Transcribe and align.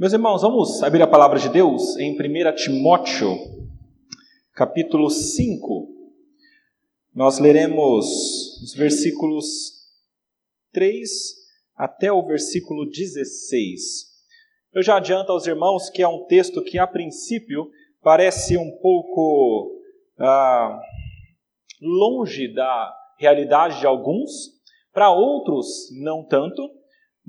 Meus 0.00 0.14
irmãos, 0.14 0.40
vamos 0.40 0.82
abrir 0.82 1.02
a 1.02 1.06
palavra 1.06 1.38
de 1.38 1.50
Deus 1.50 1.94
em 1.98 2.14
1 2.14 2.54
Timóteo, 2.54 3.36
capítulo 4.54 5.10
5. 5.10 5.88
Nós 7.14 7.38
leremos 7.38 8.06
os 8.62 8.72
versículos 8.74 9.46
3 10.72 11.10
até 11.76 12.10
o 12.10 12.26
versículo 12.26 12.88
16. 12.88 14.06
Eu 14.72 14.82
já 14.82 14.96
adianto 14.96 15.32
aos 15.32 15.46
irmãos 15.46 15.90
que 15.90 16.00
é 16.00 16.08
um 16.08 16.24
texto 16.24 16.64
que, 16.64 16.78
a 16.78 16.86
princípio, 16.86 17.70
parece 18.00 18.56
um 18.56 18.70
pouco 18.80 19.82
ah, 20.18 20.80
longe 21.78 22.48
da 22.54 22.90
realidade 23.18 23.80
de 23.80 23.86
alguns, 23.86 24.30
para 24.94 25.12
outros, 25.12 25.90
não 25.92 26.24
tanto 26.24 26.79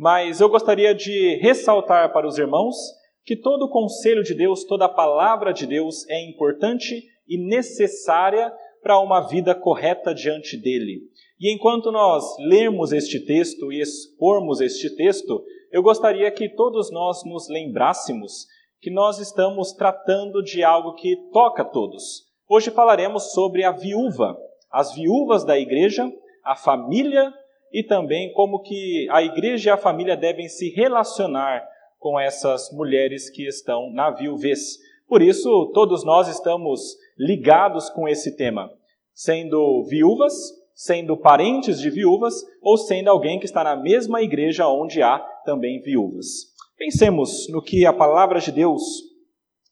mas 0.02 0.42
eu 0.42 0.50
gostaria 0.50 0.96
de 0.96 1.36
ressaltar 1.36 2.12
para 2.12 2.26
os 2.26 2.40
irmãos 2.40 2.76
que 3.24 3.36
todo 3.36 3.66
o 3.66 3.70
conselho 3.70 4.24
de 4.24 4.34
Deus, 4.34 4.64
toda 4.64 4.86
a 4.86 4.90
palavra 4.90 5.54
de 5.54 5.68
Deus 5.68 6.09
é 6.09 6.28
importante 6.28 7.04
e 7.28 7.38
necessária 7.38 8.52
para 8.82 9.00
uma 9.00 9.28
vida 9.28 9.54
correta 9.54 10.12
diante 10.12 10.58
dele. 10.58 11.02
E 11.40 11.54
enquanto 11.54 11.92
nós 11.92 12.26
lermos 12.40 12.92
este 12.92 13.20
texto 13.20 13.72
e 13.72 13.80
expormos 13.80 14.59
este 14.59 14.90
texto, 14.95 15.45
eu 15.72 15.84
gostaria 15.84 16.31
que 16.31 16.50
todos 16.50 16.92
nós 16.92 17.23
nos 17.23 17.48
lembrássemos 17.48 18.48
que 18.81 18.90
nós 18.90 19.20
estamos 19.20 19.72
tratando 19.72 20.42
de 20.42 20.64
algo 20.64 20.95
que 20.95 21.16
toca 21.31 21.64
todos. 21.64 22.23
Hoje 22.50 22.72
falaremos 22.72 23.34
sobre 23.34 23.64
a 23.64 23.72
viúva, 23.72 24.36
as 24.72 24.95
viúvas 24.95 25.44
da 25.44 25.59
igreja, 25.59 26.12
a 26.44 26.56
família 26.56 27.31
e 27.71 27.84
também 27.84 28.31
como 28.34 28.61
que 28.61 29.07
a 29.09 29.23
igreja 29.23 29.70
e 29.70 29.73
a 29.73 29.77
família 29.77 30.17
devem 30.17 30.48
se 30.48 30.70
relacionar 30.70 31.63
com 31.97 32.20
essas 32.20 32.71
mulheres 32.71 33.30
que 33.30 33.47
estão 33.47 33.91
na 33.91 34.09
viuvez. 34.09 34.77
Por 35.07 35.21
isso, 35.21 35.71
todos 35.73 36.03
nós 36.03 36.27
estamos 36.27 36.97
ligados 37.17 37.89
com 37.89 38.08
esse 38.08 38.36
tema, 38.36 38.72
sendo 39.13 39.83
viúvas, 39.83 40.33
sendo 40.73 41.16
parentes 41.16 41.80
de 41.80 41.89
viúvas 41.89 42.33
ou 42.61 42.78
sendo 42.78 43.09
alguém 43.09 43.39
que 43.39 43.45
está 43.45 43.63
na 43.63 43.75
mesma 43.75 44.22
igreja 44.22 44.67
onde 44.67 45.02
há 45.02 45.19
também 45.45 45.81
viúvas. 45.81 46.52
Pensemos 46.78 47.47
no 47.50 47.61
que 47.61 47.85
a 47.85 47.94
palavra 47.94 48.39
de 48.39 48.52
Deus 48.52 48.81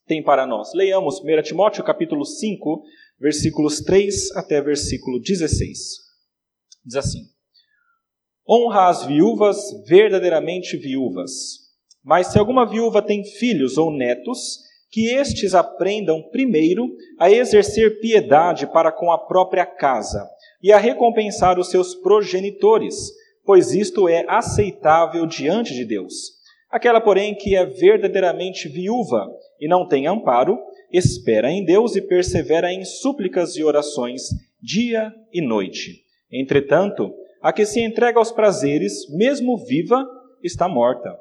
tem 0.06 0.22
para 0.22 0.46
nós. 0.46 0.72
Leiamos 0.74 1.20
1 1.20 1.42
Timóteo 1.42 1.82
capítulo 1.82 2.24
5, 2.24 2.84
versículos 3.18 3.80
3 3.80 4.36
até 4.36 4.60
versículo 4.60 5.20
16. 5.20 5.78
Diz 6.84 6.96
assim: 6.96 7.39
Honra 8.50 8.88
as 8.88 9.04
viúvas 9.04 9.58
verdadeiramente 9.86 10.76
viúvas. 10.76 11.30
Mas 12.04 12.28
se 12.28 12.38
alguma 12.38 12.66
viúva 12.66 13.00
tem 13.00 13.22
filhos 13.22 13.78
ou 13.78 13.92
netos, 13.92 14.58
que 14.90 15.08
estes 15.14 15.54
aprendam 15.54 16.20
primeiro 16.32 16.88
a 17.18 17.30
exercer 17.30 18.00
piedade 18.00 18.66
para 18.66 18.90
com 18.90 19.12
a 19.12 19.18
própria 19.18 19.64
casa 19.64 20.28
e 20.60 20.72
a 20.72 20.78
recompensar 20.78 21.60
os 21.60 21.70
seus 21.70 21.94
progenitores, 21.94 22.96
pois 23.44 23.72
isto 23.72 24.08
é 24.08 24.24
aceitável 24.28 25.26
diante 25.26 25.72
de 25.72 25.84
Deus. 25.84 26.14
Aquela, 26.68 27.00
porém, 27.00 27.36
que 27.36 27.54
é 27.54 27.64
verdadeiramente 27.64 28.68
viúva 28.68 29.28
e 29.60 29.68
não 29.68 29.86
tem 29.86 30.08
amparo, 30.08 30.58
espera 30.92 31.50
em 31.52 31.64
Deus 31.64 31.94
e 31.94 32.02
persevera 32.02 32.72
em 32.72 32.84
súplicas 32.84 33.56
e 33.56 33.62
orações 33.62 34.22
dia 34.60 35.12
e 35.32 35.40
noite. 35.40 36.02
Entretanto, 36.32 37.12
a 37.42 37.52
que 37.52 37.64
se 37.64 37.80
entrega 37.80 38.18
aos 38.18 38.30
prazeres, 38.30 39.08
mesmo 39.10 39.56
viva, 39.56 40.06
está 40.42 40.68
morta. 40.68 41.18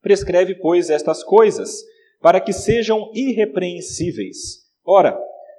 Prescreve, 0.00 0.54
pois, 0.54 0.90
estas 0.90 1.22
coisas, 1.24 1.82
para 2.20 2.40
que 2.40 2.52
sejam 2.52 3.10
irrepreensíveis. 3.14 4.66
Ora, 4.84 5.18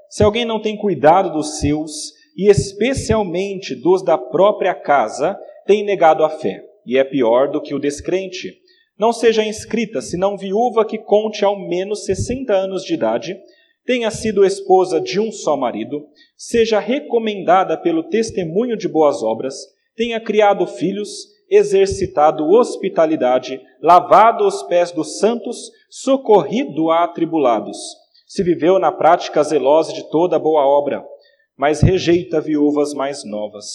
se 0.10 0.24
alguém 0.24 0.46
não 0.46 0.62
tem 0.62 0.78
cuidado 0.78 1.32
dos 1.32 1.60
seus, 1.60 2.14
e 2.36 2.50
especialmente 2.50 3.76
dos 3.76 4.04
da 4.04 4.18
própria 4.18 4.74
casa, 4.74 5.38
tem 5.66 5.84
negado 5.84 6.24
a 6.24 6.30
fé, 6.30 6.64
e 6.86 6.98
é 6.98 7.04
pior 7.04 7.52
do 7.52 7.62
que 7.62 7.76
o 7.76 7.80
descrente. 7.80 8.58
Não 8.98 9.14
seja 9.14 9.46
inscrita, 9.46 10.02
senão 10.02 10.38
viúva 10.38 10.86
que 10.86 10.98
conte 10.98 11.46
ao 11.46 11.60
menos 11.60 12.06
sessenta 12.06 12.54
anos 12.54 12.84
de 12.84 12.94
idade, 12.94 13.38
tenha 13.86 14.12
sido 14.12 14.46
esposa 14.46 15.00
de 15.02 15.20
um 15.20 15.32
só 15.32 15.58
marido, 15.58 16.06
seja 16.38 16.80
recomendada 16.80 17.78
pelo 17.78 18.04
testemunho 18.04 18.78
de 18.78 18.88
boas 18.88 19.24
obras, 19.24 19.56
tenha 20.00 20.18
criado 20.18 20.66
filhos, 20.66 21.28
exercitado 21.50 22.48
hospitalidade, 22.48 23.62
lavado 23.84 24.48
os 24.48 24.64
pés 24.64 24.94
dos 24.94 25.20
santos, 25.20 25.70
socorrido 25.90 26.90
a 26.90 27.04
atribulados. 27.04 27.76
Se 28.26 28.42
viveu 28.42 28.80
na 28.80 28.94
prática 28.94 29.44
zelosa 29.44 29.92
de 29.92 30.10
toda 30.10 30.40
boa 30.40 30.66
obra, 30.66 31.04
mas 31.58 31.82
rejeita 31.82 32.40
viúvas 32.40 32.94
mais 32.94 33.26
novas. 33.26 33.66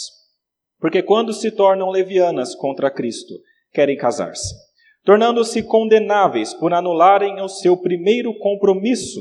Porque 0.81 1.03
quando 1.03 1.31
se 1.35 1.51
tornam 1.51 1.91
levianas 1.91 2.55
contra 2.55 2.91
Cristo, 2.91 3.35
querem 3.71 3.99
casar-se, 3.99 4.55
tornando-se 5.05 5.63
condenáveis 5.63 6.55
por 6.55 6.73
anularem 6.73 7.39
o 7.43 7.51
seu 7.51 7.77
primeiro 7.77 8.33
compromisso. 8.39 9.21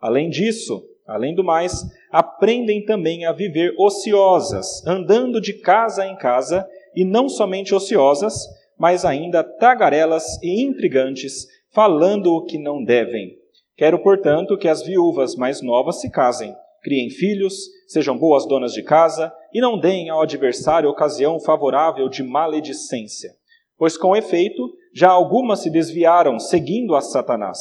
Além 0.00 0.30
disso, 0.30 0.82
Além 1.08 1.34
do 1.34 1.42
mais, 1.42 1.86
aprendem 2.12 2.84
também 2.84 3.24
a 3.24 3.32
viver 3.32 3.74
ociosas, 3.78 4.86
andando 4.86 5.40
de 5.40 5.54
casa 5.54 6.06
em 6.06 6.14
casa, 6.14 6.68
e 6.94 7.02
não 7.02 7.30
somente 7.30 7.74
ociosas, 7.74 8.34
mas 8.78 9.06
ainda 9.06 9.42
tagarelas 9.42 10.24
e 10.42 10.62
intrigantes, 10.62 11.46
falando 11.72 12.34
o 12.34 12.44
que 12.44 12.58
não 12.58 12.84
devem. 12.84 13.38
Quero, 13.74 13.98
portanto, 14.00 14.58
que 14.58 14.68
as 14.68 14.82
viúvas 14.82 15.34
mais 15.34 15.62
novas 15.62 16.00
se 16.00 16.10
casem, 16.10 16.54
criem 16.82 17.08
filhos, 17.08 17.54
sejam 17.86 18.18
boas 18.18 18.46
donas 18.46 18.74
de 18.74 18.82
casa 18.82 19.32
e 19.52 19.62
não 19.62 19.80
deem 19.80 20.10
ao 20.10 20.20
adversário 20.20 20.90
ocasião 20.90 21.40
favorável 21.40 22.08
de 22.10 22.22
maledicência. 22.22 23.30
Pois, 23.78 23.96
com 23.96 24.14
efeito, 24.14 24.60
já 24.94 25.08
algumas 25.08 25.60
se 25.60 25.70
desviaram, 25.70 26.38
seguindo 26.38 26.94
a 26.94 27.00
Satanás. 27.00 27.58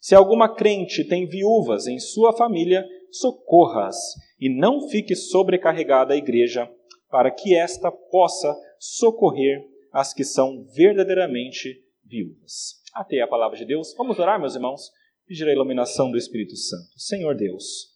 Se 0.00 0.14
alguma 0.14 0.54
crente 0.54 1.04
tem 1.04 1.26
viúvas 1.26 1.86
em 1.86 1.98
sua 1.98 2.32
família, 2.32 2.84
socorra-as 3.10 3.96
e 4.40 4.48
não 4.48 4.88
fique 4.88 5.16
sobrecarregada 5.16 6.14
a 6.14 6.16
igreja, 6.16 6.70
para 7.10 7.30
que 7.30 7.54
esta 7.54 7.90
possa 7.90 8.54
socorrer 8.78 9.66
as 9.92 10.12
que 10.12 10.24
são 10.24 10.64
verdadeiramente 10.74 11.82
viúvas. 12.04 12.82
Até 12.94 13.20
a 13.20 13.26
palavra 13.26 13.56
de 13.56 13.64
Deus. 13.64 13.94
Vamos 13.96 14.18
orar, 14.18 14.38
meus 14.38 14.54
irmãos, 14.54 14.90
pedir 15.26 15.48
a 15.48 15.52
iluminação 15.52 16.10
do 16.10 16.16
Espírito 16.16 16.56
Santo. 16.56 16.88
Senhor 16.96 17.34
Deus, 17.34 17.94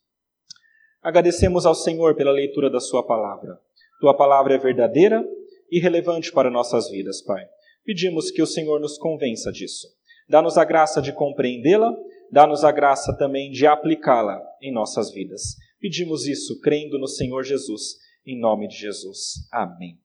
agradecemos 1.03 1.65
ao 1.65 1.75
Senhor 1.75 2.17
pela 2.17 2.33
leitura 2.33 2.71
da 2.71 2.81
Sua 2.81 3.07
palavra. 3.07 3.59
Tua 4.01 4.17
palavra 4.17 4.55
é 4.55 4.59
verdadeira 4.59 5.25
e 5.71 5.79
relevante 5.79 6.33
para 6.33 6.51
nossas 6.51 6.91
vidas, 6.91 7.23
Pai. 7.23 7.47
Pedimos 7.85 8.31
que 8.31 8.43
o 8.43 8.47
Senhor 8.47 8.81
nos 8.81 8.99
convença 8.99 9.51
disso. 9.51 9.89
Dá-nos 10.29 10.57
a 10.57 10.65
graça 10.65 11.03
de 11.03 11.13
compreendê-la, 11.13 11.93
dá-nos 12.31 12.65
a 12.65 12.73
graça 12.73 13.17
também 13.17 13.51
de 13.51 13.67
aplicá-la 13.67 14.41
em 14.61 14.73
nossas 14.73 15.13
vidas. 15.13 15.57
Pedimos 15.81 16.27
isso 16.27 16.61
crendo 16.61 16.99
no 16.99 17.09
Senhor 17.09 17.43
Jesus, 17.43 17.97
em 18.27 18.39
nome 18.39 18.69
de 18.69 18.77
Jesus. 18.77 19.49
Amém. 19.53 19.99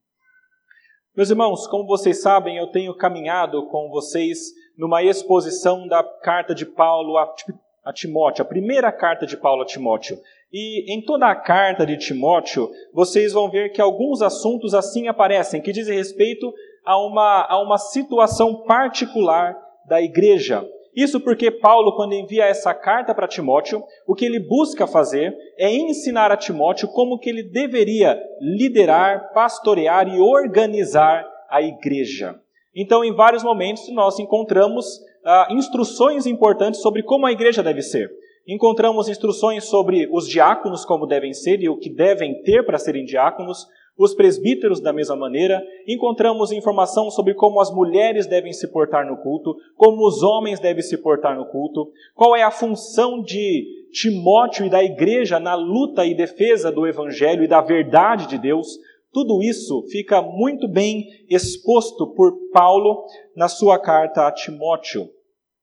Meus 1.16 1.30
irmãos, 1.30 1.66
como 1.66 1.86
vocês 1.86 2.20
sabem, 2.20 2.56
eu 2.56 2.68
tenho 2.68 2.94
caminhado 2.94 3.66
com 3.68 3.88
vocês 3.88 4.52
numa 4.76 5.02
exposição 5.02 5.88
da 5.88 6.02
carta 6.02 6.54
de 6.54 6.64
Paulo 6.64 7.16
a 7.18 7.92
Timóteo, 7.92 8.42
a 8.42 8.48
primeira 8.48 8.92
carta 8.92 9.26
de 9.26 9.36
Paulo 9.36 9.62
a 9.62 9.66
Timóteo. 9.66 10.16
E 10.52 10.92
em 10.92 11.04
toda 11.04 11.26
a 11.26 11.34
carta 11.34 11.84
de 11.84 11.96
Timóteo, 11.96 12.70
vocês 12.92 13.32
vão 13.32 13.50
ver 13.50 13.70
que 13.70 13.80
alguns 13.80 14.22
assuntos 14.22 14.74
assim 14.74 15.08
aparecem, 15.08 15.60
que 15.60 15.72
dizem 15.72 15.96
respeito 15.96 16.52
a 16.84 16.96
uma, 16.98 17.46
a 17.48 17.60
uma 17.60 17.78
situação 17.78 18.62
particular 18.62 19.56
da 19.88 20.00
igreja. 20.00 20.64
Isso 20.94 21.20
porque 21.20 21.50
Paulo, 21.50 21.94
quando 21.94 22.14
envia 22.14 22.44
essa 22.44 22.74
carta 22.74 23.14
para 23.14 23.28
Timóteo, 23.28 23.82
o 24.06 24.14
que 24.14 24.24
ele 24.24 24.40
busca 24.40 24.86
fazer 24.86 25.32
é 25.56 25.72
ensinar 25.72 26.32
a 26.32 26.36
Timóteo 26.36 26.88
como 26.88 27.18
que 27.18 27.30
ele 27.30 27.42
deveria 27.42 28.20
liderar, 28.40 29.32
pastorear 29.32 30.08
e 30.08 30.20
organizar 30.20 31.24
a 31.48 31.62
igreja. 31.62 32.34
Então, 32.74 33.04
em 33.04 33.14
vários 33.14 33.42
momentos, 33.42 33.88
nós 33.92 34.18
encontramos 34.18 35.00
ah, 35.24 35.48
instruções 35.50 36.26
importantes 36.26 36.80
sobre 36.80 37.02
como 37.02 37.26
a 37.26 37.32
igreja 37.32 37.62
deve 37.62 37.82
ser. 37.82 38.10
Encontramos 38.46 39.08
instruções 39.08 39.64
sobre 39.64 40.08
os 40.10 40.26
diáconos, 40.26 40.84
como 40.84 41.06
devem 41.06 41.32
ser 41.32 41.60
e 41.60 41.68
o 41.68 41.76
que 41.76 41.90
devem 41.90 42.42
ter 42.42 42.64
para 42.64 42.78
serem 42.78 43.04
diáconos, 43.04 43.66
os 43.98 44.14
presbíteros, 44.14 44.80
da 44.80 44.92
mesma 44.92 45.16
maneira, 45.16 45.60
encontramos 45.86 46.52
informação 46.52 47.10
sobre 47.10 47.34
como 47.34 47.60
as 47.60 47.68
mulheres 47.74 48.28
devem 48.28 48.52
se 48.52 48.68
portar 48.68 49.04
no 49.04 49.16
culto, 49.16 49.56
como 49.74 50.06
os 50.06 50.22
homens 50.22 50.60
devem 50.60 50.82
se 50.82 50.96
portar 50.98 51.36
no 51.36 51.46
culto, 51.46 51.90
qual 52.14 52.36
é 52.36 52.42
a 52.42 52.50
função 52.50 53.20
de 53.20 53.66
Timóteo 53.90 54.66
e 54.66 54.70
da 54.70 54.84
igreja 54.84 55.40
na 55.40 55.56
luta 55.56 56.06
e 56.06 56.14
defesa 56.14 56.70
do 56.70 56.86
evangelho 56.86 57.42
e 57.42 57.48
da 57.48 57.60
verdade 57.60 58.28
de 58.28 58.38
Deus. 58.38 58.78
Tudo 59.12 59.42
isso 59.42 59.82
fica 59.90 60.22
muito 60.22 60.68
bem 60.68 61.06
exposto 61.28 62.06
por 62.14 62.32
Paulo 62.52 63.04
na 63.34 63.48
sua 63.48 63.78
carta 63.80 64.28
a 64.28 64.32
Timóteo. 64.32 65.08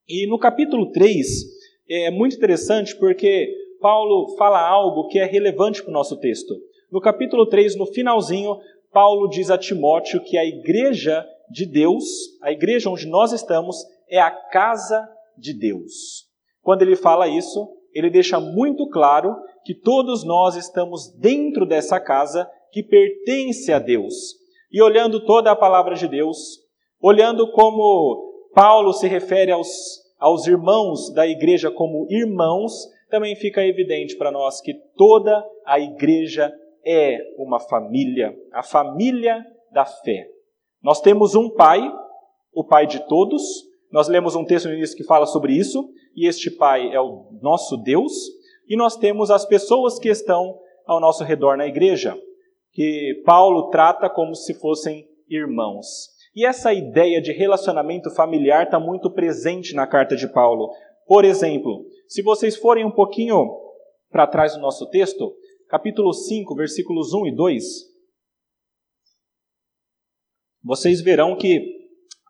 E 0.09 0.27
no 0.27 0.37
capítulo 0.37 0.91
3 0.91 1.27
é 1.89 2.11
muito 2.11 2.35
interessante 2.35 2.95
porque 2.97 3.47
Paulo 3.79 4.35
fala 4.35 4.59
algo 4.59 5.07
que 5.07 5.19
é 5.19 5.25
relevante 5.25 5.81
para 5.81 5.91
o 5.91 5.93
nosso 5.93 6.19
texto. 6.19 6.55
No 6.91 7.01
capítulo 7.01 7.47
3, 7.47 7.75
no 7.77 7.85
finalzinho, 7.85 8.57
Paulo 8.91 9.27
diz 9.27 9.49
a 9.49 9.57
Timóteo 9.57 10.23
que 10.23 10.37
a 10.37 10.45
igreja 10.45 11.27
de 11.49 11.65
Deus, 11.65 12.05
a 12.41 12.51
igreja 12.51 12.89
onde 12.89 13.07
nós 13.07 13.31
estamos, 13.31 13.77
é 14.09 14.19
a 14.19 14.31
casa 14.31 15.07
de 15.37 15.53
Deus. 15.53 16.25
Quando 16.61 16.83
ele 16.83 16.95
fala 16.95 17.27
isso, 17.27 17.67
ele 17.93 18.09
deixa 18.09 18.39
muito 18.39 18.87
claro 18.89 19.35
que 19.63 19.73
todos 19.73 20.23
nós 20.23 20.55
estamos 20.55 21.11
dentro 21.17 21.65
dessa 21.65 21.99
casa 21.99 22.49
que 22.71 22.83
pertence 22.83 23.71
a 23.71 23.79
Deus. 23.79 24.35
E 24.71 24.81
olhando 24.81 25.25
toda 25.25 25.51
a 25.51 25.55
palavra 25.55 25.95
de 25.95 26.07
Deus, 26.07 26.59
olhando 27.01 27.51
como 27.51 28.49
Paulo 28.53 28.93
se 28.93 29.07
refere 29.07 29.51
aos, 29.51 29.69
aos 30.19 30.45
irmãos 30.47 31.13
da 31.13 31.25
igreja 31.25 31.71
como 31.71 32.07
irmãos, 32.09 32.73
também 33.09 33.35
fica 33.35 33.65
evidente 33.65 34.15
para 34.17 34.31
nós 34.31 34.61
que 34.61 34.73
toda 34.95 35.43
a 35.65 35.79
igreja 35.79 36.53
é 36.85 37.17
uma 37.37 37.59
família, 37.59 38.35
a 38.53 38.61
família 38.61 39.43
da 39.71 39.85
fé. 39.85 40.27
Nós 40.83 41.01
temos 41.01 41.33
um 41.33 41.49
pai, 41.49 41.81
o 42.53 42.63
pai 42.63 42.85
de 42.85 43.05
todos. 43.07 43.41
Nós 43.91 44.07
lemos 44.07 44.35
um 44.35 44.45
texto 44.45 44.67
no 44.67 44.75
início 44.75 44.95
que 44.95 45.03
fala 45.03 45.25
sobre 45.25 45.53
isso, 45.53 45.89
e 46.15 46.27
este 46.27 46.51
pai 46.51 46.93
é 46.93 46.99
o 46.99 47.29
nosso 47.41 47.77
Deus. 47.77 48.13
E 48.67 48.75
nós 48.75 48.95
temos 48.95 49.31
as 49.31 49.45
pessoas 49.45 49.97
que 49.97 50.09
estão 50.09 50.59
ao 50.85 50.99
nosso 50.99 51.23
redor 51.23 51.57
na 51.57 51.65
igreja, 51.65 52.15
que 52.71 53.21
Paulo 53.25 53.69
trata 53.69 54.09
como 54.09 54.35
se 54.35 54.53
fossem 54.53 55.07
irmãos. 55.29 56.13
E 56.35 56.45
essa 56.45 56.73
ideia 56.73 57.21
de 57.21 57.31
relacionamento 57.31 58.13
familiar 58.13 58.65
está 58.65 58.79
muito 58.79 59.09
presente 59.09 59.73
na 59.73 59.87
carta 59.87 60.15
de 60.15 60.27
Paulo. 60.27 60.69
Por 61.07 61.23
exemplo, 61.23 61.85
se 62.07 62.21
vocês 62.21 62.57
forem 62.57 62.85
um 62.85 62.91
pouquinho 62.91 63.65
para 64.11 64.27
trás 64.27 64.53
do 64.53 64.61
nosso 64.61 64.89
texto, 64.89 65.33
capítulo 65.69 66.13
5, 66.13 66.56
versículos 66.56 67.13
1 67.13 67.27
e 67.27 67.35
2, 67.35 67.63
vocês 70.63 71.01
verão 71.01 71.35
que 71.35 71.59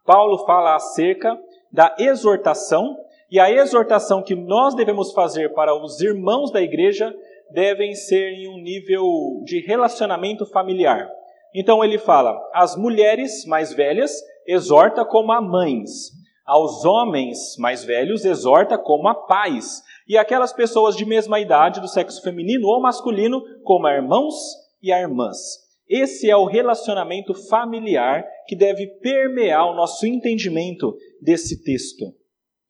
Paulo 0.03 0.45
fala 0.45 0.75
acerca 0.75 1.37
da 1.71 1.95
exortação, 1.99 2.95
e 3.31 3.39
a 3.39 3.51
exortação 3.51 4.21
que 4.21 4.35
nós 4.35 4.75
devemos 4.75 5.11
fazer 5.13 5.53
para 5.53 5.75
os 5.75 5.99
irmãos 5.99 6.51
da 6.51 6.61
igreja 6.61 7.13
devem 7.51 7.93
ser 7.93 8.33
em 8.33 8.47
um 8.47 8.61
nível 8.61 9.03
de 9.43 9.59
relacionamento 9.65 10.45
familiar. 10.45 11.09
Então 11.53 11.83
ele 11.83 11.97
fala: 11.97 12.37
as 12.53 12.75
mulheres 12.75 13.45
mais 13.45 13.73
velhas 13.73 14.11
exorta 14.45 15.03
como 15.03 15.31
a 15.31 15.41
mães, 15.41 16.11
aos 16.45 16.85
homens 16.85 17.57
mais 17.57 17.83
velhos 17.83 18.23
exorta 18.23 18.77
como 18.77 19.07
a 19.07 19.15
pais, 19.15 19.81
e 20.07 20.17
aquelas 20.17 20.53
pessoas 20.53 20.95
de 20.95 21.05
mesma 21.05 21.39
idade 21.39 21.81
do 21.81 21.87
sexo 21.87 22.21
feminino 22.21 22.67
ou 22.67 22.79
masculino 22.79 23.41
como 23.63 23.87
a 23.87 23.93
irmãos 23.93 24.35
e 24.81 24.91
a 24.91 25.01
irmãs. 25.01 25.65
Esse 25.89 26.29
é 26.29 26.35
o 26.35 26.45
relacionamento 26.45 27.33
familiar 27.33 28.25
que 28.47 28.55
deve 28.55 28.87
permear 28.99 29.69
o 29.69 29.75
nosso 29.75 30.05
entendimento 30.05 30.95
desse 31.21 31.63
texto. 31.63 32.13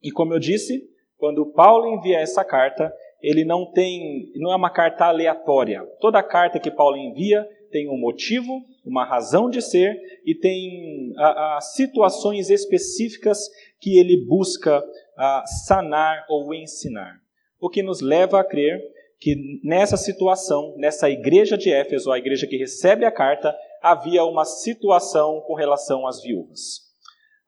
E 0.02 0.10
como 0.10 0.34
eu 0.34 0.38
disse, 0.38 0.82
quando 1.18 1.52
Paulo 1.52 1.88
envia 1.88 2.18
essa 2.18 2.44
carta, 2.44 2.92
ele 3.22 3.44
não 3.44 3.70
tem, 3.72 4.30
não 4.36 4.52
é 4.52 4.56
uma 4.56 4.70
carta 4.70 5.06
aleatória. 5.06 5.82
Toda 6.00 6.22
carta 6.22 6.60
que 6.60 6.70
Paulo 6.70 6.96
envia 6.96 7.46
tem 7.70 7.88
um 7.90 7.98
motivo, 7.98 8.64
uma 8.84 9.04
razão 9.04 9.50
de 9.50 9.60
ser 9.60 9.98
e 10.24 10.34
tem 10.34 11.12
a, 11.16 11.56
a 11.56 11.60
situações 11.60 12.50
específicas 12.50 13.38
que 13.86 14.00
ele 14.00 14.26
busca 14.26 14.82
a, 15.16 15.46
sanar 15.46 16.26
ou 16.28 16.52
ensinar. 16.52 17.20
O 17.60 17.70
que 17.70 17.84
nos 17.84 18.00
leva 18.00 18.40
a 18.40 18.44
crer 18.44 18.82
que 19.20 19.60
nessa 19.62 19.96
situação, 19.96 20.74
nessa 20.76 21.08
igreja 21.08 21.56
de 21.56 21.72
Éfeso, 21.72 22.10
a 22.10 22.18
igreja 22.18 22.48
que 22.48 22.56
recebe 22.56 23.04
a 23.04 23.12
carta, 23.12 23.56
havia 23.80 24.24
uma 24.24 24.44
situação 24.44 25.40
com 25.46 25.54
relação 25.54 26.04
às 26.04 26.20
viúvas. 26.20 26.80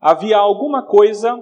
Havia 0.00 0.36
alguma 0.36 0.86
coisa 0.86 1.36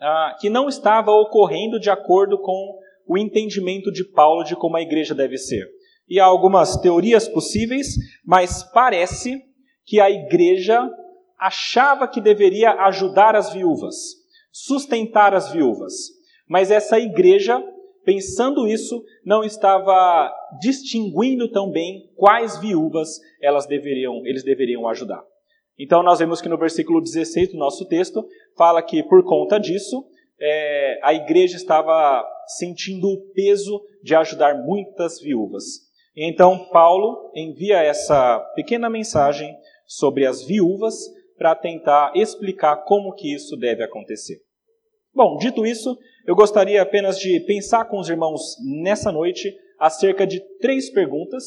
ah, 0.00 0.36
que 0.40 0.50
não 0.50 0.68
estava 0.68 1.12
ocorrendo 1.12 1.78
de 1.78 1.88
acordo 1.88 2.36
com 2.36 2.80
o 3.06 3.16
entendimento 3.16 3.92
de 3.92 4.02
Paulo 4.10 4.42
de 4.42 4.56
como 4.56 4.76
a 4.76 4.82
igreja 4.82 5.14
deve 5.14 5.38
ser. 5.38 5.64
E 6.08 6.18
há 6.18 6.24
algumas 6.24 6.76
teorias 6.80 7.28
possíveis, 7.28 7.94
mas 8.24 8.64
parece 8.72 9.40
que 9.84 10.00
a 10.00 10.10
igreja 10.10 10.90
achava 11.38 12.08
que 12.08 12.20
deveria 12.20 12.72
ajudar 12.84 13.34
as 13.36 13.52
viúvas, 13.52 13.96
sustentar 14.52 15.34
as 15.34 15.52
viúvas. 15.52 15.92
Mas 16.48 16.70
essa 16.70 16.98
igreja 16.98 17.62
pensando 18.06 18.68
isso, 18.68 19.04
não 19.24 19.42
estava 19.42 20.32
distinguindo 20.60 21.50
tão 21.50 21.72
bem 21.72 22.08
quais 22.14 22.56
viúvas 22.60 23.20
elas 23.42 23.66
deveriam, 23.66 24.24
eles 24.24 24.44
deveriam 24.44 24.88
ajudar. 24.88 25.22
Então 25.76 26.04
nós 26.04 26.20
vemos 26.20 26.40
que 26.40 26.48
no 26.48 26.56
versículo 26.56 27.00
16 27.02 27.50
do 27.50 27.58
nosso 27.58 27.84
texto 27.86 28.24
fala 28.56 28.80
que 28.80 29.02
por 29.02 29.24
conta 29.24 29.58
disso 29.58 30.06
é, 30.40 31.00
a 31.02 31.12
igreja 31.12 31.56
estava 31.56 32.24
sentindo 32.46 33.08
o 33.08 33.20
peso 33.34 33.82
de 34.02 34.14
ajudar 34.14 34.54
muitas 34.54 35.20
viúvas. 35.20 35.64
Então 36.16 36.68
Paulo 36.70 37.32
envia 37.34 37.82
essa 37.82 38.38
pequena 38.54 38.88
mensagem 38.88 39.52
sobre 39.84 40.24
as 40.24 40.46
viúvas 40.46 40.94
para 41.36 41.54
tentar 41.54 42.12
explicar 42.14 42.84
como 42.84 43.14
que 43.14 43.34
isso 43.34 43.56
deve 43.56 43.82
acontecer. 43.82 44.40
Bom, 45.14 45.36
dito 45.38 45.64
isso, 45.64 45.96
eu 46.26 46.34
gostaria 46.34 46.82
apenas 46.82 47.18
de 47.18 47.40
pensar 47.40 47.86
com 47.86 47.98
os 47.98 48.08
irmãos 48.08 48.56
nessa 48.82 49.10
noite 49.10 49.54
acerca 49.78 50.26
de 50.26 50.40
três 50.58 50.90
perguntas 50.90 51.44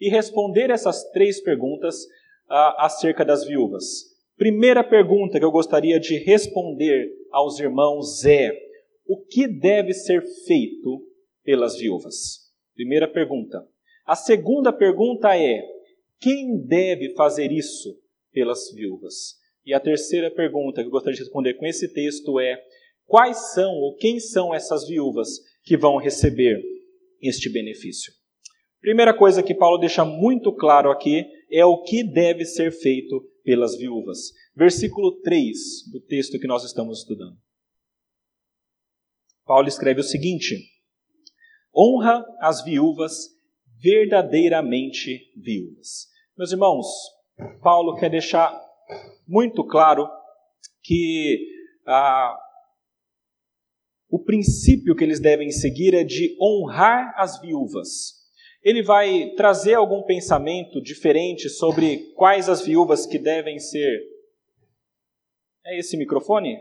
e 0.00 0.08
responder 0.08 0.70
essas 0.70 1.04
três 1.10 1.40
perguntas 1.40 1.94
uh, 2.50 2.74
acerca 2.78 3.24
das 3.24 3.44
viúvas. 3.44 3.84
Primeira 4.36 4.82
pergunta 4.82 5.38
que 5.38 5.44
eu 5.44 5.50
gostaria 5.50 6.00
de 6.00 6.18
responder 6.18 7.08
aos 7.30 7.60
irmãos 7.60 8.24
é: 8.24 8.50
o 9.06 9.24
que 9.24 9.46
deve 9.46 9.92
ser 9.92 10.22
feito 10.44 11.06
pelas 11.44 11.78
viúvas? 11.78 12.50
Primeira 12.74 13.06
pergunta. 13.06 13.64
A 14.04 14.16
segunda 14.16 14.72
pergunta 14.72 15.36
é: 15.38 15.62
quem 16.20 16.58
deve 16.66 17.14
fazer 17.14 17.52
isso 17.52 17.96
pelas 18.34 18.70
viúvas? 18.74 19.36
E 19.64 19.72
a 19.72 19.80
terceira 19.80 20.30
pergunta 20.30 20.82
que 20.82 20.88
eu 20.88 20.90
gostaria 20.90 21.16
de 21.16 21.22
responder 21.22 21.54
com 21.54 21.64
esse 21.64 21.88
texto 21.88 22.38
é: 22.38 22.62
quais 23.06 23.54
são 23.54 23.72
ou 23.72 23.96
quem 23.96 24.20
são 24.20 24.54
essas 24.54 24.86
viúvas 24.86 25.28
que 25.62 25.76
vão 25.76 25.96
receber 25.96 26.62
este 27.22 27.50
benefício. 27.50 28.12
Primeira 28.80 29.16
coisa 29.16 29.42
que 29.42 29.54
Paulo 29.54 29.78
deixa 29.78 30.04
muito 30.04 30.52
claro 30.52 30.90
aqui 30.90 31.24
é 31.50 31.64
o 31.64 31.82
que 31.82 32.04
deve 32.04 32.44
ser 32.44 32.70
feito 32.70 33.22
pelas 33.42 33.76
viúvas. 33.76 34.18
Versículo 34.54 35.20
3 35.22 35.90
do 35.90 36.00
texto 36.00 36.38
que 36.38 36.46
nós 36.46 36.64
estamos 36.64 36.98
estudando. 36.98 37.36
Paulo 39.46 39.68
escreve 39.68 40.00
o 40.00 40.04
seguinte: 40.04 40.56
Honra 41.74 42.24
as 42.40 42.62
viúvas 42.62 43.30
verdadeiramente 43.82 45.32
viúvas. 45.36 46.08
Meus 46.36 46.52
irmãos, 46.52 46.86
Paulo 47.62 47.96
quer 47.96 48.10
deixar 48.10 48.52
muito 49.26 49.66
claro 49.66 50.08
que 50.82 51.46
ah, 51.86 52.38
o 54.08 54.22
princípio 54.22 54.94
que 54.94 55.02
eles 55.02 55.20
devem 55.20 55.50
seguir 55.50 55.94
é 55.94 56.04
de 56.04 56.36
honrar 56.40 57.14
as 57.16 57.40
viúvas. 57.40 58.22
Ele 58.62 58.82
vai 58.82 59.30
trazer 59.36 59.74
algum 59.74 60.02
pensamento 60.02 60.80
diferente 60.80 61.48
sobre 61.48 62.12
quais 62.14 62.48
as 62.48 62.64
viúvas 62.64 63.06
que 63.06 63.18
devem 63.18 63.58
ser. 63.58 64.00
É 65.66 65.78
esse 65.78 65.96
microfone? 65.96 66.56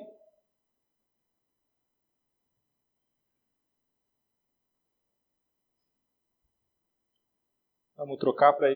Vamos 7.95 8.17
trocar 8.17 8.53
para 8.53 8.75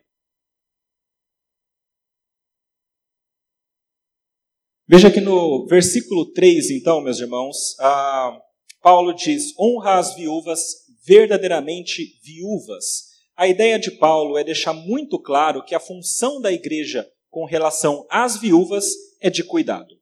Veja 4.90 5.12
que 5.12 5.20
no 5.20 5.66
versículo 5.66 6.32
3, 6.32 6.72
então, 6.72 7.02
meus 7.02 7.20
irmãos, 7.20 7.76
ah, 7.78 8.40
Paulo 8.82 9.14
diz: 9.14 9.54
honra 9.60 10.00
as 10.00 10.16
viúvas 10.16 10.62
verdadeiramente 11.06 12.18
viúvas. 12.24 13.08
A 13.36 13.50
ideia 13.50 13.78
de 13.78 13.92
Paulo 13.92 14.38
é 14.38 14.46
deixar 14.46 14.72
muito 14.72 15.20
claro 15.20 15.62
que 15.64 15.76
a 15.76 15.80
função 15.80 16.40
da 16.40 16.54
igreja 16.54 17.06
com 17.30 17.44
relação 17.44 18.08
às 18.10 18.40
viúvas 18.40 18.86
é 19.20 19.30
de 19.30 19.44
cuidado. 19.44 19.94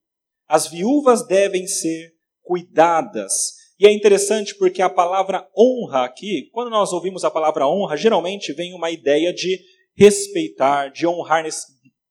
As 0.48 0.68
viúvas 0.68 1.25
devem 1.25 1.65
ser 1.65 2.13
cuidadas. 2.44 3.56
E 3.80 3.88
é 3.88 3.92
interessante 3.92 4.54
porque 4.56 4.84
a 4.84 4.89
palavra 4.89 5.50
honra 5.58 6.06
aqui, 6.06 6.48
quando 6.54 6.70
nós 6.70 6.94
ouvimos 6.94 7.25
a 7.25 7.32
palavra 7.32 7.68
honra, 7.68 7.98
geralmente 7.98 8.54
vem 8.54 8.74
uma 8.75 8.92
ideia 8.92 9.34
de 9.34 9.60
respeitar, 9.96 10.89
de 10.89 11.08
honrar, 11.08 11.44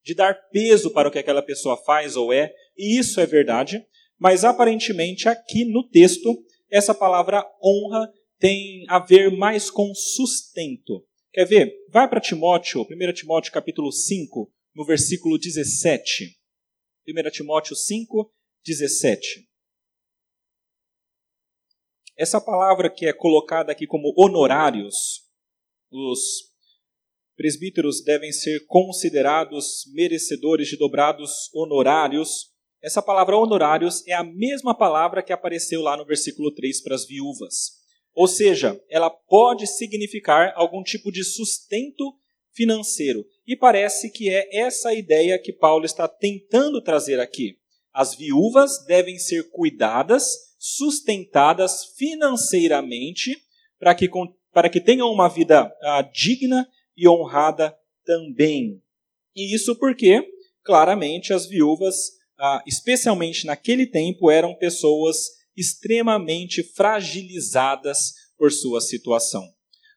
de 0.03 0.15
dar 0.15 0.35
peso 0.51 0.91
para 0.91 1.09
o 1.09 1.11
que 1.13 1.21
aquela 1.21 1.41
pessoa 1.41 1.77
faz 1.77 2.17
ou 2.17 2.33
é, 2.33 2.53
e 2.77 2.99
isso 2.99 3.21
é 3.21 3.27
verdade. 3.27 3.85
mas 4.19 4.45
aparentemente 4.45 5.29
aqui 5.29 5.65
no 5.65 5.87
texto, 5.89 6.43
essa 6.71 6.95
palavra 6.95 7.45
honra 7.63 8.11
tem 8.39 8.85
a 8.89 8.99
ver 8.99 9.31
mais 9.31 9.71
com 9.71 9.93
sustento. 9.95 11.05
Quer 11.33 11.45
ver? 11.47 11.75
Vai 11.91 12.09
para 12.09 12.21
Timóteo, 12.21 12.83
1 12.83 13.13
Timóteo 13.13 13.53
capítulo 13.53 13.91
5, 13.91 14.53
no 14.75 14.85
versículo 14.85 15.37
17. 15.39 16.39
1 17.07 17.31
Timóteo 17.31 17.75
5, 17.75 18.33
17. 18.65 19.49
Essa 22.17 22.41
palavra 22.41 22.89
que 22.89 23.07
é 23.07 23.13
colocada 23.13 23.73
aqui 23.73 23.87
como 23.87 24.15
honorários, 24.17 25.25
os 25.91 26.53
presbíteros 27.37 28.03
devem 28.05 28.31
ser 28.31 28.65
considerados 28.67 29.83
merecedores 29.93 30.69
de 30.69 30.77
dobrados 30.77 31.51
honorários. 31.53 32.54
Essa 32.85 33.01
palavra 33.01 33.35
honorários 33.35 34.07
é 34.07 34.13
a 34.13 34.23
mesma 34.23 34.77
palavra 34.77 35.23
que 35.23 35.33
apareceu 35.33 35.81
lá 35.81 35.97
no 35.97 36.05
versículo 36.05 36.53
3 36.53 36.83
para 36.83 36.95
as 36.95 37.07
viúvas. 37.07 37.83
Ou 38.15 38.29
seja, 38.29 38.79
ela 38.91 39.09
pode 39.09 39.67
significar 39.67 40.53
algum 40.55 40.83
tipo 40.83 41.11
de 41.11 41.25
sustento 41.25 42.15
financeiro. 42.53 43.25
E 43.47 43.57
parece 43.57 44.11
que 44.11 44.29
é 44.29 44.55
essa 44.55 44.91
a 44.91 44.95
ideia 44.95 45.39
que 45.39 45.51
Paulo 45.51 45.87
está 45.87 46.07
tentando 46.07 46.83
trazer 46.83 47.19
aqui. 47.21 47.57
As 47.91 48.15
viúvas 48.15 48.85
devem 48.85 49.19
ser 49.19 49.51
cuidadas, 49.51 50.27
sustentadas 50.59 51.87
financeiramente, 51.97 53.35
para 53.79 53.95
que, 53.95 54.11
para 54.53 54.69
que 54.69 54.81
tenham 54.81 55.11
uma 55.11 55.29
vida 55.29 55.75
ah, 55.81 56.03
digna 56.03 56.69
e 56.95 57.09
honrada 57.09 57.75
também. 58.05 58.83
E 59.35 59.55
isso 59.55 59.75
porque, 59.77 60.23
claramente, 60.63 61.33
as 61.33 61.47
viúvas, 61.47 62.23
ah, 62.39 62.63
especialmente 62.67 63.47
naquele 63.47 63.87
tempo, 63.87 64.31
eram 64.31 64.55
pessoas 64.55 65.17
extremamente 65.57 66.63
fragilizadas 66.63 68.15
por 68.37 68.51
sua 68.51 68.81
situação. 68.81 69.43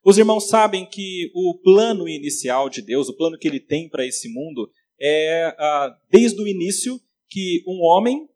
Os 0.03 0.17
irmãos 0.17 0.47
sabem 0.47 0.85
que 0.85 1.31
o 1.33 1.59
plano 1.61 2.07
inicial 2.07 2.69
de 2.69 2.81
Deus, 2.81 3.09
o 3.09 3.17
plano 3.17 3.37
que 3.37 3.47
ele 3.47 3.59
tem 3.59 3.89
para 3.89 4.05
esse 4.05 4.29
mundo, 4.29 4.69
é 4.99 5.55
ah, 5.57 5.95
desde 6.09 6.41
o 6.41 6.47
início 6.47 6.99
que 7.29 7.63
um 7.67 7.81
homem 7.81 8.27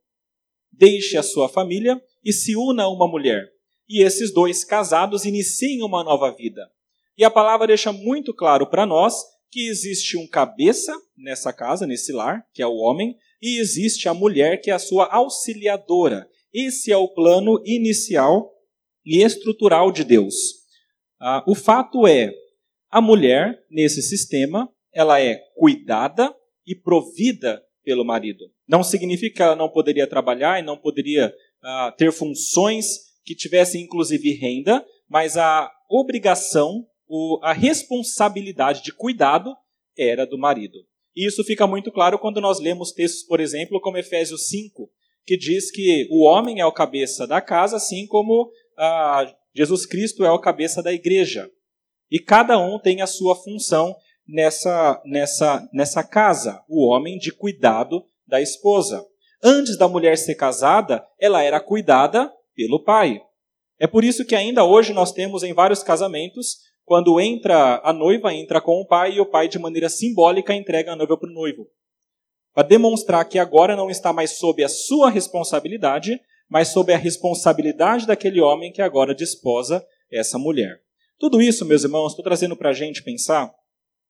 deixe 0.72 1.18
a 1.18 1.24
sua 1.24 1.48
família 1.48 2.02
e 2.24 2.34
se 2.34 2.56
una 2.56 2.84
a 2.84 2.90
uma 2.90 3.08
mulher. 3.08 3.50
E 3.88 4.04
esses 4.04 4.34
dois 4.34 4.64
casados 4.64 5.26
iniciem 5.26 5.84
uma 5.84 6.04
nova 6.04 6.32
vida. 6.36 6.70
E 7.18 7.24
a 7.24 7.30
palavra 7.30 7.68
deixa 7.68 7.92
muito 7.92 8.34
claro 8.34 8.68
para 8.68 8.86
nós 8.86 9.16
que 9.50 9.68
existe 9.68 10.18
um 10.18 10.28
cabeça 10.28 10.98
nessa 11.18 11.52
casa, 11.52 11.86
nesse 11.86 12.12
lar, 12.12 12.46
que 12.54 12.62
é 12.62 12.68
o 12.68 12.76
homem, 12.76 13.18
e 13.42 13.60
existe 13.60 14.08
a 14.08 14.14
mulher, 14.14 14.62
que 14.62 14.70
é 14.70 14.74
a 14.74 14.80
sua 14.80 15.06
auxiliadora. 15.06 16.30
Esse 16.54 16.92
é 16.92 16.98
o 16.98 17.08
plano 17.08 17.62
inicial 17.66 18.52
e 19.06 19.22
estrutural 19.24 19.92
de 19.92 20.04
Deus. 20.04 20.36
Ah, 21.20 21.44
o 21.48 21.56
fato 21.56 22.06
é, 22.06 22.34
a 22.90 23.02
mulher, 23.02 23.64
nesse 23.70 24.02
sistema, 24.02 24.70
ela 24.94 25.20
é 25.20 25.36
cuidada 25.56 26.34
e 26.68 26.76
provida 26.76 27.64
pelo 27.84 28.06
marido. 28.06 28.46
Não 28.68 28.84
significa 28.84 29.36
que 29.36 29.42
ela 29.42 29.56
não 29.56 29.70
poderia 29.70 30.06
trabalhar 30.06 30.60
e 30.60 30.64
não 30.64 30.78
poderia 30.78 31.34
ah, 31.64 31.94
ter 31.98 32.12
funções 32.12 33.12
que 33.24 33.36
tivessem 33.36 33.84
inclusive 33.84 34.34
renda, 34.34 34.86
mas 35.10 35.38
a 35.38 35.72
obrigação 35.90 36.86
a 37.42 37.54
responsabilidade 37.54 38.84
de 38.84 38.94
cuidado 38.94 39.56
era 39.98 40.26
do 40.26 40.38
marido. 40.38 40.78
E 41.16 41.28
isso 41.28 41.44
fica 41.44 41.68
muito 41.68 41.92
claro 41.92 42.18
quando 42.18 42.40
nós 42.40 42.60
lemos 42.60 42.92
textos, 42.92 43.24
por 43.24 43.40
exemplo, 43.40 43.82
como 43.82 43.98
Efésios 43.98 44.48
5, 44.48 44.90
que 45.26 45.38
diz 45.38 45.70
que 45.72 46.08
o 46.10 46.24
homem 46.24 46.60
é 46.60 46.66
o 46.66 46.72
cabeça 46.72 47.28
da 47.28 47.42
casa, 47.42 47.78
assim 47.78 48.08
como 48.08 48.50
ah, 48.78 49.32
Jesus 49.54 49.86
Cristo 49.86 50.24
é 50.24 50.32
o 50.32 50.40
cabeça 50.40 50.82
da 50.82 50.94
igreja. 50.94 51.50
E 52.10 52.20
cada 52.20 52.58
um 52.58 52.80
tem 52.80 53.02
a 53.02 53.08
sua 53.08 53.36
função 53.36 53.96
nessa, 54.28 55.02
nessa, 55.06 55.70
nessa 55.74 56.04
casa. 56.04 56.64
O 56.68 56.86
homem 56.88 57.18
de 57.18 57.32
cuidado 57.32 58.06
da 58.28 58.42
esposa. 58.42 59.06
Antes 59.44 59.78
da 59.78 59.88
mulher 59.88 60.18
ser 60.18 60.36
casada, 60.36 61.06
ela 61.20 61.44
era 61.44 61.60
cuidada 61.60 62.32
pelo 62.56 62.84
pai. 62.84 63.22
É 63.80 63.88
por 63.88 64.04
isso 64.04 64.26
que 64.26 64.36
ainda 64.36 64.64
hoje 64.64 64.94
nós 64.94 65.12
temos 65.12 65.42
em 65.42 65.54
vários 65.54 65.82
casamentos 65.82 66.60
quando 66.92 67.22
entra 67.22 67.80
a 67.86 67.94
noiva, 67.94 68.34
entra 68.34 68.60
com 68.60 68.82
o 68.82 68.86
pai 68.86 69.14
e 69.14 69.22
o 69.22 69.26
pai, 69.26 69.48
de 69.48 69.58
maneira 69.58 69.88
simbólica, 69.88 70.54
entrega 70.54 70.92
a 70.92 70.96
noiva 70.98 71.16
para 71.16 71.30
o 71.30 71.34
noivo. 71.34 71.66
Para 72.54 72.68
demonstrar 72.68 73.24
que 73.24 73.40
agora 73.40 73.78
não 73.78 73.90
está 73.90 74.12
mais 74.12 74.32
sob 74.32 74.62
a 74.62 74.68
sua 74.68 75.10
responsabilidade, 75.10 76.20
mas 76.50 76.68
sob 76.68 76.92
a 76.92 76.98
responsabilidade 76.98 78.06
daquele 78.06 78.42
homem 78.42 78.74
que 78.74 78.82
agora 78.82 79.16
desposa 79.16 79.82
essa 80.12 80.38
mulher. 80.38 80.82
Tudo 81.18 81.42
isso, 81.42 81.64
meus 81.64 81.86
irmãos, 81.86 82.10
estou 82.10 82.26
trazendo 82.26 82.58
para 82.58 82.72
a 82.72 82.74
gente 82.74 83.02
pensar, 83.02 83.50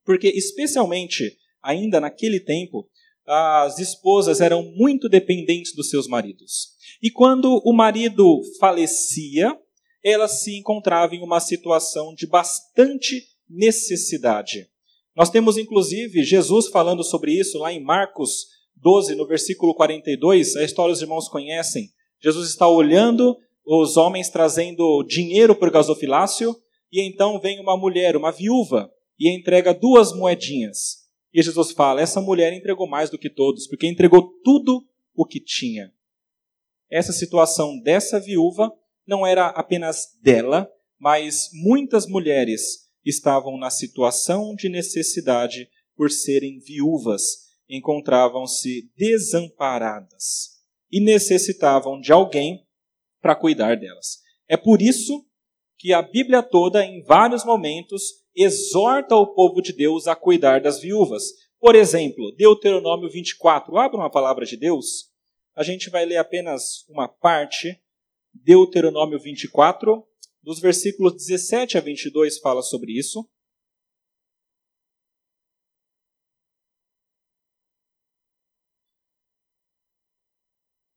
porque, 0.03 0.29
especialmente 0.29 1.37
ainda 1.61 1.99
naquele 1.99 2.39
tempo, 2.39 2.89
as 3.27 3.77
esposas 3.77 4.41
eram 4.41 4.63
muito 4.75 5.07
dependentes 5.07 5.75
dos 5.75 5.91
seus 5.91 6.07
maridos. 6.07 6.69
E 6.99 7.11
quando 7.11 7.61
o 7.63 7.73
marido 7.73 8.41
falecia, 8.59 9.55
ela 10.03 10.27
se 10.27 10.57
encontrava 10.57 11.15
em 11.15 11.23
uma 11.23 11.39
situação 11.39 12.13
de 12.13 12.27
bastante 12.27 13.27
necessidade. 13.49 14.69
Nós 15.15 15.29
temos 15.29 15.57
inclusive 15.57 16.23
Jesus 16.23 16.67
falando 16.67 17.03
sobre 17.03 17.33
isso 17.33 17.57
lá 17.57 17.71
em 17.71 17.83
Marcos 17.83 18.47
12, 18.77 19.15
no 19.15 19.27
versículo 19.27 19.75
42. 19.75 20.55
A 20.55 20.63
história 20.63 20.93
os 20.93 21.01
irmãos 21.01 21.27
conhecem. 21.27 21.89
Jesus 22.19 22.49
está 22.49 22.67
olhando 22.67 23.37
os 23.65 23.97
homens 23.97 24.29
trazendo 24.29 25.03
dinheiro 25.03 25.55
para 25.55 25.69
o 25.69 25.71
gasofilácio 25.71 26.55
e 26.91 27.01
então 27.01 27.39
vem 27.39 27.59
uma 27.59 27.77
mulher, 27.77 28.17
uma 28.17 28.31
viúva, 28.31 28.91
e 29.17 29.29
entrega 29.29 29.73
duas 29.73 30.13
moedinhas. 30.13 31.01
E 31.33 31.41
Jesus 31.41 31.71
fala: 31.71 32.01
essa 32.01 32.19
mulher 32.19 32.51
entregou 32.53 32.87
mais 32.87 33.09
do 33.09 33.17
que 33.17 33.29
todos, 33.29 33.67
porque 33.67 33.87
entregou 33.87 34.33
tudo 34.43 34.83
o 35.15 35.25
que 35.25 35.39
tinha. 35.39 35.93
Essa 36.89 37.13
situação 37.13 37.79
dessa 37.79 38.19
viúva 38.19 38.71
não 39.07 39.25
era 39.25 39.47
apenas 39.47 40.17
dela, 40.21 40.69
mas 40.99 41.49
muitas 41.53 42.05
mulheres 42.05 42.89
estavam 43.03 43.57
na 43.57 43.69
situação 43.69 44.55
de 44.55 44.69
necessidade 44.69 45.67
por 45.95 46.11
serem 46.11 46.59
viúvas, 46.59 47.21
encontravam-se 47.69 48.91
desamparadas 48.95 50.61
e 50.91 50.99
necessitavam 50.99 51.99
de 51.99 52.11
alguém 52.11 52.65
para 53.21 53.35
cuidar 53.35 53.75
delas. 53.77 54.19
É 54.47 54.57
por 54.57 54.81
isso 54.81 55.25
que 55.77 55.93
a 55.93 56.01
Bíblia 56.01 56.43
toda, 56.43 56.85
em 56.85 57.01
vários 57.03 57.43
momentos, 57.43 58.03
exorta 58.35 59.15
o 59.15 59.33
povo 59.33 59.61
de 59.61 59.73
Deus 59.73 60.07
a 60.07 60.15
cuidar 60.15 60.61
das 60.61 60.79
viúvas. 60.79 61.23
Por 61.59 61.75
exemplo, 61.75 62.31
Deuteronômio 62.35 63.09
24. 63.09 63.75
Abra 63.77 63.97
uma 63.97 64.09
palavra 64.09 64.45
de 64.45 64.57
Deus. 64.57 65.09
A 65.55 65.63
gente 65.63 65.89
vai 65.89 66.05
ler 66.05 66.17
apenas 66.17 66.87
uma 66.87 67.07
parte 67.07 67.80
Deuteronômio 68.33 69.19
24, 69.19 70.07
dos 70.41 70.59
versículos 70.59 71.13
17 71.13 71.77
a 71.77 71.81
22 71.81 72.39
fala 72.39 72.61
sobre 72.61 72.97
isso. 72.97 73.29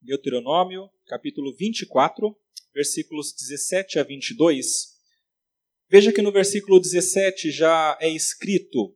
Deuteronômio, 0.00 0.90
capítulo 1.06 1.54
24, 1.54 2.36
versículos 2.74 3.32
17 3.32 3.98
a 3.98 4.04
22. 4.04 4.94
Veja 5.88 6.12
que 6.12 6.20
no 6.20 6.30
versículo 6.30 6.78
17 6.78 7.50
já 7.50 7.96
é 8.00 8.08
escrito: 8.10 8.94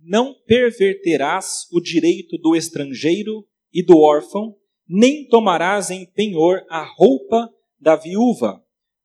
Não 0.00 0.34
perverterás 0.44 1.68
o 1.70 1.80
direito 1.80 2.36
do 2.36 2.56
estrangeiro 2.56 3.48
e 3.72 3.84
do 3.84 3.98
órfão, 3.98 4.58
nem 4.88 5.28
tomarás 5.28 5.90
em 5.90 6.04
penhor 6.04 6.64
a 6.68 6.82
roupa 6.82 7.53
da 7.84 7.94
viúva. 7.94 8.60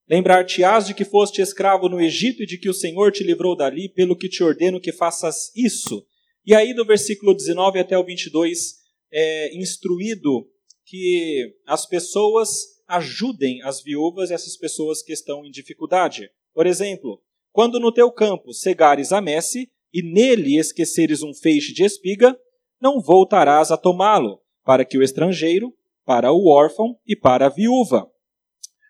Lembrar-te-ás 0.10 0.88
de 0.88 0.96
que 0.96 1.06
foste 1.06 1.42
escravo 1.42 1.88
no 1.88 2.02
Egito 2.02 2.42
e 2.42 2.46
de 2.48 2.58
que 2.58 2.70
o 2.70 2.74
Senhor 2.74 3.12
te 3.12 3.24
livrou 3.24 3.56
dali, 3.56 3.90
pelo 3.90 4.16
que 4.16 4.28
te 4.28 4.44
ordeno 4.44 4.82
que 4.82 4.92
faças 4.92 5.52
isso. 5.56 6.04
E 6.44 6.56
aí, 6.56 6.74
do 6.74 6.84
versículo 6.84 7.36
19 7.36 7.78
até 7.78 7.96
o 7.96 8.04
22, 8.04 8.78
é 9.12 9.56
instruído 9.56 10.48
que 10.86 11.54
as 11.68 11.86
pessoas 11.86 12.50
ajudem 12.88 13.62
as 13.62 13.84
viúvas 13.84 14.32
e 14.32 14.34
essas 14.34 14.58
pessoas 14.58 15.04
que 15.04 15.14
estão 15.14 15.46
em 15.46 15.52
dificuldade. 15.52 16.32
Por 16.56 16.66
exemplo, 16.66 17.22
quando 17.52 17.80
no 17.80 17.92
teu 17.92 18.12
campo 18.12 18.52
cegares 18.52 19.12
a 19.12 19.22
messe 19.22 19.70
e 19.94 20.02
nele 20.02 20.58
esqueceres 20.58 21.22
um 21.22 21.34
feixe 21.34 21.72
de 21.72 21.84
espiga, 21.84 22.36
não 22.82 23.00
voltarás 23.00 23.70
a 23.70 23.78
tomá-lo, 23.78 24.40
para 24.64 24.86
que 24.86 24.98
o 24.98 25.04
estrangeiro, 25.04 25.72
para 26.04 26.32
o 26.32 26.48
órfão 26.48 26.98
e 27.06 27.16
para 27.16 27.46
a 27.46 27.50
viúva, 27.50 28.10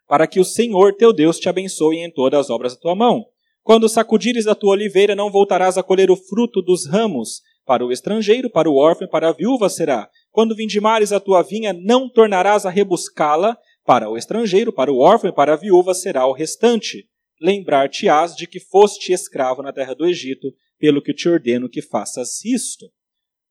para 0.09 0.25
que 0.25 0.39
o 0.39 0.43
Senhor 0.43 0.95
teu 0.95 1.13
Deus 1.13 1.37
te 1.37 1.47
abençoe 1.47 1.99
em 1.99 2.11
todas 2.11 2.39
as 2.39 2.49
obras 2.49 2.73
da 2.73 2.81
tua 2.81 2.95
mão. 2.95 3.27
Quando 3.61 3.87
sacudires 3.87 4.47
a 4.47 4.55
tua 4.55 4.71
oliveira, 4.71 5.15
não 5.15 5.29
voltarás 5.29 5.77
a 5.77 5.83
colher 5.83 6.09
o 6.09 6.15
fruto 6.15 6.63
dos 6.63 6.87
ramos. 6.87 7.43
Para 7.63 7.85
o 7.85 7.91
estrangeiro, 7.91 8.49
para 8.49 8.67
o 8.67 8.75
órfão 8.75 9.07
para 9.07 9.29
a 9.29 9.31
viúva 9.31 9.69
será. 9.69 10.09
Quando 10.31 10.55
vindimares 10.55 11.11
a 11.11 11.19
tua 11.19 11.43
vinha, 11.43 11.71
não 11.73 12.09
tornarás 12.09 12.65
a 12.65 12.71
rebuscá-la, 12.71 13.55
para 13.85 14.09
o 14.09 14.17
estrangeiro, 14.17 14.73
para 14.73 14.91
o 14.91 14.97
órfão 14.97 15.29
e 15.29 15.33
para 15.33 15.53
a 15.53 15.55
viúva 15.55 15.93
será 15.93 16.25
o 16.25 16.33
restante. 16.33 17.07
Lembrar-te-ás 17.39 18.35
de 18.35 18.47
que 18.47 18.59
foste 18.59 19.13
escravo 19.13 19.61
na 19.61 19.71
terra 19.71 19.93
do 19.93 20.07
Egito, 20.07 20.47
pelo 20.79 21.03
que 21.03 21.13
te 21.13 21.29
ordeno 21.29 21.69
que 21.69 21.83
faças 21.83 22.43
isto. 22.43 22.87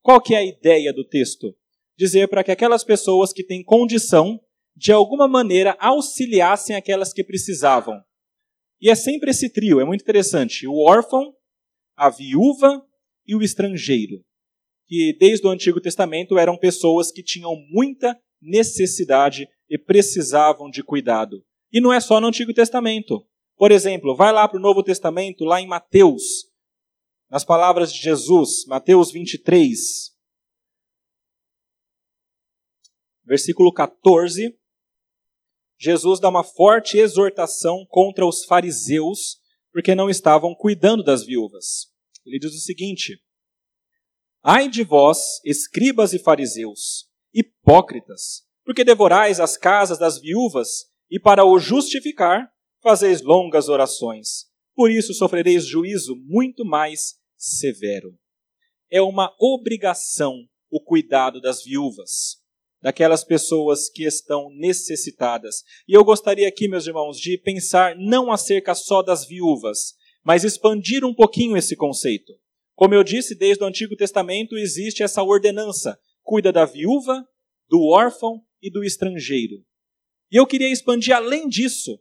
Qual 0.02 0.20
que 0.20 0.34
é 0.34 0.38
a 0.38 0.44
ideia 0.44 0.92
do 0.92 1.04
texto? 1.04 1.54
Dizer 1.96 2.26
para 2.26 2.42
que 2.42 2.50
aquelas 2.50 2.82
pessoas 2.82 3.32
que 3.32 3.44
têm 3.44 3.62
condição, 3.62 4.40
de 4.78 4.92
alguma 4.92 5.26
maneira, 5.26 5.76
auxiliassem 5.80 6.76
aquelas 6.76 7.12
que 7.12 7.25
precisavam. 7.25 8.00
E 8.80 8.88
é 8.88 8.94
sempre 8.94 9.32
esse 9.32 9.52
trio, 9.52 9.80
é 9.80 9.85
muito 9.85 10.02
interessante. 10.02 10.68
O 10.68 10.85
órfão, 10.85 11.35
a 11.97 12.08
viúva 12.08 12.87
e 13.26 13.35
o 13.35 13.42
estrangeiro. 13.42 14.25
Que 14.87 15.16
desde 15.18 15.44
o 15.44 15.50
Antigo 15.50 15.80
Testamento 15.80 16.38
eram 16.38 16.56
pessoas 16.56 17.11
que 17.11 17.25
tinham 17.25 17.56
muita 17.70 18.16
necessidade 18.40 19.49
e 19.68 19.76
precisavam 19.76 20.70
de 20.70 20.85
cuidado. 20.85 21.44
E 21.73 21.80
não 21.80 21.92
é 21.92 21.99
só 21.99 22.20
no 22.20 22.28
Antigo 22.28 22.54
Testamento. 22.54 23.26
Por 23.56 23.73
exemplo, 23.73 24.14
vai 24.14 24.32
lá 24.32 24.47
para 24.47 24.58
o 24.58 24.62
Novo 24.62 24.85
Testamento, 24.85 25.44
lá 25.44 25.61
em 25.61 25.66
Mateus, 25.66 26.23
nas 27.28 27.44
palavras 27.44 27.92
de 27.92 28.00
Jesus, 28.00 28.64
Mateus 28.68 29.11
23, 29.11 30.16
versículo 33.25 33.73
14. 33.73 34.56
Jesus 35.78 36.18
dá 36.18 36.28
uma 36.28 36.42
forte 36.42 36.99
exortação 36.99 37.87
contra 37.88 38.26
os 38.26 38.44
fariseus, 38.44 39.38
porque 39.73 39.94
não 39.94 40.11
estavam 40.11 40.54
cuidando 40.54 41.04
das 41.04 41.25
viúvas. 41.25 41.87
Ele 42.26 42.38
diz 42.38 42.52
o 42.52 42.58
seguinte: 42.58 43.18
Ai 44.42 44.68
de 44.68 44.82
vós, 44.82 45.40
escribas 45.44 46.12
e 46.12 46.18
fariseus, 46.18 47.08
hipócritas, 47.32 48.42
porque 48.64 48.85
devorais 48.85 49.38
as 49.38 49.56
casas 49.56 49.99
das 49.99 50.20
viúvas 50.20 50.87
e 51.11 51.20
para 51.20 51.44
o 51.44 51.58
justificar 51.58 52.50
fazeis 52.82 53.23
longas 53.23 53.68
orações. 53.68 54.47
Por 54.75 54.90
isso 54.90 55.14
sofrereis 55.14 55.66
juízo 55.66 56.16
muito 56.25 56.64
mais 56.64 57.14
severo. 57.37 58.18
É 58.90 59.00
uma 59.00 59.35
obrigação 59.38 60.49
o 60.70 60.82
cuidado 60.82 61.40
das 61.40 61.62
viúvas, 61.62 62.38
daquelas 62.80 63.25
pessoas 63.25 63.88
que 63.88 64.04
estão 64.04 64.50
necessitadas. 64.50 65.62
E 65.87 65.97
eu 65.97 66.04
gostaria 66.04 66.49
aqui, 66.49 66.68
meus 66.68 66.87
irmãos, 66.87 67.18
de 67.18 67.37
pensar 67.38 67.97
não 67.97 68.30
acerca 68.30 68.75
só 68.75 69.02
das 69.02 69.26
viúvas, 69.26 69.94
mas 70.25 70.44
expandir 70.44 71.04
um 71.04 71.14
pouquinho 71.14 71.56
esse 71.56 71.75
conceito. 71.75 72.32
Como 72.75 72.94
eu 72.94 73.02
disse, 73.02 73.35
desde 73.35 73.64
o 73.64 73.66
Antigo 73.66 73.97
Testamento 73.97 74.56
existe 74.56 75.02
essa 75.02 75.23
ordenança: 75.23 75.99
cuida 76.23 76.52
da 76.52 76.64
viúva, 76.64 77.26
do 77.68 77.82
órfão 77.87 78.40
e 78.62 78.70
do 78.70 78.85
estrangeiro. 78.85 79.64
E 80.30 80.37
eu 80.37 80.47
queria 80.47 80.70
expandir 80.70 81.14
além 81.14 81.49
disso. 81.49 81.99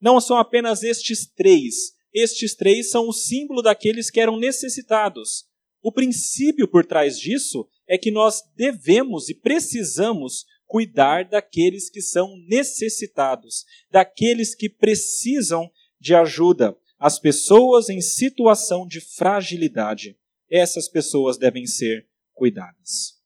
Não 0.00 0.20
são 0.20 0.38
apenas 0.38 0.82
estes 0.82 1.26
três. 1.26 1.92
Estes 2.12 2.54
três 2.54 2.90
são 2.90 3.08
o 3.08 3.12
símbolo 3.12 3.60
daqueles 3.60 4.10
que 4.10 4.20
eram 4.20 4.38
necessitados. 4.38 5.44
O 5.82 5.92
princípio 5.92 6.68
por 6.68 6.86
trás 6.86 7.18
disso 7.18 7.66
é 7.86 7.98
que 7.98 8.10
nós 8.10 8.42
devemos 8.56 9.28
e 9.28 9.34
precisamos 9.34 10.46
cuidar 10.66 11.24
daqueles 11.28 11.90
que 11.90 12.00
são 12.00 12.36
necessitados, 12.48 13.64
daqueles 13.90 14.54
que 14.54 14.68
precisam 14.68 15.70
de 16.00 16.14
ajuda, 16.14 16.76
as 16.98 17.18
pessoas 17.18 17.88
em 17.88 18.00
situação 18.00 18.86
de 18.86 19.00
fragilidade. 19.00 20.18
Essas 20.50 20.88
pessoas 20.88 21.36
devem 21.36 21.66
ser 21.66 22.08
cuidadas. 22.32 23.20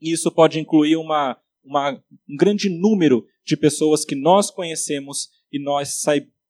E 0.00 0.12
isso 0.12 0.30
pode 0.30 0.58
incluir 0.58 0.96
uma, 0.96 1.40
uma, 1.64 1.92
um 2.28 2.36
grande 2.36 2.68
número 2.68 3.26
de 3.44 3.56
pessoas 3.56 4.04
que 4.04 4.14
nós 4.14 4.50
conhecemos 4.50 5.30
e 5.50 5.62
nós, 5.62 6.02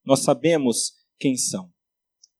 nós 0.05 0.21
sabemos 0.21 0.95
quem 1.19 1.37
são. 1.37 1.73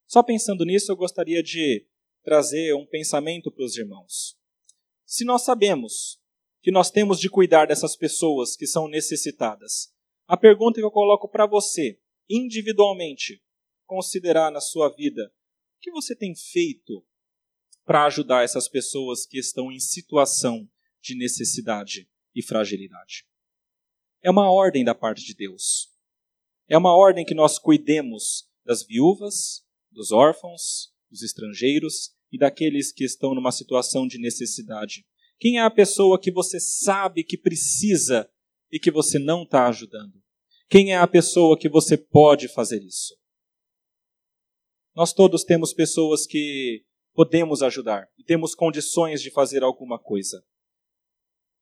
Só 0.07 0.23
pensando 0.23 0.65
nisso, 0.65 0.91
eu 0.91 0.97
gostaria 0.97 1.43
de 1.43 1.87
trazer 2.23 2.75
um 2.75 2.87
pensamento 2.87 3.51
para 3.51 3.65
os 3.65 3.77
irmãos. 3.77 4.37
Se 5.13 5.27
nós 5.27 5.43
sabemos 5.43 6.19
que 6.63 6.71
nós 6.71 6.91
temos 6.91 7.21
de 7.21 7.29
cuidar 7.29 7.67
dessas 7.67 7.95
pessoas 7.95 8.57
que 8.57 8.67
são 8.67 8.89
necessitadas, 8.89 9.93
a 10.27 10.39
pergunta 10.39 10.81
que 10.81 10.85
eu 10.87 10.91
coloco 10.91 11.29
para 11.29 11.47
você, 11.47 12.01
individualmente, 12.31 13.45
considerar 13.85 14.51
na 14.51 14.59
sua 14.59 14.89
vida: 14.89 15.31
o 15.77 15.81
que 15.83 15.91
você 15.91 16.17
tem 16.17 16.35
feito 16.35 17.07
para 17.85 18.07
ajudar 18.07 18.43
essas 18.43 18.71
pessoas 18.71 19.27
que 19.27 19.39
estão 19.39 19.71
em 19.71 19.79
situação 19.79 20.67
de 21.03 21.15
necessidade 21.15 22.09
e 22.35 22.43
fragilidade? 22.43 23.27
É 24.23 24.31
uma 24.31 24.51
ordem 24.51 24.83
da 24.83 24.95
parte 24.95 25.23
de 25.27 25.35
Deus. 25.35 25.91
É 26.67 26.79
uma 26.79 26.97
ordem 26.97 27.27
que 27.27 27.35
nós 27.35 27.59
cuidemos 27.59 28.49
das 28.65 28.83
viúvas, 28.83 29.63
dos 29.91 30.11
órfãos, 30.11 30.91
dos 31.11 31.23
estrangeiros 31.23 32.17
e 32.33 32.39
daqueles 32.39 32.91
que 32.91 33.05
estão 33.05 33.35
numa 33.35 33.53
situação 33.53 34.07
de 34.07 34.19
necessidade. 34.19 35.05
Quem 35.39 35.59
é 35.59 35.63
a 35.63 35.71
pessoa 35.71 36.19
que 36.19 36.33
você 36.33 36.59
sabe 36.59 37.23
que 37.23 37.37
precisa 37.37 38.29
e 38.71 38.79
que 38.79 38.91
você 38.91 39.19
não 39.19 39.43
está 39.43 39.69
ajudando? 39.69 40.15
Quem 40.69 40.93
é 40.93 40.97
a 40.97 41.07
pessoa 41.07 41.59
que 41.59 41.69
você 41.69 41.99
pode 41.99 42.49
fazer 42.49 42.83
isso? 42.83 43.15
Nós 44.95 45.13
todos 45.13 45.45
temos 45.45 45.75
pessoas 45.75 46.27
que 46.27 46.85
podemos 47.13 47.63
ajudar 47.63 48.09
e 48.19 48.25
temos 48.25 48.55
condições 48.55 49.21
de 49.21 49.31
fazer 49.31 49.63
alguma 49.63 49.99
coisa. 49.99 50.43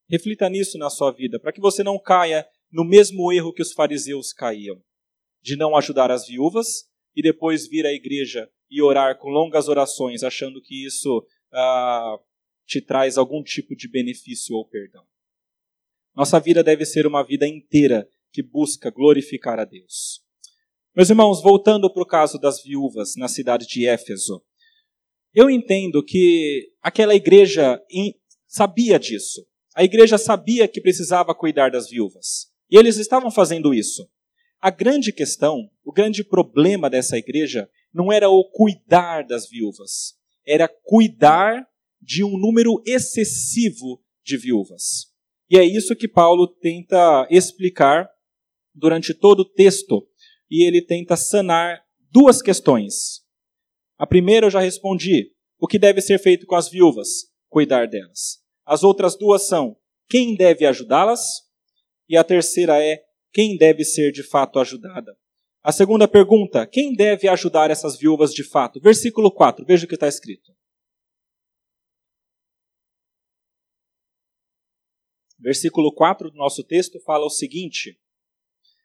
Reflita 0.08 0.48
nisso 0.48 0.78
na 0.78 0.90
sua 0.90 1.10
vida, 1.10 1.40
para 1.40 1.52
que 1.52 1.60
você 1.60 1.82
não 1.82 1.98
caia 1.98 2.46
no 2.70 2.84
mesmo 2.84 3.32
erro 3.32 3.52
que 3.52 3.62
os 3.62 3.72
fariseus 3.72 4.32
caíam, 4.32 4.80
de 5.42 5.56
não 5.56 5.76
ajudar 5.76 6.10
as 6.10 6.26
viúvas 6.26 6.88
e 7.14 7.22
depois 7.22 7.68
vir 7.68 7.86
à 7.86 7.92
igreja 7.92 8.48
e 8.70 8.80
orar 8.80 9.18
com 9.18 9.28
longas 9.28 9.68
orações, 9.68 10.22
achando 10.22 10.62
que 10.62 10.86
isso 10.86 11.26
ah, 11.52 12.18
te 12.66 12.80
traz 12.80 13.18
algum 13.18 13.42
tipo 13.42 13.74
de 13.74 13.88
benefício 13.88 14.54
ou 14.54 14.64
perdão. 14.64 15.04
Nossa 16.14 16.38
vida 16.38 16.62
deve 16.62 16.84
ser 16.84 17.06
uma 17.06 17.22
vida 17.22 17.46
inteira 17.46 18.08
que 18.32 18.42
busca 18.42 18.90
glorificar 18.90 19.58
a 19.58 19.64
Deus. 19.64 20.22
Meus 20.94 21.08
irmãos, 21.08 21.42
voltando 21.42 21.92
para 21.92 22.02
o 22.02 22.06
caso 22.06 22.38
das 22.38 22.62
viúvas 22.62 23.16
na 23.16 23.28
cidade 23.28 23.66
de 23.66 23.86
Éfeso, 23.86 24.42
eu 25.32 25.48
entendo 25.48 26.04
que 26.04 26.72
aquela 26.82 27.14
igreja 27.14 27.80
sabia 28.46 28.98
disso. 28.98 29.46
A 29.74 29.84
igreja 29.84 30.18
sabia 30.18 30.66
que 30.66 30.80
precisava 30.80 31.34
cuidar 31.34 31.70
das 31.70 31.88
viúvas. 31.88 32.52
E 32.68 32.76
eles 32.76 32.96
estavam 32.96 33.30
fazendo 33.30 33.72
isso. 33.72 34.08
A 34.60 34.70
grande 34.70 35.12
questão, 35.12 35.70
o 35.84 35.92
grande 35.92 36.22
problema 36.22 36.90
dessa 36.90 37.16
igreja 37.16 37.68
não 37.92 38.12
era 38.12 38.28
o 38.28 38.44
cuidar 38.44 39.24
das 39.24 39.48
viúvas, 39.48 40.14
era 40.46 40.68
cuidar 40.68 41.66
de 42.00 42.24
um 42.24 42.38
número 42.38 42.82
excessivo 42.86 44.02
de 44.24 44.36
viúvas. 44.36 45.10
E 45.50 45.58
é 45.58 45.64
isso 45.64 45.96
que 45.96 46.08
Paulo 46.08 46.46
tenta 46.46 47.26
explicar 47.30 48.08
durante 48.74 49.12
todo 49.12 49.40
o 49.40 49.44
texto 49.44 50.06
e 50.50 50.66
ele 50.66 50.80
tenta 50.80 51.16
sanar 51.16 51.82
duas 52.10 52.40
questões. 52.40 53.22
A 53.98 54.06
primeira 54.06 54.46
eu 54.46 54.50
já 54.50 54.60
respondi: 54.60 55.32
o 55.58 55.66
que 55.66 55.78
deve 55.78 56.00
ser 56.00 56.18
feito 56.18 56.46
com 56.46 56.54
as 56.54 56.68
viúvas? 56.68 57.30
Cuidar 57.48 57.86
delas. 57.86 58.38
As 58.64 58.82
outras 58.82 59.16
duas 59.16 59.46
são: 59.46 59.76
quem 60.08 60.36
deve 60.36 60.64
ajudá-las? 60.64 61.20
E 62.08 62.16
a 62.16 62.24
terceira 62.24 62.82
é: 62.82 63.02
quem 63.32 63.56
deve 63.56 63.84
ser 63.84 64.12
de 64.12 64.22
fato 64.22 64.58
ajudada? 64.58 65.16
A 65.62 65.72
segunda 65.72 66.08
pergunta: 66.08 66.66
quem 66.66 66.94
deve 66.94 67.28
ajudar 67.28 67.70
essas 67.70 67.98
viúvas 67.98 68.32
de 68.32 68.42
fato? 68.42 68.80
Versículo 68.80 69.30
4, 69.30 69.64
veja 69.64 69.84
o 69.84 69.88
que 69.88 69.94
está 69.94 70.08
escrito. 70.08 70.52
Versículo 75.38 75.92
4 75.94 76.30
do 76.30 76.36
nosso 76.36 76.64
texto 76.64 76.98
fala 77.00 77.24
o 77.24 77.30
seguinte: 77.30 77.98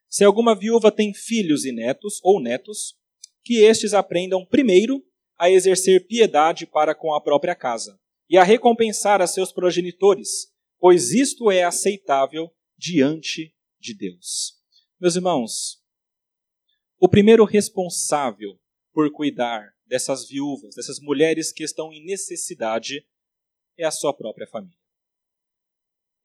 se 0.10 0.24
alguma 0.24 0.56
viúva 0.56 0.92
tem 0.92 1.14
filhos 1.14 1.66
e 1.66 1.72
netos 1.72 2.20
ou 2.24 2.42
netos, 2.42 2.98
que 3.44 3.60
estes 3.64 3.94
aprendam 3.94 4.46
primeiro 4.46 5.06
a 5.38 5.50
exercer 5.50 6.08
piedade 6.08 6.66
para 6.66 6.96
com 6.96 7.14
a 7.14 7.22
própria 7.22 7.56
casa 7.56 8.00
e 8.30 8.38
a 8.38 8.44
recompensar 8.44 9.22
a 9.22 9.28
seus 9.28 9.52
progenitores, 9.52 10.54
pois 10.80 11.12
isto 11.12 11.52
é 11.52 11.64
aceitável 11.64 12.50
diante 12.78 13.54
de 13.80 13.94
Deus. 13.94 14.54
Meus 15.00 15.16
irmãos, 15.16 15.85
o 17.00 17.08
primeiro 17.08 17.46
responsável 17.46 18.60
por 18.94 19.12
cuidar 19.12 19.74
dessas 19.86 20.28
viúvas, 20.28 20.76
dessas 20.76 21.00
mulheres 21.00 21.52
que 21.52 21.64
estão 21.64 21.92
em 21.92 22.06
necessidade, 22.06 23.06
é 23.78 23.86
a 23.86 23.92
sua 23.92 24.14
própria 24.14 24.48
família 24.48 24.86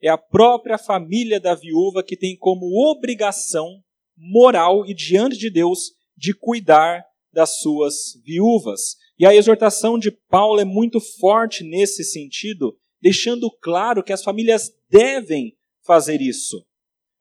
é 0.00 0.09
a 0.09 0.18
própria 0.18 0.78
família 0.78 1.38
da 1.38 1.54
viúva 1.54 2.02
que 2.02 2.16
tem 2.16 2.37
como 2.37 2.90
obrigação 2.90 3.83
moral 4.16 4.87
e 4.87 4.94
diante 4.94 5.37
de 5.37 5.50
Deus 5.50 5.92
de 6.16 6.33
cuidar 6.33 7.04
das 7.33 7.61
suas 7.61 8.20
viúvas. 8.24 8.96
E 9.18 9.26
a 9.26 9.35
exortação 9.35 9.98
de 9.98 10.11
Paulo 10.11 10.61
é 10.61 10.64
muito 10.64 11.00
forte 11.00 11.62
nesse 11.62 12.02
sentido, 12.02 12.76
deixando 13.00 13.50
claro 13.61 14.02
que 14.02 14.12
as 14.12 14.24
famílias 14.24 14.72
devem 14.88 15.56
fazer 15.85 16.20
isso. 16.20 16.64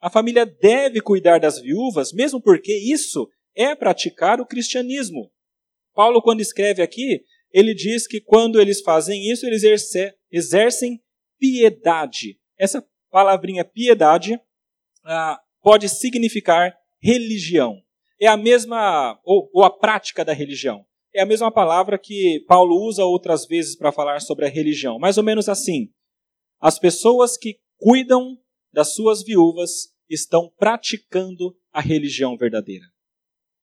A 0.02 0.10
família 0.10 0.46
deve 0.46 1.02
cuidar 1.02 1.40
das 1.40 1.60
viúvas, 1.60 2.14
mesmo 2.14 2.42
porque 2.42 2.74
isso 2.74 3.30
é 3.56 3.76
praticar 3.76 4.40
o 4.40 4.46
cristianismo. 4.46 5.32
Paulo, 5.94 6.22
quando 6.22 6.42
escreve 6.42 6.82
aqui, 6.82 7.24
ele 7.52 7.74
diz 7.74 8.08
que 8.08 8.22
quando 8.22 8.60
eles 8.60 8.82
fazem 8.82 9.30
isso, 9.30 9.46
eles 9.46 9.64
exercem 10.32 11.02
piedade. 11.40 12.40
Essa 12.58 12.86
palavrinha 13.10 13.66
piedade 13.66 14.40
ah, 15.04 15.40
pode 15.62 15.90
significar 15.90 16.78
religião. 17.02 17.82
É 18.20 18.28
a 18.28 18.38
mesma, 18.38 19.20
ou, 19.24 19.50
ou 19.54 19.64
a 19.64 19.70
prática 19.70 20.24
da 20.24 20.34
religião. 20.34 20.86
É 21.14 21.22
a 21.22 21.26
mesma 21.26 21.52
palavra 21.52 21.98
que 21.98 22.44
Paulo 22.48 22.76
usa 22.86 23.04
outras 23.04 23.48
vezes 23.48 23.76
para 23.76 23.92
falar 23.92 24.20
sobre 24.22 24.46
a 24.46 24.50
religião. 24.50 25.00
Mais 25.00 25.18
ou 25.18 25.24
menos 25.24 25.50
assim. 25.50 25.90
As 26.60 26.78
pessoas 26.78 27.38
que 27.38 27.58
cuidam 27.78 28.38
das 28.72 28.94
suas 28.94 29.24
viúvas 29.24 29.94
estão 30.10 30.52
praticando 30.58 31.56
a 31.72 31.82
religião 31.82 32.38
verdadeira. 32.38 32.86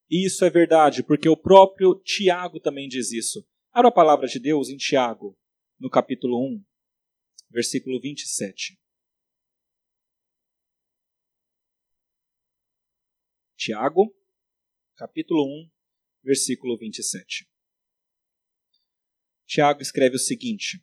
E 0.09 0.25
isso 0.25 0.45
é 0.45 0.51
verdade, 0.51 1.03
porque 1.03 1.29
o 1.29 1.37
próprio 1.37 2.01
Tiago 2.05 2.61
também 2.61 2.89
diz 2.89 3.11
isso. 3.11 3.45
Abra 3.73 3.89
a 3.89 3.93
palavra 3.93 4.29
de 4.29 4.39
Deus 4.39 4.69
em 4.69 4.77
Tiago, 4.77 5.37
no 5.79 5.91
capítulo 5.91 6.39
1, 6.47 6.65
versículo 7.51 8.01
27. 8.01 8.79
Tiago, 13.57 14.15
capítulo 14.97 15.45
1, 15.45 15.71
versículo 16.23 16.79
27. 16.79 17.49
Tiago 19.45 19.83
escreve 19.83 20.15
o 20.15 20.21
seguinte: 20.21 20.81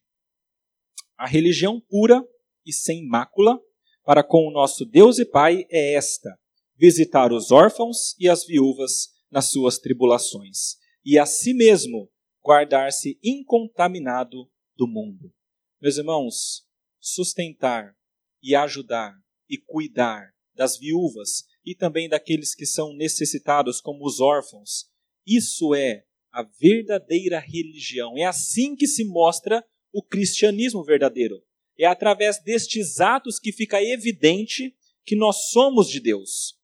A 1.18 1.26
religião 1.26 1.80
pura 1.80 2.22
e 2.66 2.74
sem 2.74 3.08
mácula 3.08 3.58
para 4.04 4.22
com 4.22 4.48
o 4.48 4.52
nosso 4.52 4.86
Deus 4.86 5.18
e 5.18 5.26
Pai 5.26 5.66
é 5.70 5.94
esta: 5.94 6.38
visitar 6.76 7.32
os 7.32 7.52
órfãos 7.52 8.18
e 8.20 8.28
as 8.28 8.46
viúvas 8.46 9.13
nas 9.34 9.50
suas 9.50 9.80
tribulações, 9.80 10.78
e 11.04 11.18
a 11.18 11.26
si 11.26 11.56
mesmo 11.56 12.08
guardar-se 12.46 13.18
incontaminado 13.24 14.48
do 14.78 14.88
mundo. 14.88 15.34
Meus 15.82 15.98
irmãos, 15.98 16.68
sustentar 17.00 17.96
e 18.44 18.54
ajudar 18.54 19.12
e 19.50 19.58
cuidar 19.58 20.32
das 20.54 20.78
viúvas 20.78 21.46
e 21.66 21.74
também 21.74 22.08
daqueles 22.08 22.54
que 22.54 22.66
são 22.68 22.96
necessitados, 22.96 23.82
como 23.82 24.06
os 24.06 24.20
órfãos, 24.20 24.86
isso 25.26 25.74
é 25.74 26.04
a 26.32 26.44
verdadeira 26.44 27.40
religião. 27.40 28.16
É 28.16 28.26
assim 28.26 28.76
que 28.76 28.86
se 28.86 29.04
mostra 29.04 29.66
o 29.92 30.04
cristianismo 30.04 30.84
verdadeiro. 30.84 31.44
É 31.80 31.86
através 31.86 32.40
destes 32.44 33.00
atos 33.00 33.40
que 33.40 33.52
fica 33.52 33.82
evidente 33.82 34.76
que 35.04 35.16
nós 35.16 35.50
somos 35.50 35.88
de 35.88 36.00
Deus. 36.00 36.56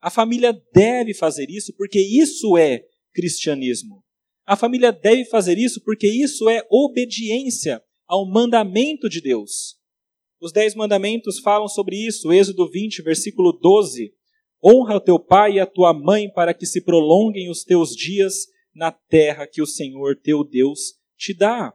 A 0.00 0.10
família 0.10 0.52
deve 0.72 1.12
fazer 1.12 1.50
isso 1.50 1.74
porque 1.76 2.00
isso 2.00 2.56
é 2.56 2.84
cristianismo. 3.12 4.02
A 4.46 4.56
família 4.56 4.90
deve 4.90 5.24
fazer 5.26 5.58
isso 5.58 5.82
porque 5.84 6.08
isso 6.08 6.48
é 6.48 6.66
obediência 6.70 7.82
ao 8.06 8.28
mandamento 8.28 9.08
de 9.08 9.20
Deus. 9.20 9.78
Os 10.40 10.52
dez 10.52 10.74
mandamentos 10.74 11.38
falam 11.38 11.68
sobre 11.68 11.96
isso. 11.96 12.32
Êxodo 12.32 12.68
20, 12.68 13.02
versículo 13.02 13.52
12. 13.52 14.14
Honra 14.64 14.96
o 14.96 15.00
teu 15.00 15.18
pai 15.18 15.54
e 15.54 15.60
a 15.60 15.66
tua 15.66 15.92
mãe 15.92 16.30
para 16.30 16.54
que 16.54 16.66
se 16.66 16.82
prolonguem 16.82 17.50
os 17.50 17.62
teus 17.62 17.94
dias 17.94 18.46
na 18.74 18.90
terra 18.90 19.46
que 19.46 19.60
o 19.60 19.66
Senhor 19.66 20.16
teu 20.16 20.42
Deus 20.42 20.94
te 21.16 21.34
dá. 21.34 21.74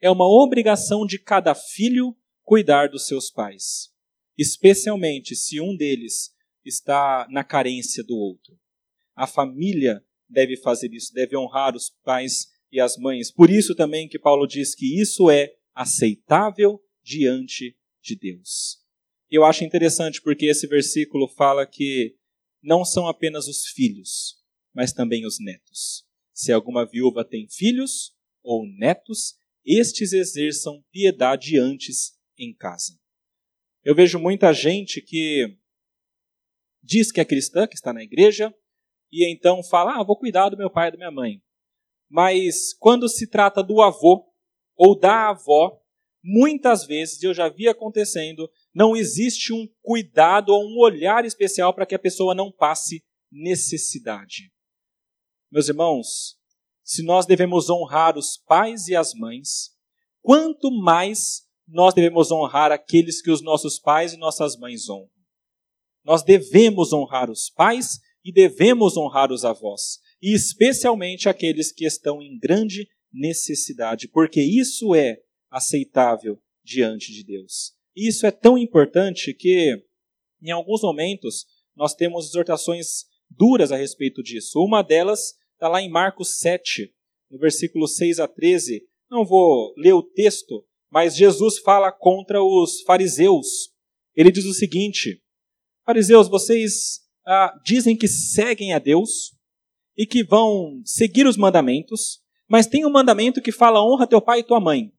É 0.00 0.10
uma 0.10 0.26
obrigação 0.26 1.06
de 1.06 1.18
cada 1.18 1.54
filho 1.54 2.14
cuidar 2.42 2.88
dos 2.88 3.06
seus 3.06 3.30
pais, 3.30 3.90
especialmente 4.36 5.34
se 5.34 5.60
um 5.60 5.76
deles 5.76 6.30
está 6.64 7.26
na 7.30 7.44
carência 7.44 8.02
do 8.04 8.16
outro. 8.16 8.58
A 9.14 9.26
família 9.26 10.04
deve 10.28 10.56
fazer 10.56 10.92
isso, 10.92 11.12
deve 11.12 11.36
honrar 11.36 11.76
os 11.76 11.90
pais 12.02 12.48
e 12.70 12.80
as 12.80 12.96
mães. 12.96 13.30
Por 13.30 13.50
isso 13.50 13.74
também 13.74 14.08
que 14.08 14.18
Paulo 14.18 14.46
diz 14.46 14.74
que 14.74 15.00
isso 15.00 15.30
é 15.30 15.52
aceitável 15.74 16.80
diante 17.02 17.76
de 18.02 18.16
Deus. 18.16 18.78
Eu 19.30 19.44
acho 19.44 19.64
interessante 19.64 20.20
porque 20.20 20.46
esse 20.46 20.66
versículo 20.66 21.28
fala 21.28 21.66
que 21.66 22.16
não 22.62 22.84
são 22.84 23.08
apenas 23.08 23.48
os 23.48 23.66
filhos, 23.66 24.36
mas 24.74 24.92
também 24.92 25.26
os 25.26 25.38
netos. 25.40 26.04
Se 26.32 26.52
alguma 26.52 26.86
viúva 26.86 27.24
tem 27.24 27.48
filhos 27.48 28.12
ou 28.42 28.66
netos, 28.66 29.34
estes 29.64 30.12
exerçam 30.12 30.84
piedade 30.90 31.58
antes 31.58 32.12
em 32.38 32.54
casa. 32.54 32.98
Eu 33.84 33.94
vejo 33.94 34.18
muita 34.18 34.52
gente 34.52 35.00
que 35.00 35.56
diz 36.82 37.12
que 37.12 37.20
é 37.20 37.24
cristã, 37.24 37.66
que 37.66 37.74
está 37.74 37.92
na 37.92 38.02
igreja, 38.02 38.54
e 39.10 39.30
então 39.30 39.62
fala: 39.62 40.00
Ah, 40.00 40.04
vou 40.04 40.16
cuidar 40.16 40.48
do 40.48 40.56
meu 40.56 40.70
pai 40.70 40.88
e 40.88 40.90
da 40.92 40.96
minha 40.96 41.10
mãe. 41.10 41.42
Mas 42.10 42.74
quando 42.78 43.08
se 43.08 43.26
trata 43.26 43.62
do 43.62 43.80
avô 43.80 44.26
ou 44.76 44.98
da 44.98 45.30
avó, 45.30 45.80
muitas 46.22 46.84
vezes 46.84 47.22
eu 47.22 47.32
já 47.32 47.48
vi 47.48 47.68
acontecendo, 47.68 48.50
não 48.74 48.96
existe 48.96 49.52
um 49.52 49.66
cuidado 49.80 50.50
ou 50.50 50.64
um 50.64 50.78
olhar 50.78 51.24
especial 51.24 51.74
para 51.74 51.86
que 51.86 51.94
a 51.94 51.98
pessoa 51.98 52.34
não 52.34 52.50
passe 52.50 53.02
necessidade. 53.30 54.52
Meus 55.50 55.68
irmãos, 55.68 56.38
se 56.82 57.02
nós 57.02 57.26
devemos 57.26 57.70
honrar 57.70 58.16
os 58.16 58.36
pais 58.36 58.88
e 58.88 58.96
as 58.96 59.14
mães, 59.14 59.70
quanto 60.20 60.70
mais 60.70 61.46
nós 61.66 61.94
devemos 61.94 62.30
honrar 62.30 62.72
aqueles 62.72 63.22
que 63.22 63.30
os 63.30 63.42
nossos 63.42 63.78
pais 63.78 64.12
e 64.12 64.16
nossas 64.16 64.56
mães 64.56 64.88
honram. 64.88 65.11
Nós 66.04 66.22
devemos 66.22 66.92
honrar 66.92 67.30
os 67.30 67.48
pais 67.50 68.00
e 68.24 68.32
devemos 68.32 68.96
honrar 68.96 69.32
os 69.32 69.44
avós, 69.44 69.98
e 70.20 70.34
especialmente 70.34 71.28
aqueles 71.28 71.72
que 71.72 71.84
estão 71.84 72.22
em 72.22 72.38
grande 72.38 72.88
necessidade, 73.12 74.08
porque 74.08 74.40
isso 74.40 74.94
é 74.94 75.18
aceitável 75.50 76.38
diante 76.64 77.12
de 77.12 77.24
Deus. 77.24 77.74
E 77.94 78.08
isso 78.08 78.26
é 78.26 78.30
tão 78.30 78.56
importante 78.56 79.34
que, 79.34 79.76
em 80.42 80.50
alguns 80.50 80.82
momentos, 80.82 81.46
nós 81.76 81.94
temos 81.94 82.28
exortações 82.28 83.04
duras 83.28 83.72
a 83.72 83.76
respeito 83.76 84.22
disso. 84.22 84.60
Uma 84.60 84.82
delas 84.82 85.34
está 85.54 85.68
lá 85.68 85.82
em 85.82 85.90
Marcos 85.90 86.38
7, 86.38 86.92
no 87.30 87.38
versículo 87.38 87.86
6 87.86 88.20
a 88.20 88.28
13. 88.28 88.82
Não 89.10 89.24
vou 89.24 89.74
ler 89.76 89.92
o 89.92 90.02
texto, 90.02 90.64
mas 90.90 91.16
Jesus 91.16 91.58
fala 91.58 91.92
contra 91.92 92.42
os 92.42 92.82
fariseus. 92.82 93.72
Ele 94.14 94.30
diz 94.30 94.44
o 94.44 94.54
seguinte: 94.54 95.22
Fariseus, 95.84 96.28
vocês 96.28 97.00
ah, 97.26 97.52
dizem 97.64 97.96
que 97.96 98.06
seguem 98.06 98.72
a 98.72 98.78
Deus 98.78 99.34
e 99.96 100.06
que 100.06 100.22
vão 100.22 100.80
seguir 100.84 101.26
os 101.26 101.36
mandamentos, 101.36 102.20
mas 102.48 102.66
tem 102.66 102.86
um 102.86 102.90
mandamento 102.90 103.42
que 103.42 103.52
fala 103.52 103.84
honra 103.84 104.06
teu 104.06 104.20
pai 104.20 104.40
e 104.40 104.44
tua 104.44 104.60
mãe. 104.60 104.92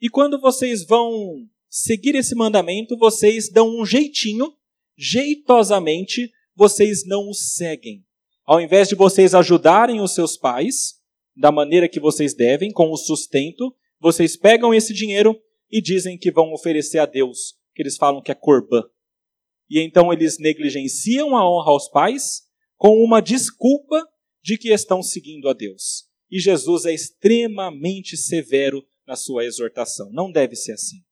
E 0.00 0.08
quando 0.08 0.40
vocês 0.40 0.84
vão 0.84 1.46
seguir 1.68 2.14
esse 2.14 2.34
mandamento, 2.34 2.96
vocês 2.96 3.50
dão 3.50 3.68
um 3.68 3.84
jeitinho, 3.84 4.52
jeitosamente, 4.96 6.32
vocês 6.54 7.06
não 7.06 7.28
o 7.28 7.34
seguem. 7.34 8.04
Ao 8.46 8.60
invés 8.60 8.88
de 8.88 8.94
vocês 8.94 9.34
ajudarem 9.34 10.00
os 10.00 10.14
seus 10.14 10.36
pais 10.36 10.94
da 11.36 11.52
maneira 11.52 11.88
que 11.88 12.00
vocês 12.00 12.34
devem, 12.34 12.72
com 12.72 12.90
o 12.90 12.96
sustento, 12.96 13.74
vocês 14.00 14.36
pegam 14.36 14.74
esse 14.74 14.92
dinheiro 14.92 15.38
e 15.70 15.80
dizem 15.80 16.18
que 16.18 16.30
vão 16.30 16.52
oferecer 16.52 16.98
a 16.98 17.06
Deus, 17.06 17.54
que 17.74 17.82
eles 17.82 17.96
falam 17.96 18.22
que 18.22 18.32
é 18.32 18.34
corbã. 18.34 18.82
E 19.70 19.78
então 19.78 20.12
eles 20.12 20.38
negligenciam 20.38 21.36
a 21.36 21.48
honra 21.48 21.70
aos 21.70 21.88
pais 21.88 22.42
com 22.76 23.02
uma 23.04 23.22
desculpa 23.22 24.04
de 24.42 24.58
que 24.58 24.72
estão 24.72 25.02
seguindo 25.02 25.48
a 25.48 25.52
Deus. 25.52 26.08
E 26.28 26.40
Jesus 26.40 26.84
é 26.84 26.92
extremamente 26.92 28.16
severo 28.16 28.84
na 29.06 29.14
sua 29.14 29.44
exortação. 29.44 30.10
Não 30.12 30.30
deve 30.30 30.56
ser 30.56 30.72
assim. 30.72 31.04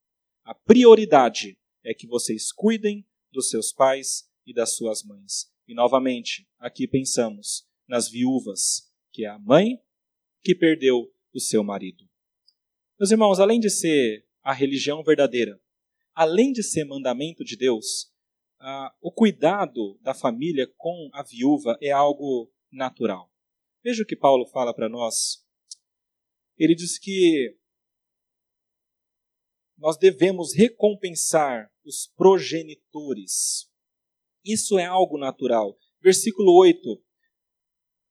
A 0.44 0.55
prioridade 0.55 1.59
é 1.85 1.94
que 1.94 2.07
vocês 2.07 2.51
cuidem 2.51 3.07
dos 3.31 3.49
seus 3.51 3.73
pais 3.73 4.29
e 4.47 4.53
das 4.53 4.75
suas 4.75 5.05
mães. 5.05 5.53
E 5.66 5.75
novamente, 5.75 6.49
aqui 6.59 6.88
pensamos 6.88 7.66
nas 7.87 8.09
viúvas, 8.09 8.90
que 9.12 9.25
é 9.25 9.29
a 9.29 9.38
mãe 9.38 9.79
que 10.42 10.55
perdeu 10.55 11.12
o 11.35 11.40
seu 11.40 11.62
marido. 11.62 12.09
Meus 12.99 13.11
irmãos, 13.11 13.38
além 13.38 13.61
de 13.61 13.71
ser 13.71 14.27
a 14.42 14.53
religião 14.53 15.03
verdadeira, 15.03 15.61
além 16.14 16.53
de 16.53 16.62
ser 16.62 16.85
mandamento 16.85 17.44
de 17.44 17.57
Deus, 17.57 18.11
ah, 18.61 18.94
o 19.01 19.12
cuidado 19.12 19.99
da 20.01 20.14
família 20.14 20.66
com 20.77 21.11
a 21.12 21.23
viúva 21.23 21.77
é 21.81 21.90
algo 21.90 22.53
natural. 22.71 23.31
Veja 23.83 24.03
o 24.03 24.07
que 24.07 24.16
Paulo 24.16 24.47
fala 24.47 24.75
para 24.75 24.88
nós. 24.88 25.44
Ele 26.57 26.75
diz 26.75 26.99
que 26.99 27.57
nós 29.79 29.97
devemos 29.97 30.55
recompensar 30.55 31.71
os 31.85 32.12
progenitores. 32.16 33.71
Isso 34.44 34.79
é 34.79 34.85
algo 34.85 35.16
natural. 35.16 35.79
Versículo 36.01 36.53
8. 36.59 37.01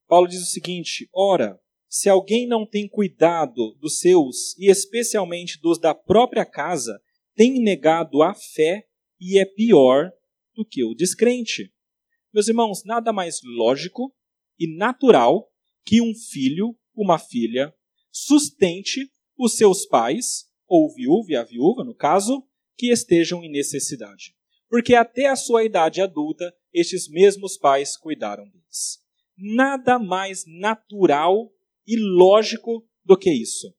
Paulo 0.06 0.26
diz 0.26 0.40
o 0.42 0.46
seguinte: 0.50 1.08
Ora, 1.12 1.60
se 1.88 2.08
alguém 2.08 2.46
não 2.46 2.66
tem 2.66 2.88
cuidado 2.88 3.74
dos 3.74 3.98
seus, 3.98 4.56
e 4.58 4.70
especialmente 4.70 5.60
dos 5.60 5.78
da 5.78 5.94
própria 5.94 6.46
casa, 6.46 7.00
tem 7.34 7.62
negado 7.62 8.22
a 8.22 8.34
fé 8.34 8.88
e 9.20 9.38
é 9.38 9.44
pior 9.44 10.10
do 10.58 10.64
que 10.64 10.82
o 10.82 10.92
descrente. 10.92 11.72
Meus 12.34 12.48
irmãos, 12.48 12.82
nada 12.84 13.12
mais 13.12 13.40
lógico 13.44 14.12
e 14.58 14.76
natural 14.76 15.48
que 15.86 16.02
um 16.02 16.12
filho, 16.12 16.76
uma 16.92 17.16
filha, 17.16 17.72
sustente 18.10 19.08
os 19.38 19.54
seus 19.56 19.86
pais, 19.86 20.46
ou 20.66 20.86
o 20.86 20.92
viúvo 20.92 21.30
e 21.30 21.36
a 21.36 21.44
viúva, 21.44 21.84
no 21.84 21.94
caso, 21.94 22.42
que 22.76 22.90
estejam 22.90 23.44
em 23.44 23.50
necessidade. 23.50 24.34
Porque 24.68 24.96
até 24.96 25.26
a 25.26 25.36
sua 25.36 25.62
idade 25.62 26.02
adulta, 26.02 26.52
estes 26.74 27.08
mesmos 27.08 27.56
pais 27.56 27.96
cuidaram 27.96 28.44
deles. 28.48 28.98
Nada 29.36 29.96
mais 29.96 30.44
natural 30.44 31.52
e 31.86 31.96
lógico 31.96 32.84
do 33.04 33.16
que 33.16 33.30
isso. 33.30 33.72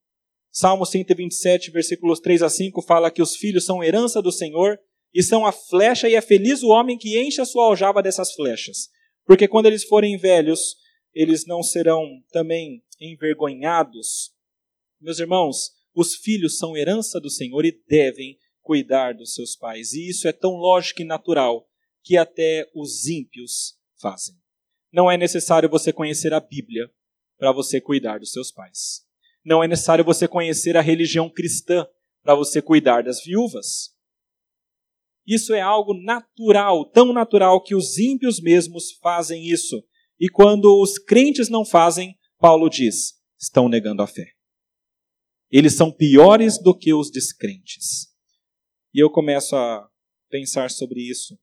Salmo 0.50 0.86
127, 0.86 1.72
versículos 1.72 2.22
3 2.22 2.42
a 2.42 2.50
5 2.50 2.82
fala 2.82 3.12
que 3.12 3.22
os 3.22 3.36
filhos 3.36 3.66
são 3.66 3.84
herança 3.84 4.22
do 4.22 4.32
Senhor 4.32 4.80
e 5.14 5.24
são 5.24 5.46
a 5.46 5.52
flecha 5.52 6.08
e 6.08 6.16
é 6.16 6.22
feliz 6.22 6.62
o 6.64 6.70
homem 6.70 6.98
que 6.98 7.20
enche 7.20 7.42
a 7.42 7.46
sua 7.46 7.66
aljava 7.66 8.02
dessas 8.02 8.34
flechas. 8.34 8.90
Porque 9.26 9.48
quando 9.48 9.66
eles 9.66 9.84
forem 9.84 10.18
velhos, 10.18 10.76
eles 11.14 11.46
não 11.46 11.62
serão 11.64 12.06
também 12.32 12.84
envergonhados. 13.00 14.32
Meus 15.00 15.20
irmãos, 15.20 15.72
os 15.96 16.16
filhos 16.16 16.58
são 16.58 16.78
herança 16.78 17.20
do 17.20 17.30
Senhor 17.30 17.66
e 17.66 17.80
devem 17.88 18.38
cuidar 18.62 19.14
dos 19.14 19.34
seus 19.34 19.56
pais. 19.56 19.94
E 19.94 20.10
isso 20.10 20.28
é 20.28 20.32
tão 20.32 20.52
lógico 20.52 21.02
e 21.02 21.06
natural 21.06 21.68
que 22.04 22.18
até 22.18 22.70
os 22.76 23.08
ímpios 23.08 23.78
fazem. 24.00 24.36
Não 24.92 25.10
é 25.10 25.18
necessário 25.18 25.70
você 25.70 25.94
conhecer 25.94 26.34
a 26.34 26.40
Bíblia 26.40 26.90
para 27.38 27.52
você 27.52 27.80
cuidar 27.80 28.20
dos 28.20 28.32
seus 28.32 28.52
pais. 28.52 29.06
Não 29.44 29.64
é 29.64 29.68
necessário 29.68 30.04
você 30.04 30.28
conhecer 30.28 30.76
a 30.76 30.82
religião 30.82 31.30
cristã 31.30 31.88
para 32.22 32.36
você 32.36 32.62
cuidar 32.62 33.04
das 33.04 33.24
viúvas. 33.24 33.96
Isso 35.30 35.54
é 35.54 35.62
algo 35.62 35.94
natural, 35.94 36.90
tão 36.90 37.14
natural 37.14 37.62
que 37.62 37.76
os 37.76 38.00
ímpios 38.00 38.42
mesmos 38.42 38.94
fazem 38.94 39.48
isso. 39.48 39.86
E 40.20 40.28
quando 40.28 40.82
os 40.82 40.98
crentes 40.98 41.50
não 41.50 41.64
fazem, 41.64 42.18
Paulo 42.40 42.68
diz: 42.68 43.14
estão 43.40 43.70
negando 43.70 44.02
a 44.02 44.08
fé. 44.08 44.32
Eles 45.52 45.76
são 45.76 45.92
piores 45.92 46.58
do 46.60 46.76
que 46.76 46.96
os 46.96 47.12
descrentes. 47.12 48.08
E 48.92 49.04
eu 49.04 49.12
começo 49.12 49.56
a 49.56 49.88
pensar 50.32 50.72
sobre 50.72 51.00
isso. 51.00 51.38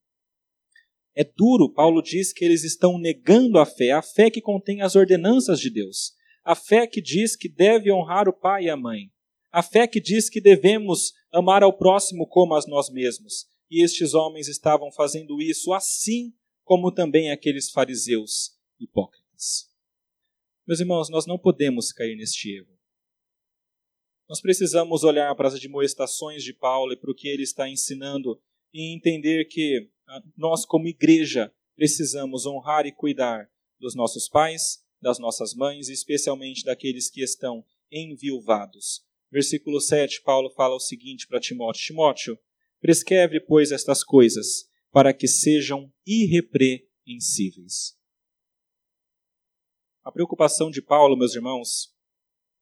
É 1.14 1.22
duro, 1.22 1.72
Paulo 1.72 2.02
diz 2.02 2.32
que 2.32 2.44
eles 2.44 2.64
estão 2.64 2.98
negando 2.98 3.56
a 3.56 3.64
fé, 3.64 3.92
a 3.92 4.02
fé 4.02 4.30
que 4.32 4.40
contém 4.40 4.82
as 4.82 4.96
ordenanças 4.96 5.60
de 5.60 5.70
Deus, 5.70 6.12
a 6.44 6.56
fé 6.56 6.88
que 6.88 7.00
diz 7.00 7.36
que 7.36 7.48
deve 7.48 7.92
honrar 7.92 8.28
o 8.28 8.36
pai 8.36 8.64
e 8.64 8.70
a 8.70 8.76
mãe, 8.76 9.12
a 9.52 9.62
fé 9.62 9.86
que 9.86 10.00
diz 10.00 10.28
que 10.28 10.40
devemos 10.40 11.12
amar 11.32 11.62
ao 11.62 11.72
próximo 11.72 12.26
como 12.26 12.52
a 12.52 12.60
nós 12.66 12.90
mesmos. 12.90 13.46
E 13.70 13.84
estes 13.84 14.14
homens 14.14 14.48
estavam 14.48 14.92
fazendo 14.92 15.40
isso 15.40 15.72
assim 15.72 16.32
como 16.64 16.92
também 16.92 17.30
aqueles 17.30 17.70
fariseus 17.70 18.56
hipócritas. 18.78 19.70
Meus 20.66 20.80
irmãos, 20.80 21.08
nós 21.08 21.26
não 21.26 21.38
podemos 21.38 21.92
cair 21.92 22.16
neste 22.16 22.56
erro. 22.56 22.76
Nós 24.28 24.40
precisamos 24.40 25.04
olhar 25.04 25.32
para 25.36 25.46
as 25.46 25.54
admoestações 25.54 26.42
de 26.42 26.52
Paulo 26.52 26.92
e 26.92 26.96
para 26.96 27.10
o 27.10 27.14
que 27.14 27.28
ele 27.28 27.44
está 27.44 27.68
ensinando 27.68 28.40
e 28.74 28.92
entender 28.92 29.44
que 29.44 29.88
nós, 30.36 30.64
como 30.64 30.88
igreja, 30.88 31.52
precisamos 31.76 32.46
honrar 32.46 32.86
e 32.86 32.92
cuidar 32.92 33.48
dos 33.78 33.94
nossos 33.94 34.28
pais, 34.28 34.84
das 35.00 35.18
nossas 35.18 35.54
mães 35.54 35.88
e 35.88 35.92
especialmente 35.92 36.64
daqueles 36.64 37.08
que 37.08 37.22
estão 37.22 37.64
enviuvados. 37.90 39.04
Versículo 39.30 39.80
7, 39.80 40.22
Paulo 40.22 40.50
fala 40.50 40.74
o 40.74 40.80
seguinte 40.80 41.28
para 41.28 41.40
Timóteo: 41.40 41.84
Timóteo, 41.84 42.38
prescreve, 42.80 43.40
pois, 43.40 43.72
estas 43.72 44.02
coisas, 44.04 44.68
para 44.90 45.12
que 45.12 45.28
sejam 45.28 45.92
irrepreensíveis. 46.06 47.96
A 50.04 50.12
preocupação 50.12 50.70
de 50.70 50.80
Paulo, 50.80 51.16
meus 51.16 51.34
irmãos, 51.34 51.92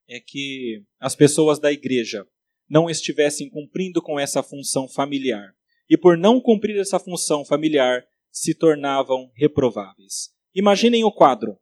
é 0.07 0.19
que 0.19 0.83
as 0.99 1.15
pessoas 1.15 1.59
da 1.59 1.71
igreja 1.71 2.27
não 2.69 2.89
estivessem 2.89 3.49
cumprindo 3.49 4.01
com 4.01 4.19
essa 4.19 4.41
função 4.41 4.87
familiar 4.87 5.55
e 5.89 5.97
por 5.97 6.17
não 6.17 6.41
cumprir 6.41 6.77
essa 6.79 6.99
função 6.99 7.45
familiar 7.45 8.05
se 8.31 8.53
tornavam 8.53 9.31
reprováveis. 9.35 10.33
Imaginem 10.53 11.03
o 11.03 11.11
quadro. 11.11 11.59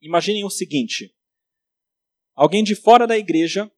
Imaginem 0.00 0.44
o 0.44 0.50
seguinte: 0.50 1.14
alguém 2.34 2.62
de 2.62 2.74
fora 2.74 3.06
da 3.06 3.16
igreja 3.16 3.70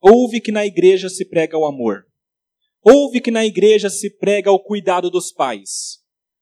ouve 0.00 0.40
que 0.40 0.50
na 0.50 0.64
igreja 0.64 1.08
se 1.08 1.24
prega 1.24 1.58
o 1.58 1.66
amor, 1.66 2.09
ouve 2.82 3.20
que 3.20 3.30
na 3.30 3.44
igreja 3.44 3.90
se 3.90 4.10
prega 4.16 4.50
o 4.50 4.62
cuidado 4.62 5.10
dos 5.10 5.32
pais, 5.32 5.98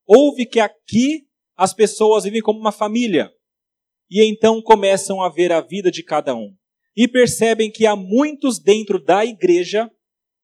ouve 0.06 0.46
que 0.46 0.60
aqui 0.60 1.26
as 1.56 1.74
pessoas 1.74 2.24
vivem 2.24 2.40
como 2.40 2.58
uma 2.58 2.72
família, 2.72 3.32
e 4.10 4.22
então 4.24 4.62
começam 4.62 5.22
a 5.22 5.28
ver 5.28 5.52
a 5.52 5.60
vida 5.60 5.90
de 5.90 6.02
cada 6.02 6.34
um 6.34 6.56
e 6.96 7.06
percebem 7.06 7.70
que 7.70 7.86
há 7.86 7.94
muitos 7.94 8.58
dentro 8.58 9.02
da 9.02 9.24
igreja 9.24 9.90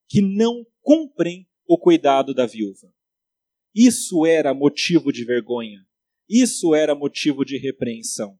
que 0.09 0.21
não 0.21 0.65
cumprem 0.81 1.49
o 1.67 1.79
cuidado 1.79 2.35
da 2.35 2.47
viúva. 2.47 2.93
Isso 3.75 4.25
era 4.25 4.55
motivo 4.55 5.13
de 5.13 5.25
vergonha. 5.25 5.81
Isso 6.29 6.75
era 6.75 6.95
motivo 6.95 7.45
de 7.45 7.59
repreensão. 7.59 8.39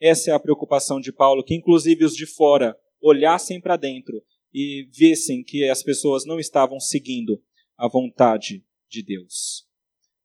Essa 0.00 0.30
é 0.30 0.34
a 0.34 0.40
preocupação 0.40 0.98
de 0.98 1.12
Paulo, 1.12 1.44
que 1.44 1.54
inclusive 1.54 2.04
os 2.04 2.16
de 2.16 2.24
fora 2.24 2.74
olhassem 3.00 3.60
para 3.60 3.76
dentro 3.76 4.22
e 4.52 4.88
vissem 4.92 5.42
que 5.42 5.68
as 5.68 5.82
pessoas 5.82 6.24
não 6.24 6.38
estavam 6.38 6.78
seguindo 6.78 7.42
a 7.76 7.88
vontade 7.88 8.64
de 8.88 9.02
Deus. 9.02 9.66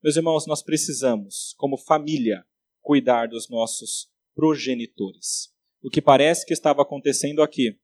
Meus 0.04 0.16
irmãos, 0.16 0.46
nós 0.46 0.62
precisamos, 0.62 1.54
como 1.58 1.78
família, 1.78 2.44
cuidar 2.82 3.28
dos 3.28 3.50
nossos 3.50 4.10
progenitores. 4.36 5.54
O 5.82 5.90
que 5.90 6.02
parece 6.02 6.46
que 6.46 6.54
estava 6.54 6.82
acontecendo 6.82 7.42
aqui 7.42 7.78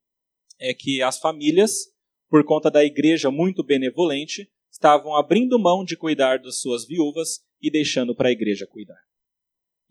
é 0.59 0.73
que 0.73 1.01
as 1.01 1.19
famílias 1.19 1.93
por 2.33 2.43
conta 2.43 2.71
da 2.71 2.83
igreja 2.83 3.29
muito 3.29 3.63
benevolente, 3.63 4.51
estavam 4.71 5.15
abrindo 5.15 5.59
mão 5.59 5.85
de 5.85 5.95
cuidar 5.95 6.39
das 6.39 6.61
suas 6.61 6.83
viúvas 6.83 7.41
e 7.61 7.69
deixando 7.69 8.15
para 8.15 8.29
a 8.29 8.31
igreja 8.31 8.65
cuidar. 8.65 8.97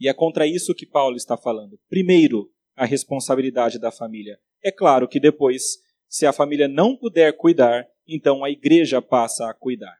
E 0.00 0.08
é 0.08 0.12
contra 0.12 0.44
isso 0.44 0.74
que 0.74 0.84
Paulo 0.84 1.14
está 1.14 1.36
falando. 1.36 1.78
Primeiro, 1.88 2.52
a 2.74 2.84
responsabilidade 2.84 3.78
da 3.78 3.92
família. 3.92 4.40
É 4.60 4.72
claro 4.72 5.06
que 5.06 5.20
depois, 5.20 5.78
se 6.12 6.26
a 6.26 6.32
família 6.32 6.68
não 6.68 6.94
puder 6.94 7.34
cuidar, 7.38 7.88
então 8.06 8.44
a 8.44 8.50
igreja 8.50 9.00
passa 9.00 9.48
a 9.48 9.54
cuidar. 9.54 9.96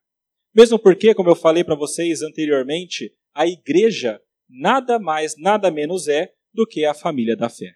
Mesmo 0.55 0.79
porque, 0.79 1.14
como 1.14 1.31
eu 1.31 1.35
falei 1.35 1.64
para 1.64 1.75
vocês 1.75 2.20
anteriormente, 2.20 3.16
a 3.33 3.46
igreja 3.46 4.22
nada 4.46 4.98
mais, 4.98 5.38
nada 5.38 5.70
menos 5.70 6.09
é 6.09 6.35
do 6.53 6.66
que 6.66 6.85
a 6.85 6.92
família 6.92 7.35
da 7.35 7.48
fé. 7.48 7.75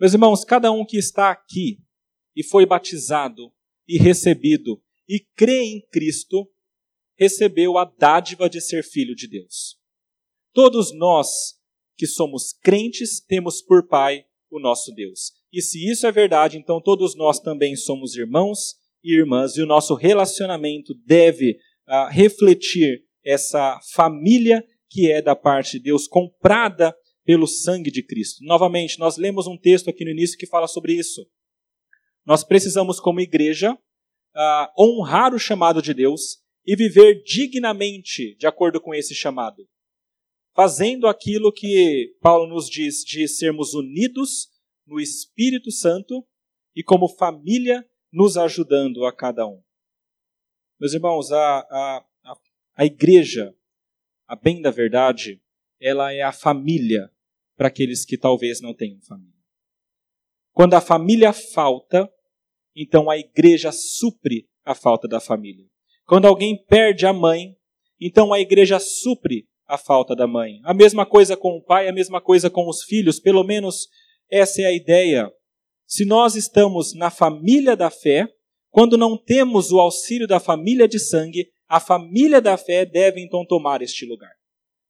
Meus 0.00 0.14
irmãos, 0.14 0.44
cada 0.44 0.72
um 0.72 0.84
que 0.84 0.98
está 0.98 1.30
aqui 1.30 1.78
e 2.34 2.42
foi 2.42 2.66
batizado 2.66 3.52
e 3.86 3.98
recebido 3.98 4.82
e 5.08 5.20
crê 5.36 5.62
em 5.62 5.86
Cristo, 5.92 6.50
recebeu 7.16 7.78
a 7.78 7.84
dádiva 7.84 8.50
de 8.50 8.60
ser 8.60 8.82
filho 8.82 9.14
de 9.14 9.28
Deus. 9.28 9.78
Todos 10.52 10.92
nós 10.92 11.56
que 11.96 12.06
somos 12.08 12.52
crentes 12.52 13.20
temos 13.20 13.62
por 13.62 13.86
Pai 13.86 14.24
o 14.50 14.58
nosso 14.58 14.92
Deus. 14.92 15.40
E 15.52 15.60
se 15.60 15.90
isso 15.90 16.06
é 16.06 16.12
verdade, 16.12 16.56
então 16.56 16.80
todos 16.80 17.14
nós 17.14 17.38
também 17.38 17.76
somos 17.76 18.16
irmãos 18.16 18.76
e 19.04 19.14
irmãs, 19.14 19.56
e 19.56 19.62
o 19.62 19.66
nosso 19.66 19.94
relacionamento 19.94 20.94
deve 21.04 21.58
uh, 21.88 22.08
refletir 22.10 23.04
essa 23.24 23.78
família 23.94 24.64
que 24.88 25.10
é 25.10 25.22
da 25.22 25.34
parte 25.34 25.78
de 25.78 25.84
Deus, 25.84 26.06
comprada 26.06 26.94
pelo 27.24 27.46
sangue 27.46 27.90
de 27.90 28.02
Cristo. 28.02 28.44
Novamente, 28.44 28.98
nós 28.98 29.16
lemos 29.16 29.46
um 29.46 29.56
texto 29.56 29.88
aqui 29.88 30.04
no 30.04 30.10
início 30.10 30.36
que 30.36 30.46
fala 30.46 30.66
sobre 30.66 30.92
isso. 30.92 31.26
Nós 32.26 32.44
precisamos, 32.44 33.00
como 33.00 33.20
igreja, 33.20 33.72
uh, 33.72 34.82
honrar 34.82 35.34
o 35.34 35.38
chamado 35.38 35.80
de 35.80 35.94
Deus 35.94 36.42
e 36.66 36.76
viver 36.76 37.22
dignamente 37.24 38.36
de 38.36 38.46
acordo 38.46 38.80
com 38.80 38.94
esse 38.94 39.14
chamado. 39.14 39.66
Fazendo 40.54 41.06
aquilo 41.06 41.52
que 41.52 42.14
Paulo 42.20 42.46
nos 42.46 42.68
diz 42.68 43.02
de 43.02 43.26
sermos 43.26 43.72
unidos 43.72 44.48
no 44.86 45.00
Espírito 45.00 45.70
Santo 45.70 46.26
e 46.74 46.82
como 46.82 47.08
família 47.08 47.86
nos 48.12 48.36
ajudando 48.36 49.04
a 49.04 49.12
cada 49.12 49.46
um. 49.46 49.62
Meus 50.78 50.94
irmãos, 50.94 51.30
a, 51.32 51.58
a, 51.60 52.04
a 52.74 52.84
igreja, 52.84 53.54
a 54.26 54.34
bem 54.34 54.60
da 54.60 54.70
verdade, 54.70 55.40
ela 55.80 56.12
é 56.12 56.22
a 56.22 56.32
família 56.32 57.10
para 57.56 57.68
aqueles 57.68 58.04
que 58.04 58.18
talvez 58.18 58.60
não 58.60 58.74
tenham 58.74 59.00
família. 59.00 59.32
Quando 60.52 60.74
a 60.74 60.80
família 60.80 61.32
falta, 61.32 62.12
então 62.74 63.08
a 63.08 63.16
igreja 63.16 63.72
supre 63.72 64.48
a 64.64 64.74
falta 64.74 65.08
da 65.08 65.20
família. 65.20 65.66
Quando 66.04 66.26
alguém 66.26 66.62
perde 66.64 67.06
a 67.06 67.12
mãe, 67.12 67.56
então 68.00 68.32
a 68.32 68.40
igreja 68.40 68.78
supre 68.78 69.48
a 69.66 69.78
falta 69.78 70.14
da 70.14 70.26
mãe. 70.26 70.60
A 70.64 70.74
mesma 70.74 71.06
coisa 71.06 71.36
com 71.36 71.56
o 71.56 71.62
pai, 71.62 71.88
a 71.88 71.92
mesma 71.92 72.20
coisa 72.20 72.50
com 72.50 72.68
os 72.68 72.82
filhos, 72.82 73.18
pelo 73.18 73.44
menos 73.44 73.88
essa 74.32 74.62
é 74.62 74.64
a 74.64 74.72
ideia. 74.72 75.30
Se 75.86 76.06
nós 76.06 76.34
estamos 76.34 76.94
na 76.94 77.10
família 77.10 77.76
da 77.76 77.90
fé, 77.90 78.26
quando 78.70 78.96
não 78.96 79.18
temos 79.18 79.70
o 79.70 79.78
auxílio 79.78 80.26
da 80.26 80.40
família 80.40 80.88
de 80.88 80.98
sangue, 80.98 81.52
a 81.68 81.78
família 81.78 82.40
da 82.40 82.56
fé 82.56 82.86
deve 82.86 83.20
então 83.20 83.44
tomar 83.46 83.82
este 83.82 84.06
lugar 84.06 84.32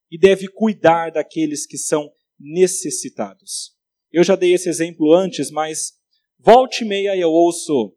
e 0.09 0.17
deve 0.17 0.47
cuidar 0.47 1.11
daqueles 1.11 1.67
que 1.67 1.77
são 1.77 2.09
necessitados. 2.39 3.73
Eu 4.13 4.23
já 4.23 4.37
dei 4.37 4.53
esse 4.53 4.69
exemplo 4.69 5.13
antes, 5.13 5.51
mas 5.51 5.95
volte 6.39 6.85
e 6.85 6.87
meia 6.87 7.17
eu 7.17 7.31
ouço 7.31 7.93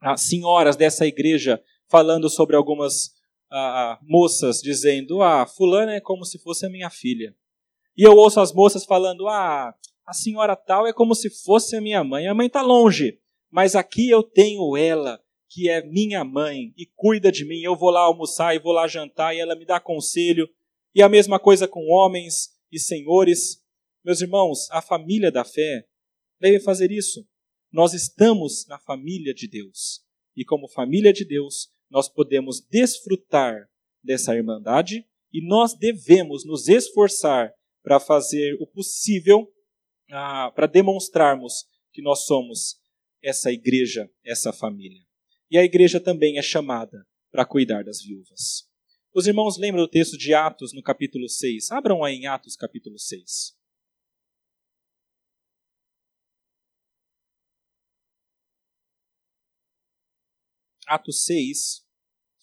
as 0.00 0.22
senhoras 0.22 0.76
dessa 0.76 1.06
igreja 1.06 1.62
falando 1.88 2.30
sobre 2.30 2.56
algumas 2.56 3.10
ah, 3.50 3.98
moças 4.02 4.60
dizendo: 4.62 5.20
Ah, 5.20 5.46
fulana 5.46 5.94
é 5.94 6.00
como 6.00 6.24
se 6.24 6.38
fosse 6.38 6.64
a 6.64 6.70
minha 6.70 6.88
filha. 6.88 7.34
E 7.96 8.02
eu 8.02 8.16
ouço 8.16 8.40
as 8.40 8.52
moças 8.52 8.84
falando: 8.84 9.28
Ah, 9.28 9.74
a 10.06 10.12
senhora 10.12 10.54
tal 10.54 10.86
é 10.86 10.92
como 10.92 11.14
se 11.14 11.28
fosse 11.28 11.74
a 11.74 11.80
minha 11.80 12.04
mãe. 12.04 12.28
A 12.28 12.34
mãe 12.34 12.46
está 12.46 12.62
longe, 12.62 13.18
mas 13.50 13.74
aqui 13.74 14.08
eu 14.08 14.22
tenho 14.22 14.76
ela, 14.76 15.20
que 15.48 15.68
é 15.68 15.84
minha 15.84 16.22
mãe 16.22 16.72
e 16.76 16.86
cuida 16.94 17.32
de 17.32 17.44
mim. 17.44 17.60
Eu 17.60 17.76
vou 17.76 17.90
lá 17.90 18.02
almoçar 18.02 18.54
e 18.54 18.60
vou 18.60 18.72
lá 18.72 18.86
jantar 18.86 19.34
e 19.34 19.40
ela 19.40 19.56
me 19.56 19.66
dá 19.66 19.80
conselho. 19.80 20.48
E 20.94 21.02
a 21.02 21.08
mesma 21.08 21.40
coisa 21.40 21.66
com 21.66 21.84
homens 21.90 22.50
e 22.70 22.78
senhores. 22.78 23.64
Meus 24.04 24.20
irmãos, 24.20 24.70
a 24.70 24.80
família 24.80 25.32
da 25.32 25.44
fé 25.44 25.84
deve 26.40 26.60
fazer 26.60 26.92
isso. 26.92 27.26
Nós 27.72 27.92
estamos 27.92 28.64
na 28.68 28.78
família 28.78 29.34
de 29.34 29.48
Deus. 29.48 30.04
E 30.36 30.44
como 30.44 30.68
família 30.68 31.12
de 31.12 31.24
Deus, 31.24 31.68
nós 31.90 32.08
podemos 32.08 32.60
desfrutar 32.60 33.68
dessa 34.04 34.36
irmandade 34.36 35.04
e 35.32 35.44
nós 35.44 35.74
devemos 35.76 36.46
nos 36.46 36.68
esforçar 36.68 37.52
para 37.82 37.98
fazer 37.98 38.56
o 38.60 38.66
possível 38.66 39.50
para 40.08 40.66
demonstrarmos 40.66 41.66
que 41.92 42.02
nós 42.02 42.24
somos 42.26 42.80
essa 43.22 43.50
igreja, 43.50 44.10
essa 44.24 44.52
família. 44.52 45.02
E 45.50 45.58
a 45.58 45.64
igreja 45.64 46.00
também 46.00 46.38
é 46.38 46.42
chamada 46.42 47.06
para 47.30 47.44
cuidar 47.44 47.84
das 47.84 48.02
viúvas. 48.02 48.68
Os 49.14 49.26
irmãos 49.26 49.56
lembram 49.56 49.82
do 49.82 49.90
texto 49.90 50.16
de 50.16 50.34
Atos 50.34 50.72
no 50.72 50.82
capítulo 50.82 51.28
6? 51.28 51.70
Abram 51.70 52.04
aí 52.04 52.16
em 52.16 52.26
Atos 52.26 52.54
capítulo 52.54 52.98
6. 52.98 53.56
Atos 60.86 61.24
6, 61.24 61.84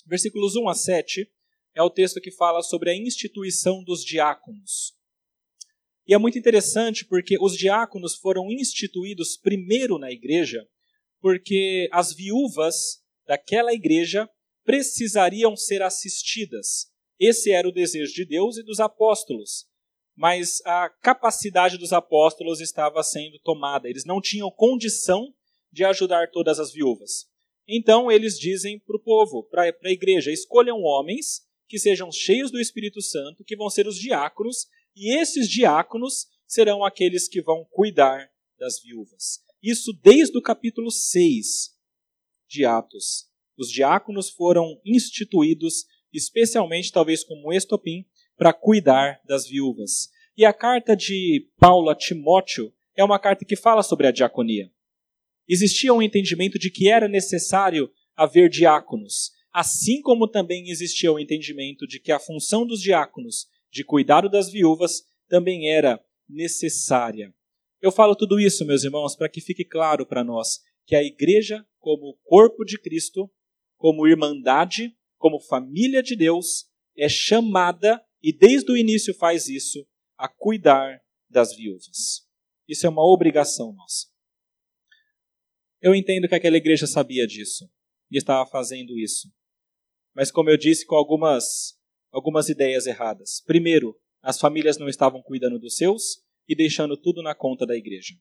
versículos 0.06 0.56
1 0.56 0.67
a 0.67 0.73
7, 0.73 1.32
é 1.73 1.82
o 1.82 1.89
texto 1.89 2.19
que 2.19 2.32
fala 2.32 2.62
sobre 2.62 2.89
a 2.89 2.95
instituição 2.95 3.84
dos 3.84 4.04
diáconos. 4.04 4.97
E 6.07 6.13
é 6.13 6.17
muito 6.17 6.37
interessante 6.37 7.05
porque 7.05 7.37
os 7.39 7.55
diáconos 7.55 8.15
foram 8.15 8.51
instituídos 8.51 9.37
primeiro 9.37 9.97
na 9.97 10.11
igreja, 10.11 10.67
porque 11.21 11.87
as 11.91 12.13
viúvas 12.13 13.01
daquela 13.25 13.73
igreja 13.73 14.29
precisariam 14.65 15.55
ser 15.55 15.81
assistidas. 15.81 16.91
Esse 17.19 17.51
era 17.51 17.67
o 17.67 17.71
desejo 17.71 18.13
de 18.13 18.25
Deus 18.25 18.57
e 18.57 18.63
dos 18.63 18.79
apóstolos. 18.79 19.65
Mas 20.15 20.61
a 20.65 20.89
capacidade 20.89 21.77
dos 21.77 21.93
apóstolos 21.93 22.59
estava 22.59 23.01
sendo 23.01 23.39
tomada. 23.39 23.89
Eles 23.89 24.05
não 24.05 24.21
tinham 24.21 24.51
condição 24.51 25.33
de 25.71 25.83
ajudar 25.83 26.29
todas 26.31 26.59
as 26.59 26.71
viúvas. 26.71 27.27
Então 27.67 28.11
eles 28.11 28.37
dizem 28.37 28.77
para 28.79 28.97
o 28.97 28.99
povo, 28.99 29.43
para 29.43 29.63
a 29.63 29.91
igreja: 29.91 30.31
escolham 30.31 30.81
homens 30.81 31.41
que 31.67 31.79
sejam 31.79 32.11
cheios 32.11 32.51
do 32.51 32.59
Espírito 32.59 33.01
Santo, 33.01 33.43
que 33.43 33.55
vão 33.55 33.69
ser 33.69 33.87
os 33.87 33.97
diáconos, 33.97 34.67
e 34.95 35.17
esses 35.19 35.49
diáconos 35.49 36.27
serão 36.45 36.84
aqueles 36.84 37.27
que 37.27 37.41
vão 37.41 37.65
cuidar 37.71 38.29
das 38.60 38.82
viúvas. 38.82 39.39
Isso 39.62 39.91
desde 40.03 40.38
o 40.38 40.41
capítulo 40.41 40.91
6 40.91 41.73
de 42.47 42.65
Atos. 42.65 43.27
Os 43.58 43.69
diáconos 43.69 44.29
foram 44.29 44.79
instituídos, 44.86 45.86
especialmente 46.12 46.91
talvez 46.91 47.23
como 47.23 47.51
estopim, 47.53 48.06
para 48.36 48.53
cuidar 48.53 49.21
das 49.25 49.47
viúvas. 49.47 50.10
E 50.36 50.45
a 50.45 50.53
carta 50.53 50.95
de 50.95 51.49
Paulo 51.58 51.89
a 51.89 51.95
Timóteo 51.95 52.73
é 52.95 53.03
uma 53.03 53.19
carta 53.19 53.45
que 53.45 53.56
fala 53.56 53.84
sobre 53.84 54.08
a 54.08 54.12
diaconia. 54.12 54.71
Existia 55.47 55.93
um 55.93 56.01
entendimento 56.01 56.58
de 56.58 56.69
que 56.69 56.89
era 56.89 57.08
necessário 57.08 57.91
haver 58.15 58.49
diáconos, 58.49 59.32
assim 59.51 60.01
como 60.01 60.27
também 60.27 60.69
existia 60.69 61.12
o 61.12 61.19
entendimento 61.19 61.88
de 61.88 61.99
que 61.99 62.12
a 62.12 62.19
função 62.19 62.65
dos 62.65 62.82
diáconos 62.82 63.47
de 63.73 63.83
cuidado 63.83 64.29
das 64.29 64.51
viúvas 64.51 65.01
também 65.27 65.67
era 65.67 65.99
necessária. 66.29 67.33
Eu 67.81 67.91
falo 67.91 68.15
tudo 68.15 68.39
isso, 68.39 68.63
meus 68.63 68.83
irmãos, 68.83 69.15
para 69.15 69.27
que 69.27 69.41
fique 69.41 69.65
claro 69.65 70.05
para 70.05 70.23
nós 70.23 70.59
que 70.86 70.95
a 70.95 71.03
igreja, 71.03 71.65
como 71.79 72.17
corpo 72.23 72.63
de 72.63 72.79
Cristo, 72.79 73.29
como 73.75 74.07
irmandade, 74.07 74.95
como 75.17 75.39
família 75.39 76.03
de 76.03 76.15
Deus, 76.15 76.69
é 76.95 77.09
chamada 77.09 77.99
e 78.21 78.31
desde 78.31 78.71
o 78.71 78.77
início 78.77 79.13
faz 79.15 79.47
isso 79.47 79.86
a 80.17 80.27
cuidar 80.27 81.01
das 81.27 81.55
viúvas. 81.55 82.27
Isso 82.67 82.86
é 82.86 82.89
uma 82.89 83.03
obrigação 83.03 83.73
nossa. 83.73 84.07
Eu 85.81 85.95
entendo 85.95 86.27
que 86.27 86.36
aquela 86.36 86.57
igreja 86.57 86.86
sabia 86.86 87.25
disso 87.25 87.67
e 88.12 88.17
estava 88.17 88.47
fazendo 88.49 88.97
isso. 88.99 89.33
Mas 90.15 90.31
como 90.31 90.51
eu 90.51 90.57
disse, 90.57 90.86
com 90.86 90.95
algumas 90.95 91.75
algumas 92.13 92.47
ideias 92.47 92.86
erradas. 92.86 93.41
Primeiro, 93.45 93.99
as 94.21 94.39
famílias 94.39 94.78
não 94.78 94.88
estavam 94.88 95.21
cuidando 95.21 95.60
dos 95.60 95.76
seus 95.76 96.23
e 96.47 96.56
deixando 96.56 96.95
tudo 96.95 97.23
na 97.23 97.34
conta 97.34 97.65
da 97.65 97.76
igreja. 97.76 98.13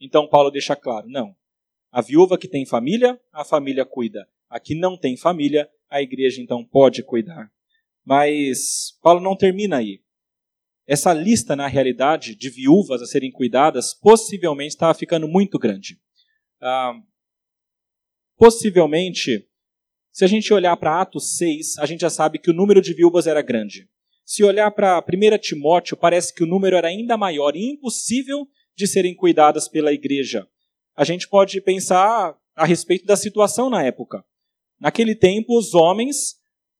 Então 0.00 0.28
Paulo 0.28 0.50
deixa 0.50 0.76
claro: 0.76 1.08
não. 1.08 1.36
A 1.90 2.00
viúva 2.00 2.38
que 2.38 2.48
tem 2.48 2.64
família, 2.64 3.20
a 3.32 3.44
família 3.44 3.84
cuida. 3.84 4.26
A 4.48 4.60
que 4.60 4.74
não 4.74 4.96
tem 4.96 5.16
família, 5.16 5.68
a 5.90 6.00
igreja 6.00 6.40
então 6.40 6.64
pode 6.64 7.02
cuidar. 7.02 7.50
Mas 8.04 8.98
Paulo 9.02 9.20
não 9.20 9.36
termina 9.36 9.78
aí. 9.78 10.02
Essa 10.86 11.14
lista, 11.14 11.56
na 11.56 11.66
realidade, 11.66 12.34
de 12.36 12.50
viúvas 12.50 13.00
a 13.00 13.06
serem 13.06 13.32
cuidadas, 13.32 13.94
possivelmente 13.94 14.74
estava 14.74 14.92
ficando 14.92 15.26
muito 15.26 15.58
grande. 15.58 15.98
Ah, 16.60 16.92
possivelmente, 18.36 19.48
se 20.14 20.24
a 20.24 20.28
gente 20.28 20.54
olhar 20.54 20.76
para 20.76 21.00
Atos 21.00 21.36
6, 21.36 21.76
a 21.78 21.86
gente 21.86 22.02
já 22.02 22.08
sabe 22.08 22.38
que 22.38 22.48
o 22.48 22.54
número 22.54 22.80
de 22.80 22.94
viúvas 22.94 23.26
era 23.26 23.42
grande. 23.42 23.88
Se 24.24 24.44
olhar 24.44 24.70
para 24.70 25.00
1 25.00 25.38
Timóteo, 25.38 25.96
parece 25.96 26.32
que 26.32 26.44
o 26.44 26.46
número 26.46 26.76
era 26.76 26.86
ainda 26.86 27.16
maior 27.16 27.56
e 27.56 27.72
impossível 27.72 28.46
de 28.76 28.86
serem 28.86 29.12
cuidadas 29.12 29.68
pela 29.68 29.92
igreja. 29.92 30.46
A 30.96 31.02
gente 31.02 31.28
pode 31.28 31.60
pensar 31.60 32.32
a 32.54 32.64
respeito 32.64 33.04
da 33.04 33.16
situação 33.16 33.68
na 33.68 33.82
época. 33.82 34.24
Naquele 34.80 35.16
tempo, 35.16 35.58
os 35.58 35.74
homens, 35.74 36.36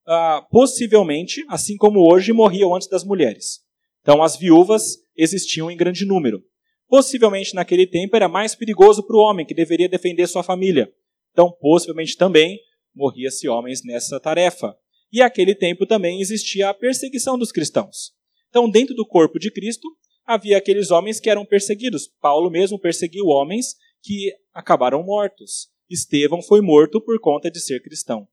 ah, 0.07 0.47
possivelmente, 0.49 1.45
assim 1.49 1.77
como 1.77 2.09
hoje, 2.09 2.33
morriam 2.33 2.73
antes 2.73 2.89
das 2.89 3.03
mulheres. 3.03 3.65
Então, 4.01 4.23
as 4.23 4.37
viúvas 4.37 4.99
existiam 5.17 5.69
em 5.69 5.77
grande 5.77 6.07
número. 6.07 6.41
Possivelmente, 6.87 7.53
naquele 7.53 7.89
tempo, 7.89 8.15
era 8.15 8.29
mais 8.29 8.55
perigoso 8.55 9.05
para 9.05 9.17
o 9.17 9.21
homem, 9.21 9.45
que 9.45 9.55
deveria 9.55 9.89
defender 9.89 10.29
sua 10.29 10.45
família. 10.45 10.89
Então, 11.33 11.51
possivelmente 11.61 12.17
também, 12.17 12.61
morria-se 12.95 13.49
homens 13.49 13.83
nessa 13.85 14.21
tarefa. 14.21 14.77
E 15.13 15.23
aquele 15.23 15.55
tempo 15.55 15.87
também 15.87 16.21
existia 16.21 16.69
a 16.69 16.75
perseguição 16.75 17.39
dos 17.39 17.53
cristãos. 17.53 18.13
Então, 18.49 18.71
dentro 18.71 18.95
do 18.95 19.07
corpo 19.07 19.39
de 19.39 19.51
Cristo, 19.51 19.89
havia 20.25 20.59
aqueles 20.59 20.91
homens 20.91 21.21
que 21.21 21.29
eram 21.29 21.45
perseguidos. 21.45 22.09
Paulo 22.21 22.51
mesmo 22.51 22.79
perseguiu 22.79 23.27
homens 23.27 23.77
que 24.03 24.33
acabaram 24.53 25.03
mortos. 25.03 25.69
Estevão 25.89 26.43
foi 26.43 26.61
morto 26.61 27.01
por 27.01 27.21
conta 27.21 27.51
de 27.51 27.61
ser 27.61 27.83
cristão. 27.83 28.27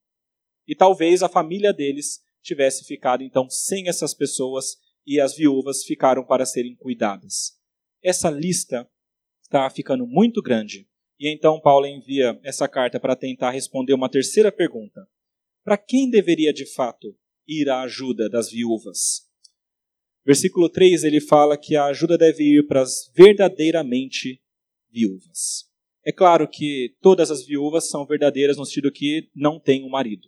E 0.67 0.75
talvez 0.75 1.21
a 1.21 1.29
família 1.29 1.73
deles 1.73 2.21
tivesse 2.41 2.85
ficado 2.85 3.23
então 3.23 3.49
sem 3.49 3.87
essas 3.87 4.13
pessoas 4.13 4.77
e 5.05 5.19
as 5.19 5.35
viúvas 5.35 5.83
ficaram 5.83 6.25
para 6.25 6.45
serem 6.45 6.75
cuidadas. 6.75 7.53
Essa 8.03 8.29
lista 8.29 8.89
está 9.41 9.69
ficando 9.69 10.07
muito 10.07 10.41
grande 10.41 10.87
e 11.21 11.27
então 11.27 11.59
Paulo 11.59 11.85
envia 11.85 12.39
essa 12.43 12.67
carta 12.67 12.99
para 12.99 13.15
tentar 13.15 13.51
responder 13.51 13.93
uma 13.93 14.09
terceira 14.09 14.51
pergunta: 14.51 15.07
Para 15.63 15.77
quem 15.77 16.09
deveria 16.09 16.51
de 16.51 16.65
fato 16.65 17.15
ir 17.47 17.69
a 17.69 17.83
ajuda 17.83 18.27
das 18.27 18.49
viúvas? 18.49 19.29
Versículo 20.25 20.67
3 20.67 21.03
ele 21.03 21.21
fala 21.21 21.55
que 21.55 21.75
a 21.75 21.85
ajuda 21.85 22.17
deve 22.17 22.43
ir 22.43 22.65
para 22.65 22.81
as 22.81 23.11
verdadeiramente 23.13 24.41
viúvas. 24.89 25.69
É 26.03 26.11
claro 26.11 26.47
que 26.47 26.95
todas 26.99 27.29
as 27.29 27.45
viúvas 27.45 27.87
são 27.87 28.03
verdadeiras 28.03 28.57
no 28.57 28.65
sentido 28.65 28.91
que 28.91 29.29
não 29.35 29.59
têm 29.59 29.83
um 29.83 29.89
marido. 29.89 30.27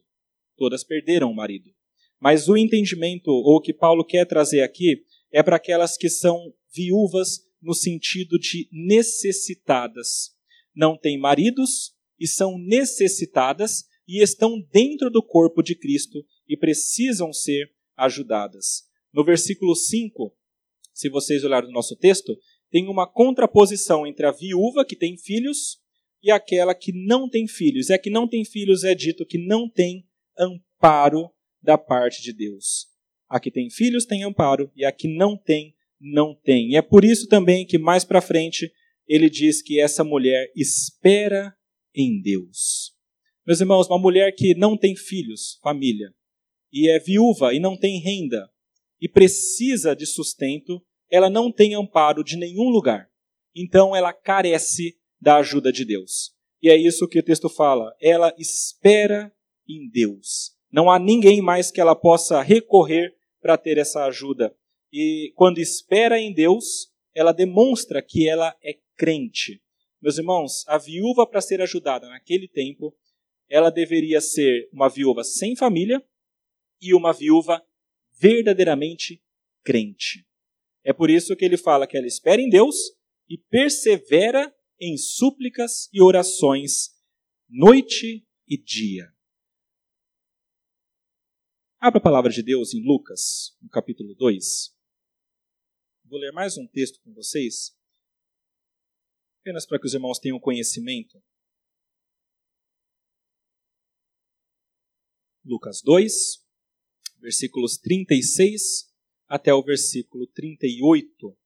Todas 0.55 0.83
perderam 0.83 1.31
o 1.31 1.35
marido. 1.35 1.71
Mas 2.19 2.47
o 2.47 2.55
entendimento, 2.55 3.29
ou 3.29 3.55
o 3.55 3.61
que 3.61 3.73
Paulo 3.73 4.05
quer 4.05 4.27
trazer 4.27 4.61
aqui, 4.61 5.03
é 5.31 5.41
para 5.41 5.55
aquelas 5.55 5.97
que 5.97 6.07
são 6.07 6.53
viúvas 6.71 7.39
no 7.59 7.73
sentido 7.73 8.37
de 8.37 8.69
necessitadas 8.71 10.32
não 10.75 10.97
têm 10.97 11.19
maridos 11.19 11.93
e 12.19 12.27
são 12.27 12.57
necessitadas 12.57 13.85
e 14.07 14.21
estão 14.21 14.61
dentro 14.71 15.09
do 15.09 15.23
corpo 15.23 15.61
de 15.61 15.75
Cristo 15.75 16.25
e 16.47 16.57
precisam 16.57 17.31
ser 17.31 17.71
ajudadas. 17.95 18.83
No 19.13 19.23
versículo 19.23 19.75
5, 19.75 20.35
se 20.93 21.09
vocês 21.09 21.43
olharem 21.43 21.67
no 21.67 21.73
nosso 21.73 21.95
texto, 21.95 22.37
tem 22.69 22.87
uma 22.87 23.07
contraposição 23.07 24.05
entre 24.05 24.25
a 24.25 24.31
viúva 24.31 24.83
que 24.85 24.95
tem 24.95 25.17
filhos 25.17 25.79
e 26.21 26.31
aquela 26.31 26.73
que 26.73 26.91
não 26.91 27.29
tem 27.29 27.47
filhos. 27.47 27.89
É 27.89 27.97
que 27.97 28.09
não 28.09 28.27
tem 28.27 28.43
filhos 28.43 28.83
é 28.83 28.95
dito 28.95 29.25
que 29.25 29.37
não 29.37 29.69
tem 29.69 30.07
amparo 30.37 31.29
da 31.61 31.77
parte 31.77 32.21
de 32.21 32.33
Deus. 32.33 32.87
A 33.29 33.39
que 33.39 33.51
tem 33.51 33.69
filhos 33.69 34.05
tem 34.05 34.23
amparo 34.23 34.71
e 34.75 34.85
a 34.85 34.91
que 34.91 35.07
não 35.07 35.37
tem, 35.37 35.75
não 35.99 36.35
tem. 36.35 36.71
E 36.71 36.75
é 36.75 36.81
por 36.81 37.05
isso 37.05 37.27
também 37.27 37.65
que 37.65 37.77
mais 37.77 38.03
para 38.03 38.21
frente 38.21 38.71
ele 39.13 39.29
diz 39.29 39.61
que 39.61 39.79
essa 39.79 40.03
mulher 40.03 40.51
espera 40.55 41.55
em 41.95 42.19
Deus. 42.19 42.95
Meus 43.45 43.61
irmãos, 43.61 43.85
uma 43.87 43.99
mulher 43.99 44.33
que 44.35 44.55
não 44.55 44.75
tem 44.75 44.95
filhos, 44.95 45.59
família, 45.61 46.11
e 46.71 46.89
é 46.89 46.97
viúva 46.97 47.53
e 47.53 47.59
não 47.59 47.77
tem 47.77 47.99
renda, 47.99 48.49
e 48.99 49.07
precisa 49.07 49.95
de 49.95 50.07
sustento, 50.07 50.83
ela 51.11 51.29
não 51.29 51.51
tem 51.51 51.75
amparo 51.75 52.23
de 52.23 52.35
nenhum 52.37 52.69
lugar. 52.69 53.07
Então 53.55 53.95
ela 53.95 54.11
carece 54.11 54.97
da 55.21 55.35
ajuda 55.35 55.71
de 55.71 55.85
Deus. 55.85 56.31
E 56.59 56.71
é 56.71 56.75
isso 56.75 57.07
que 57.07 57.19
o 57.19 57.23
texto 57.23 57.49
fala. 57.49 57.95
Ela 58.01 58.33
espera 58.39 59.31
em 59.69 59.91
Deus. 59.91 60.55
Não 60.71 60.89
há 60.89 60.97
ninguém 60.97 61.39
mais 61.39 61.69
que 61.69 61.79
ela 61.79 61.95
possa 61.95 62.41
recorrer 62.41 63.13
para 63.39 63.59
ter 63.59 63.77
essa 63.77 64.05
ajuda. 64.05 64.55
E 64.91 65.31
quando 65.35 65.59
espera 65.59 66.19
em 66.19 66.33
Deus, 66.33 66.91
ela 67.13 67.31
demonstra 67.31 68.01
que 68.01 68.27
ela 68.27 68.55
é 68.63 68.73
crente. 68.95 69.61
Meus 70.01 70.17
irmãos, 70.17 70.67
a 70.67 70.77
viúva 70.77 71.25
para 71.25 71.41
ser 71.41 71.61
ajudada 71.61 72.07
naquele 72.09 72.47
tempo, 72.47 72.95
ela 73.47 73.69
deveria 73.69 74.19
ser 74.19 74.69
uma 74.71 74.89
viúva 74.89 75.23
sem 75.23 75.55
família 75.55 76.03
e 76.81 76.93
uma 76.93 77.13
viúva 77.13 77.63
verdadeiramente 78.19 79.23
crente. 79.63 80.27
É 80.83 80.91
por 80.91 81.09
isso 81.09 81.35
que 81.35 81.45
ele 81.45 81.57
fala 81.57 81.87
que 81.87 81.97
ela 81.97 82.07
espera 82.07 82.41
em 82.41 82.49
Deus 82.49 82.75
e 83.29 83.37
persevera 83.37 84.53
em 84.79 84.97
súplicas 84.97 85.89
e 85.93 86.01
orações, 86.01 86.89
noite 87.47 88.27
e 88.47 88.57
dia. 88.57 89.13
Abra 91.79 91.99
a 91.99 92.03
palavra 92.03 92.31
de 92.31 92.43
Deus 92.43 92.73
em 92.73 92.83
Lucas, 92.83 93.57
no 93.61 93.69
capítulo 93.69 94.13
2. 94.15 94.75
Vou 96.05 96.19
ler 96.19 96.31
mais 96.31 96.57
um 96.57 96.67
texto 96.67 96.99
com 97.01 97.13
vocês, 97.13 97.77
apenas 99.43 99.65
para 99.65 99.77
que 99.77 99.85
os 99.85 99.93
irmãos 99.93 100.19
tenham 100.19 100.39
conhecimento. 100.39 101.21
Lucas 105.43 105.81
2, 105.83 106.13
versículos 107.19 107.77
36 107.77 108.89
até 109.27 109.53
o 109.53 109.61
versículo 109.61 110.25
38. 110.27 111.37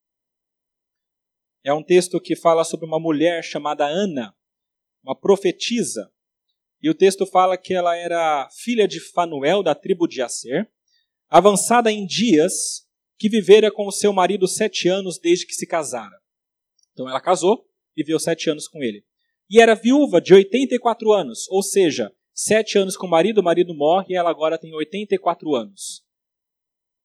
É 1.64 1.74
um 1.74 1.84
texto 1.84 2.22
que 2.22 2.36
fala 2.36 2.64
sobre 2.64 2.86
uma 2.86 3.00
mulher 3.00 3.44
chamada 3.44 3.88
Ana, 3.88 4.38
uma 5.04 5.20
profetisa. 5.20 6.14
E 6.80 6.92
o 6.92 6.96
texto 6.96 7.26
fala 7.26 7.58
que 7.58 7.74
ela 7.74 7.96
era 7.96 8.48
filha 8.52 8.88
de 8.88 9.00
Fanuel, 9.00 9.64
da 9.64 9.74
tribo 9.74 10.08
de 10.08 10.22
Aser, 10.22 10.72
avançada 11.28 11.92
em 11.92 12.06
dias, 12.06 12.88
que 13.18 13.28
vivera 13.28 13.72
com 13.72 13.88
o 13.88 13.92
seu 13.92 14.14
marido 14.14 14.48
sete 14.48 14.88
anos 14.88 15.18
desde 15.18 15.48
que 15.48 15.56
se 15.56 15.66
casara. 15.66 16.22
Então 16.94 17.10
ela 17.10 17.20
casou, 17.20 17.67
viveu 18.04 18.20
sete 18.20 18.50
anos 18.50 18.68
com 18.68 18.84
ele. 18.84 19.04
E 19.50 19.60
era 19.60 19.74
viúva 19.74 20.22
de 20.22 20.34
84 20.34 21.12
anos, 21.12 21.48
ou 21.50 21.64
seja, 21.64 22.14
sete 22.34 22.78
anos 22.78 22.96
com 22.96 23.08
o 23.08 23.10
marido, 23.10 23.40
o 23.40 23.44
marido 23.44 23.74
morre 23.74 24.08
e 24.10 24.16
ela 24.16 24.30
agora 24.30 24.58
tem 24.58 24.74
84 24.74 25.56
anos. 25.56 26.04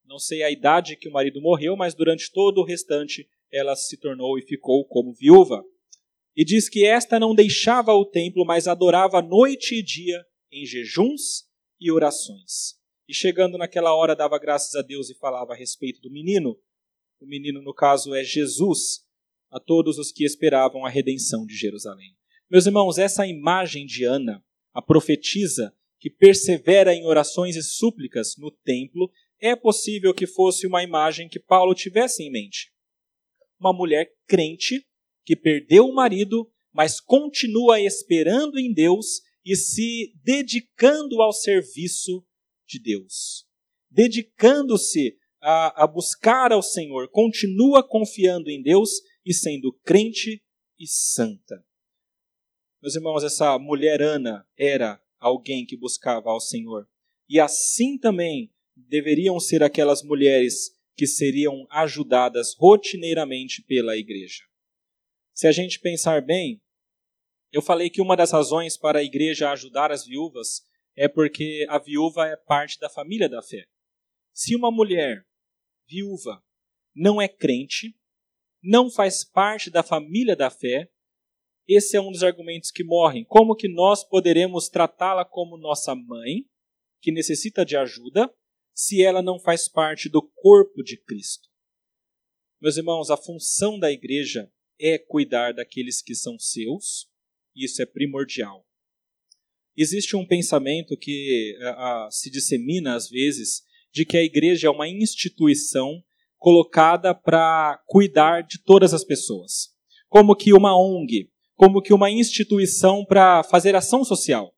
Não 0.05 0.19
sei 0.19 0.43
a 0.43 0.51
idade 0.51 0.97
que 0.97 1.09
o 1.09 1.13
marido 1.13 1.41
morreu, 1.41 1.77
mas 1.77 1.95
durante 1.95 2.31
todo 2.31 2.59
o 2.59 2.65
restante 2.65 3.27
ela 3.51 3.75
se 3.75 3.97
tornou 3.97 4.39
e 4.39 4.43
ficou 4.43 4.85
como 4.85 5.13
viúva. 5.13 5.65
E 6.37 6.45
diz 6.45 6.69
que 6.69 6.85
esta 6.85 7.19
não 7.19 7.35
deixava 7.35 7.95
o 7.95 8.05
templo, 8.05 8.45
mas 8.45 8.67
adorava 8.67 9.23
noite 9.23 9.77
e 9.77 9.83
dia 9.83 10.25
em 10.51 10.67
jejuns 10.67 11.47
e 11.81 11.91
orações. 11.91 12.75
E 13.09 13.15
chegando 13.15 13.59
naquela 13.59 13.95
hora, 13.95 14.17
dava 14.17 14.39
graças 14.39 14.75
a 14.75 14.83
Deus 14.83 15.11
e 15.11 15.19
falava 15.19 15.53
a 15.53 15.57
respeito 15.57 16.01
do 16.01 16.11
menino. 16.11 16.59
O 17.21 17.27
menino, 17.27 17.63
no 17.63 17.75
caso, 17.75 18.15
é 18.15 18.25
Jesus, 18.25 19.02
a 19.53 19.61
todos 19.61 19.99
os 19.99 20.11
que 20.11 20.25
esperavam 20.25 20.85
a 20.85 20.89
redenção 20.89 21.47
de 21.47 21.55
Jerusalém. 21.55 22.17
Meus 22.51 22.67
irmãos, 22.67 22.99
essa 22.99 23.27
imagem 23.27 23.87
de 23.87 24.05
Ana, 24.05 24.43
a 24.73 24.83
profetisa 24.83 25.73
que 26.01 26.11
persevera 26.11 26.93
em 26.95 27.05
orações 27.05 27.55
e 27.55 27.63
súplicas 27.63 28.35
no 28.37 28.51
templo, 28.51 29.11
é 29.39 29.55
possível 29.55 30.13
que 30.13 30.27
fosse 30.27 30.67
uma 30.67 30.83
imagem 30.83 31.29
que 31.29 31.39
Paulo 31.39 31.75
tivesse 31.75 32.23
em 32.23 32.31
mente 32.31 32.73
uma 33.63 33.73
mulher 33.73 34.13
crente 34.27 34.85
que 35.25 35.37
perdeu 35.37 35.87
o 35.87 35.95
marido, 35.95 36.51
mas 36.73 37.01
continua 37.01 37.81
esperando 37.81 38.59
em 38.59 38.73
Deus 38.73 39.23
e 39.45 39.55
se 39.55 40.13
dedicando 40.25 41.23
ao 41.23 41.33
serviço 41.33 42.25
de 42.67 42.81
Deus. 42.81 43.47
Dedicando-se 43.89 45.17
a, 45.41 45.85
a, 45.85 45.87
buscar 45.87 46.51
ao 46.53 46.63
Senhor, 46.63 47.09
continua 47.11 47.87
confiando 47.87 48.51
em 48.51 48.61
Deus 48.61 48.91
e 49.25 49.33
sendo 49.33 49.73
crente 49.85 50.43
e 50.79 50.87
santa. 50.87 51.65
Meus 52.83 52.95
irmãos, 52.97 53.23
essa 53.23 53.59
mulher 53.59 54.03
Ana 54.03 54.47
era 54.57 55.01
alguém 55.21 55.65
que 55.65 55.77
buscava 55.77 56.31
ao 56.31 56.41
Senhor. 56.41 56.89
E 57.29 57.39
assim 57.39 57.97
também 57.97 58.53
deveriam 58.75 59.39
ser 59.39 59.63
aquelas 59.63 60.03
mulheres 60.03 60.77
que 60.97 61.07
seriam 61.07 61.67
ajudadas 61.71 62.55
rotineiramente 62.59 63.63
pela 63.63 63.97
igreja. 63.97 64.43
Se 65.33 65.47
a 65.47 65.53
gente 65.53 65.81
pensar 65.81 66.21
bem, 66.21 66.61
eu 67.53 67.63
falei 67.63 67.89
que 67.89 68.03
uma 68.03 68.17
das 68.17 68.33
razões 68.33 68.77
para 68.77 68.99
a 68.99 69.03
igreja 69.03 69.51
ajudar 69.51 69.93
as 69.93 70.05
viúvas 70.05 70.63
é 70.97 71.09
porque 71.09 71.65
a 71.69 71.79
viúva 71.79 72.27
é 72.27 72.37
parte 72.37 72.79
da 72.79 72.91
família 72.91 73.29
da 73.29 73.43
fé. 73.43 73.65
Se 74.33 74.57
uma 74.57 74.71
mulher 74.71 75.27
viúva 75.89 76.43
não 76.95 77.21
é 77.21 77.29
crente, 77.29 77.97
não 78.63 78.91
faz 78.91 79.25
parte 79.25 79.71
da 79.71 79.83
família 79.83 80.37
da 80.37 80.51
fé, 80.51 80.91
esse 81.67 81.97
é 81.97 82.01
um 82.01 82.11
dos 82.11 82.23
argumentos 82.23 82.71
que 82.71 82.85
morrem. 82.85 83.25
Como 83.25 83.57
que 83.57 83.69
nós 83.69 84.05
poderemos 84.05 84.69
tratá-la 84.69 85.25
como 85.25 85.57
nossa 85.57 85.95
mãe, 85.95 86.45
que 87.01 87.11
necessita 87.13 87.65
de 87.65 87.77
ajuda, 87.77 88.33
se 88.75 89.03
ela 89.03 89.23
não 89.23 89.39
faz 89.39 89.69
parte 89.69 90.09
do 90.09 90.23
corpo 90.23 90.83
de 90.83 90.97
Cristo. 90.97 91.49
Meus 92.61 92.77
irmãos, 92.77 93.11
a 93.11 93.17
função 93.17 93.79
da 93.79 93.91
igreja 93.91 94.51
é 94.79 94.99
cuidar 94.99 95.53
daqueles 95.53 96.01
que 96.01 96.15
são 96.15 96.39
seus, 96.39 97.09
e 97.55 97.65
isso 97.65 97.83
é 97.83 97.87
primordial. 97.87 98.67
Existe 99.77 100.17
um 100.17 100.27
pensamento 100.27 100.97
que 100.97 101.57
a, 101.63 102.07
a, 102.07 102.11
se 102.11 102.31
dissemina 102.31 102.95
às 102.95 103.09
vezes 103.09 103.63
de 103.93 104.05
que 104.05 104.17
a 104.17 104.23
igreja 104.23 104.69
é 104.69 104.71
uma 104.71 104.89
instituição 104.89 106.03
colocada 106.43 107.15
para 107.15 107.81
cuidar 107.87 108.43
de 108.43 108.61
todas 108.65 108.93
as 108.93 109.05
pessoas, 109.05 109.69
como 110.09 110.35
que 110.35 110.53
uma 110.53 110.77
ONG, 110.77 111.31
como 111.55 111.81
que 111.81 111.95
uma 111.95 112.11
instituição 112.11 113.05
para 113.05 113.45
fazer 113.45 113.77
ação 113.77 114.05
social. 114.05 114.53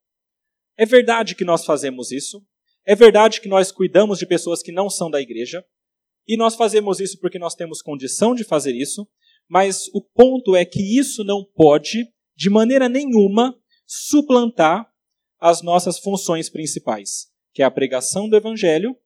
É 0.79 0.87
verdade 0.87 1.35
que 1.35 1.45
nós 1.45 1.63
fazemos 1.63 2.11
isso, 2.11 2.43
é 2.87 2.97
verdade 2.97 3.39
que 3.39 3.49
nós 3.49 3.71
cuidamos 3.71 4.19
de 4.19 4.25
pessoas 4.27 4.63
que 4.63 4.73
não 4.73 4.89
são 4.89 5.11
da 5.11 5.21
igreja, 5.21 5.63
e 6.27 6.39
nós 6.39 6.55
fazemos 6.55 7.01
isso 7.01 7.21
porque 7.21 7.39
nós 7.39 7.55
temos 7.55 7.83
condição 7.83 8.35
de 8.35 8.45
fazer 8.45 8.75
isso, 8.75 9.07
mas 9.47 9.87
o 9.93 10.01
ponto 10.01 10.57
é 10.57 10.65
que 10.65 10.99
isso 10.99 11.23
não 11.23 11.45
pode, 11.45 12.09
de 12.35 12.49
maneira 12.49 12.89
nenhuma, 12.89 13.55
suplantar 13.87 14.91
as 15.39 15.61
nossas 15.61 15.99
funções 15.99 16.49
principais, 16.49 17.27
que 17.53 17.63
é 17.63 17.67
a 17.67 17.71
pregação 17.71 18.27
do 18.27 18.37
evangelho, 18.37 18.97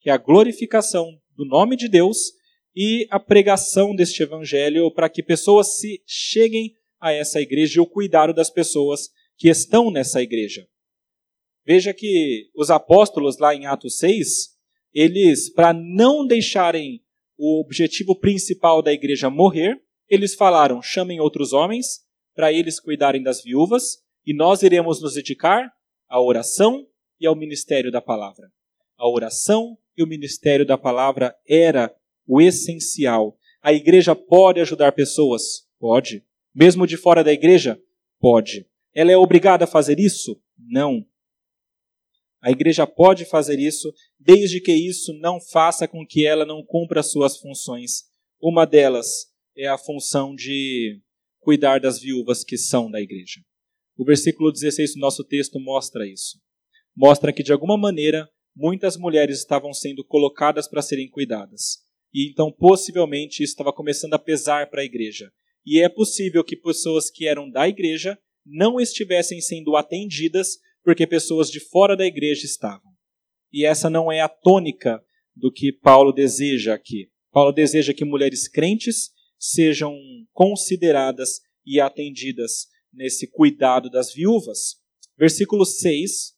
que 0.00 0.08
é 0.08 0.12
a 0.12 0.16
glorificação 0.16 1.20
do 1.38 1.44
nome 1.44 1.76
de 1.76 1.88
Deus 1.88 2.32
e 2.74 3.06
a 3.10 3.20
pregação 3.20 3.94
deste 3.94 4.24
evangelho 4.24 4.90
para 4.92 5.08
que 5.08 5.22
pessoas 5.22 5.78
se 5.78 6.02
cheguem 6.04 6.74
a 7.00 7.12
essa 7.12 7.40
igreja 7.40 7.78
e 7.78 7.80
o 7.80 7.86
cuidado 7.86 8.34
das 8.34 8.50
pessoas 8.50 9.08
que 9.36 9.48
estão 9.48 9.88
nessa 9.88 10.20
igreja. 10.20 10.66
Veja 11.64 11.94
que 11.94 12.50
os 12.56 12.70
apóstolos, 12.70 13.38
lá 13.38 13.54
em 13.54 13.66
Atos 13.66 13.98
6, 13.98 14.48
eles, 14.92 15.48
para 15.52 15.72
não 15.72 16.26
deixarem 16.26 17.00
o 17.36 17.60
objetivo 17.60 18.18
principal 18.18 18.82
da 18.82 18.92
igreja 18.92 19.30
morrer, 19.30 19.80
eles 20.08 20.34
falaram: 20.34 20.82
chamem 20.82 21.20
outros 21.20 21.52
homens 21.52 22.00
para 22.34 22.52
eles 22.52 22.80
cuidarem 22.80 23.22
das 23.22 23.42
viúvas, 23.42 23.98
e 24.26 24.34
nós 24.34 24.62
iremos 24.62 25.00
nos 25.00 25.14
dedicar 25.14 25.70
à 26.08 26.20
oração 26.20 26.84
e 27.20 27.26
ao 27.26 27.36
ministério 27.36 27.92
da 27.92 28.00
palavra. 28.00 28.50
A 28.96 29.08
oração 29.08 29.78
e 29.98 30.02
o 30.02 30.06
ministério 30.06 30.64
da 30.64 30.78
palavra 30.78 31.36
era 31.46 31.94
o 32.26 32.40
essencial. 32.40 33.36
A 33.60 33.72
igreja 33.72 34.14
pode 34.14 34.60
ajudar 34.60 34.92
pessoas? 34.92 35.66
Pode. 35.78 36.24
Mesmo 36.54 36.86
de 36.86 36.96
fora 36.96 37.24
da 37.24 37.32
igreja? 37.32 37.80
Pode. 38.20 38.66
Ela 38.94 39.12
é 39.12 39.16
obrigada 39.16 39.64
a 39.64 39.68
fazer 39.68 39.98
isso? 39.98 40.40
Não. 40.56 41.04
A 42.40 42.52
igreja 42.52 42.86
pode 42.86 43.24
fazer 43.24 43.58
isso, 43.58 43.92
desde 44.18 44.60
que 44.60 44.72
isso 44.72 45.12
não 45.14 45.40
faça 45.40 45.88
com 45.88 46.06
que 46.06 46.24
ela 46.24 46.46
não 46.46 46.64
cumpra 46.64 47.02
suas 47.02 47.36
funções. 47.36 48.04
Uma 48.40 48.64
delas 48.64 49.26
é 49.56 49.66
a 49.66 49.76
função 49.76 50.34
de 50.36 51.00
cuidar 51.40 51.80
das 51.80 51.98
viúvas 51.98 52.44
que 52.44 52.56
são 52.56 52.88
da 52.88 53.00
igreja. 53.00 53.40
O 53.96 54.04
versículo 54.04 54.52
16 54.52 54.94
do 54.94 55.00
nosso 55.00 55.24
texto 55.24 55.58
mostra 55.58 56.06
isso. 56.06 56.40
Mostra 56.94 57.32
que, 57.32 57.42
de 57.42 57.52
alguma 57.52 57.76
maneira, 57.76 58.30
muitas 58.58 58.96
mulheres 58.96 59.38
estavam 59.38 59.72
sendo 59.72 60.04
colocadas 60.04 60.66
para 60.66 60.82
serem 60.82 61.08
cuidadas. 61.08 61.78
E 62.12 62.28
então, 62.28 62.50
possivelmente, 62.50 63.44
isso 63.44 63.52
estava 63.52 63.72
começando 63.72 64.14
a 64.14 64.18
pesar 64.18 64.68
para 64.68 64.82
a 64.82 64.84
igreja. 64.84 65.30
E 65.64 65.80
é 65.80 65.88
possível 65.88 66.42
que 66.42 66.56
pessoas 66.56 67.08
que 67.08 67.28
eram 67.28 67.48
da 67.48 67.68
igreja 67.68 68.18
não 68.44 68.80
estivessem 68.80 69.40
sendo 69.40 69.76
atendidas 69.76 70.58
porque 70.82 71.06
pessoas 71.06 71.50
de 71.50 71.60
fora 71.60 71.96
da 71.96 72.04
igreja 72.04 72.44
estavam. 72.46 72.90
E 73.52 73.64
essa 73.64 73.88
não 73.88 74.10
é 74.10 74.20
a 74.20 74.28
tônica 74.28 75.00
do 75.36 75.52
que 75.52 75.72
Paulo 75.72 76.12
deseja 76.12 76.74
aqui. 76.74 77.08
Paulo 77.30 77.52
deseja 77.52 77.94
que 77.94 78.04
mulheres 78.04 78.48
crentes 78.48 79.10
sejam 79.38 79.94
consideradas 80.32 81.40
e 81.64 81.78
atendidas 81.78 82.66
nesse 82.92 83.28
cuidado 83.28 83.88
das 83.88 84.12
viúvas. 84.12 84.76
Versículo 85.16 85.64
6, 85.64 86.37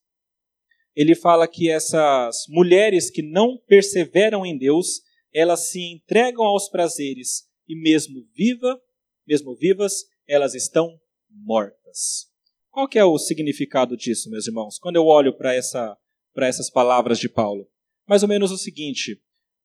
ele 1.01 1.15
fala 1.15 1.49
que 1.49 1.71
essas 1.71 2.45
mulheres 2.47 3.11
que 3.11 3.23
não 3.23 3.57
perseveram 3.57 4.45
em 4.45 4.59
Deus, 4.59 5.01
elas 5.33 5.71
se 5.71 5.81
entregam 5.81 6.45
aos 6.45 6.69
prazeres 6.69 7.49
e 7.67 7.75
mesmo 7.75 8.23
viva, 8.35 8.79
mesmo 9.27 9.55
vivas, 9.55 10.05
elas 10.29 10.55
estão 10.55 11.01
mortas. 11.31 12.29
Qual 12.71 12.87
que 12.87 12.99
é 12.99 13.05
o 13.05 13.17
significado 13.17 13.97
disso, 13.97 14.29
meus 14.29 14.47
irmãos? 14.47 14.79
Quando 14.79 14.97
eu 14.97 15.07
olho 15.07 15.35
para 15.35 15.55
essa, 15.55 15.97
essas 16.37 16.69
palavras 16.69 17.19
de 17.19 17.31
Paulo, 17.31 17.67
mais 18.07 18.23
ou 18.23 18.29
menos 18.29 18.51
o 18.51 18.59
seguinte: 18.59 19.19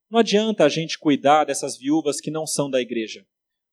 não 0.10 0.20
adianta 0.20 0.64
a 0.64 0.70
gente 0.70 0.98
cuidar 0.98 1.44
dessas 1.44 1.78
viúvas 1.78 2.22
que 2.22 2.32
não 2.32 2.48
são 2.48 2.70
da 2.70 2.80
igreja, 2.80 3.28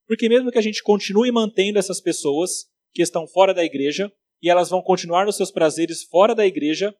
porque 0.09 0.29
mesmo 0.29 0.51
que 0.51 0.59
a 0.59 0.63
gente 0.63 0.83
continue 0.83 1.31
mantendo 1.31 1.79
essas 1.79 2.01
pessoas 2.01 2.67
que 2.93 3.03
estão 3.03 3.25
fora 3.25 3.55
da 3.55 3.65
igreja 3.65 4.13
e 4.43 4.51
elas 4.51 4.69
vão 4.69 4.83
continuar 4.83 5.27
nos 5.27 5.37
seus 5.37 5.53
prazeres 5.53 6.03
fora 6.03 6.35
da 6.35 6.45
igreja, 6.45 6.93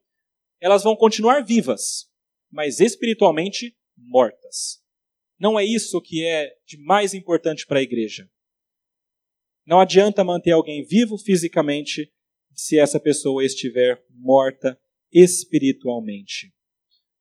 elas 0.63 0.81
vão 0.81 0.95
continuar 0.95 1.43
vivas, 1.43 2.09
mas 2.49 2.79
espiritualmente 2.79 3.75
mortas. 3.97 4.81
Não 5.37 5.59
é 5.59 5.65
isso 5.65 6.01
que 6.01 6.25
é 6.25 6.55
de 6.65 6.77
mais 6.77 7.13
importante 7.13 7.67
para 7.67 7.79
a 7.79 7.83
igreja. 7.83 8.31
Não 9.65 9.81
adianta 9.81 10.23
manter 10.23 10.51
alguém 10.51 10.81
vivo 10.81 11.17
fisicamente 11.17 12.09
se 12.53 12.79
essa 12.79 12.97
pessoa 12.97 13.43
estiver 13.43 14.01
morta 14.09 14.79
espiritualmente. 15.11 16.53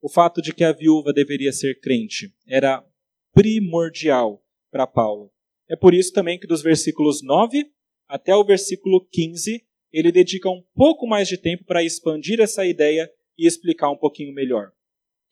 O 0.00 0.08
fato 0.08 0.40
de 0.40 0.54
que 0.54 0.62
a 0.62 0.70
viúva 0.70 1.12
deveria 1.12 1.52
ser 1.52 1.80
crente 1.80 2.32
era 2.46 2.86
primordial 3.34 4.40
para 4.70 4.86
Paulo. 4.86 5.32
É 5.68 5.74
por 5.74 5.94
isso 5.94 6.12
também 6.12 6.38
que 6.38 6.46
dos 6.46 6.62
versículos 6.62 7.20
9 7.24 7.68
até 8.06 8.36
o 8.36 8.44
versículo 8.44 9.04
15, 9.10 9.66
ele 9.92 10.12
dedica 10.12 10.48
um 10.48 10.62
pouco 10.76 11.08
mais 11.08 11.26
de 11.26 11.36
tempo 11.36 11.64
para 11.64 11.82
expandir 11.82 12.40
essa 12.40 12.64
ideia 12.64 13.10
e 13.42 13.46
explicar 13.48 13.90
um 13.90 13.96
pouquinho 13.96 14.32
melhor. 14.32 14.72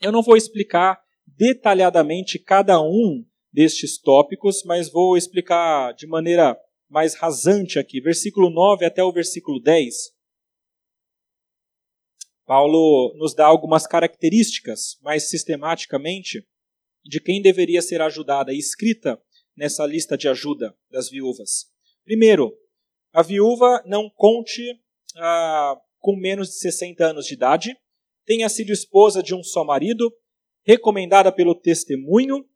Eu 0.00 0.10
não 0.10 0.20
vou 0.20 0.36
explicar 0.36 1.00
detalhadamente 1.24 2.40
cada 2.40 2.82
um 2.82 3.24
destes 3.52 3.98
tópicos, 3.98 4.64
mas 4.64 4.90
vou 4.90 5.16
explicar 5.16 5.94
de 5.94 6.08
maneira 6.08 6.58
mais 6.88 7.14
rasante 7.14 7.78
aqui, 7.78 8.00
versículo 8.00 8.50
9 8.50 8.84
até 8.84 9.02
o 9.02 9.12
versículo 9.12 9.60
10. 9.60 9.94
Paulo 12.44 13.14
nos 13.16 13.32
dá 13.32 13.46
algumas 13.46 13.86
características, 13.86 14.98
mais 15.02 15.30
sistematicamente, 15.30 16.44
de 17.04 17.20
quem 17.20 17.40
deveria 17.40 17.80
ser 17.80 18.02
ajudada, 18.02 18.52
escrita 18.52 19.22
nessa 19.56 19.86
lista 19.86 20.18
de 20.18 20.28
ajuda 20.28 20.76
das 20.90 21.08
viúvas. 21.08 21.70
Primeiro, 22.04 22.52
a 23.12 23.22
viúva 23.22 23.84
não 23.86 24.10
conte 24.10 24.62
ah, 25.16 25.80
com 26.00 26.16
menos 26.16 26.48
de 26.48 26.54
60 26.54 27.04
anos 27.04 27.26
de 27.26 27.34
idade, 27.34 27.76
tenha 28.30 28.48
sido 28.48 28.70
esposa 28.70 29.24
de 29.24 29.34
um 29.34 29.42
só 29.42 29.64
marido, 29.64 30.08
recomendada 30.64 31.32
pelo 31.32 31.52
testemunho 31.52 32.46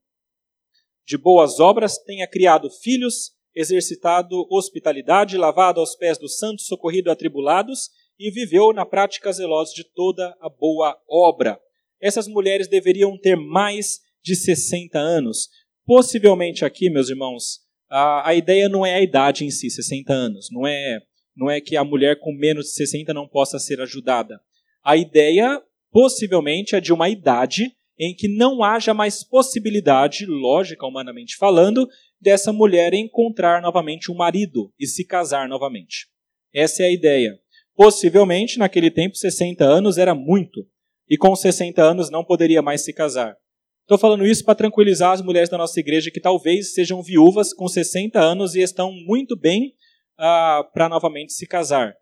de 1.05 1.19
boas 1.19 1.59
obras, 1.59 1.99
tenha 1.99 2.29
criado 2.29 2.71
filhos, 2.71 3.33
exercitado 3.53 4.47
hospitalidade, 4.49 5.37
lavado 5.37 5.81
aos 5.81 5.97
pés 5.97 6.17
dos 6.17 6.39
santos, 6.39 6.67
socorrido 6.67 7.11
atribulados 7.11 7.91
e 8.17 8.31
viveu 8.31 8.73
na 8.73 8.87
prática 8.87 9.33
zelosa 9.33 9.75
de 9.75 9.83
toda 9.83 10.37
a 10.41 10.49
boa 10.49 10.97
obra. 11.11 11.59
Essas 12.01 12.29
mulheres 12.29 12.69
deveriam 12.69 13.19
ter 13.19 13.35
mais 13.35 13.99
de 14.23 14.37
60 14.37 14.97
anos. 14.97 15.49
Possivelmente 15.85 16.65
aqui, 16.65 16.89
meus 16.89 17.11
irmãos, 17.11 17.63
a, 17.91 18.29
a 18.29 18.33
ideia 18.33 18.69
não 18.69 18.87
é 18.87 18.95
a 18.95 19.03
idade 19.03 19.45
em 19.45 19.51
si, 19.51 19.69
60 19.69 20.13
anos. 20.13 20.47
Não 20.53 20.65
é, 20.69 21.01
não 21.37 21.51
é 21.51 21.61
que 21.61 21.77
a 21.77 21.83
mulher 21.83 22.21
com 22.21 22.33
menos 22.33 22.67
de 22.67 22.75
60 22.75 23.13
não 23.13 23.27
possa 23.27 23.59
ser 23.59 23.81
ajudada. 23.81 24.41
A 24.85 24.97
ideia, 24.97 25.63
possivelmente, 25.91 26.77
é 26.77 26.81
de 26.81 26.93
uma 26.93 27.09
idade 27.09 27.73
em 27.99 28.15
que 28.15 28.29
não 28.29 28.63
haja 28.63 28.93
mais 28.93 29.25
possibilidade, 29.25 30.27
lógica, 30.27 30.87
humanamente 30.87 31.37
falando, 31.37 31.89
dessa 32.21 32.53
mulher 32.53 32.93
encontrar 32.93 33.63
novamente 33.63 34.11
um 34.11 34.15
marido 34.15 34.73
e 34.79 34.87
se 34.87 35.07
casar 35.07 35.49
novamente. 35.49 36.09
Essa 36.53 36.83
é 36.83 36.87
a 36.87 36.93
ideia. 36.93 37.39
Possivelmente, 37.75 38.59
naquele 38.59 38.91
tempo, 38.91 39.17
60 39.17 39.65
anos 39.65 39.99
era 39.99 40.15
muito, 40.15 40.67
e 41.09 41.17
com 41.17 41.35
60 41.35 41.83
anos 41.83 42.11
não 42.11 42.25
poderia 42.25 42.63
mais 42.63 42.85
se 42.85 42.93
casar. 42.93 43.37
Estou 43.83 43.99
falando 43.99 44.27
isso 44.27 44.45
para 44.45 44.55
tranquilizar 44.55 45.13
as 45.13 45.21
mulheres 45.21 45.51
da 45.51 45.59
nossa 45.59 45.79
igreja 45.79 46.11
que 46.11 46.21
talvez 46.21 46.73
sejam 46.73 47.03
viúvas 47.03 47.53
com 47.53 47.69
60 47.69 48.19
anos 48.19 48.55
e 48.55 48.61
estão 48.61 48.91
muito 48.91 49.37
bem 49.37 49.75
ah, 50.17 50.67
para 50.73 50.89
novamente 50.89 51.33
se 51.33 51.47
casar. 51.47 51.95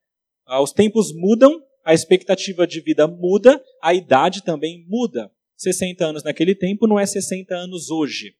Ah, 0.46 0.62
os 0.62 0.72
tempos 0.72 1.12
mudam, 1.12 1.60
a 1.84 1.92
expectativa 1.92 2.66
de 2.66 2.80
vida 2.80 3.06
muda, 3.06 3.62
a 3.82 3.94
idade 3.94 4.42
também 4.42 4.84
muda. 4.88 5.30
60 5.56 6.04
anos 6.04 6.24
naquele 6.24 6.54
tempo 6.54 6.86
não 6.86 6.98
é 6.98 7.06
60 7.06 7.54
anos 7.54 7.90
hoje. 7.90 8.34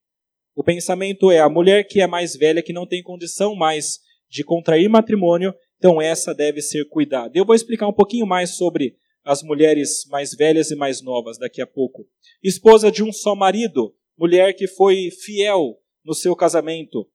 O 0.55 0.62
pensamento 0.62 1.30
é 1.30 1.40
a 1.40 1.49
mulher 1.49 1.84
que 1.84 2.01
é 2.01 2.07
mais 2.07 2.36
velha, 2.36 2.62
que 2.62 2.72
não 2.72 2.86
tem 2.86 3.03
condição 3.03 3.55
mais 3.55 4.01
de 4.28 4.45
contrair 4.45 4.88
matrimônio, 4.88 5.55
então 5.76 6.01
essa 6.01 6.34
deve 6.34 6.61
ser 6.61 6.88
cuidada. 6.88 7.32
Eu 7.34 7.45
vou 7.45 7.55
explicar 7.55 7.88
um 7.88 7.93
pouquinho 7.93 8.26
mais 8.26 8.57
sobre 8.57 8.97
as 9.24 9.43
mulheres 9.43 10.05
mais 10.09 10.34
velhas 10.34 10.70
e 10.70 10.76
mais 10.76 11.03
novas 11.03 11.38
daqui 11.38 11.61
a 11.61 11.66
pouco. 11.66 12.07
Esposa 12.43 12.90
de 12.90 13.03
um 13.03 13.12
só 13.12 13.34
marido, 13.34 13.95
mulher 14.16 14.55
que 14.55 14.66
foi 14.66 15.11
fiel 15.11 15.78
no 16.05 16.14
seu 16.14 16.34
casamento. 16.34 17.09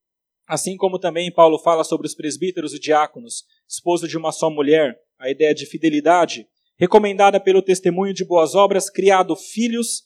Assim 0.48 0.78
como 0.78 0.98
também 0.98 1.32
Paulo 1.32 1.60
fala 1.60 1.84
sobre 1.84 2.08
os 2.08 2.16
presbíteros 2.16 2.74
e 2.74 2.80
diáconos, 2.80 3.44
esposo 3.68 4.08
de 4.08 4.18
uma 4.18 4.32
só 4.32 4.50
mulher, 4.50 4.98
a 5.20 5.30
ideia 5.30 5.54
de 5.54 5.66
fidelidade 5.66 6.48
recomendada 6.78 7.40
pelo 7.40 7.62
testemunho 7.62 8.14
de 8.14 8.24
boas 8.24 8.56
obras, 8.56 8.90
criado 8.90 9.36
filhos. 9.36 10.04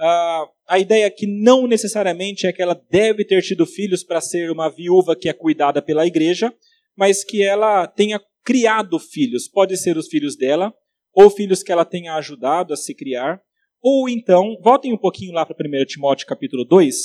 Uh, 0.00 0.48
a 0.66 0.78
ideia 0.78 1.10
que 1.10 1.26
não 1.26 1.66
necessariamente 1.66 2.46
é 2.46 2.52
que 2.52 2.62
ela 2.62 2.80
deve 2.90 3.24
ter 3.24 3.42
tido 3.42 3.66
filhos 3.66 4.02
para 4.02 4.20
ser 4.20 4.50
uma 4.50 4.68
viúva 4.68 5.14
que 5.14 5.28
é 5.28 5.32
cuidada 5.32 5.82
pela 5.82 6.06
igreja, 6.06 6.52
mas 6.96 7.22
que 7.22 7.42
ela 7.42 7.86
tenha 7.86 8.20
criado 8.42 8.98
filhos. 8.98 9.46
Pode 9.48 9.76
ser 9.76 9.96
os 9.96 10.08
filhos 10.08 10.36
dela, 10.36 10.74
ou 11.12 11.30
filhos 11.30 11.62
que 11.62 11.70
ela 11.70 11.84
tenha 11.84 12.14
ajudado 12.14 12.72
a 12.72 12.76
se 12.76 12.94
criar, 12.94 13.40
ou 13.80 14.08
então, 14.08 14.56
voltem 14.62 14.92
um 14.92 14.98
pouquinho 14.98 15.32
lá 15.32 15.44
para 15.44 15.56
1 15.56 15.84
Timóteo 15.84 16.26
capítulo 16.26 16.64
2, 16.64 16.96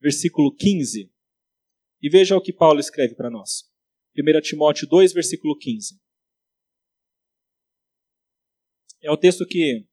versículo 0.00 0.54
15, 0.54 1.10
e 2.02 2.08
veja 2.08 2.36
o 2.36 2.40
que 2.40 2.52
Paulo 2.52 2.80
escreve 2.80 3.14
para 3.14 3.30
nós. 3.30 3.64
1 4.18 4.40
Timóteo 4.40 4.88
2, 4.88 5.12
versículo 5.12 5.56
15. 5.56 5.94
É 9.06 9.10
o 9.10 9.16
texto 9.16 9.46
que 9.46 9.84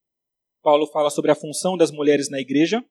Paulo 0.63 0.87
fala 0.87 1.11
sobre 1.11 1.29
a 1.29 1.35
função 1.35 1.77
das 1.77 1.91
mulheres 1.91 2.31
na 2.31 2.39
igreja. 2.39 2.83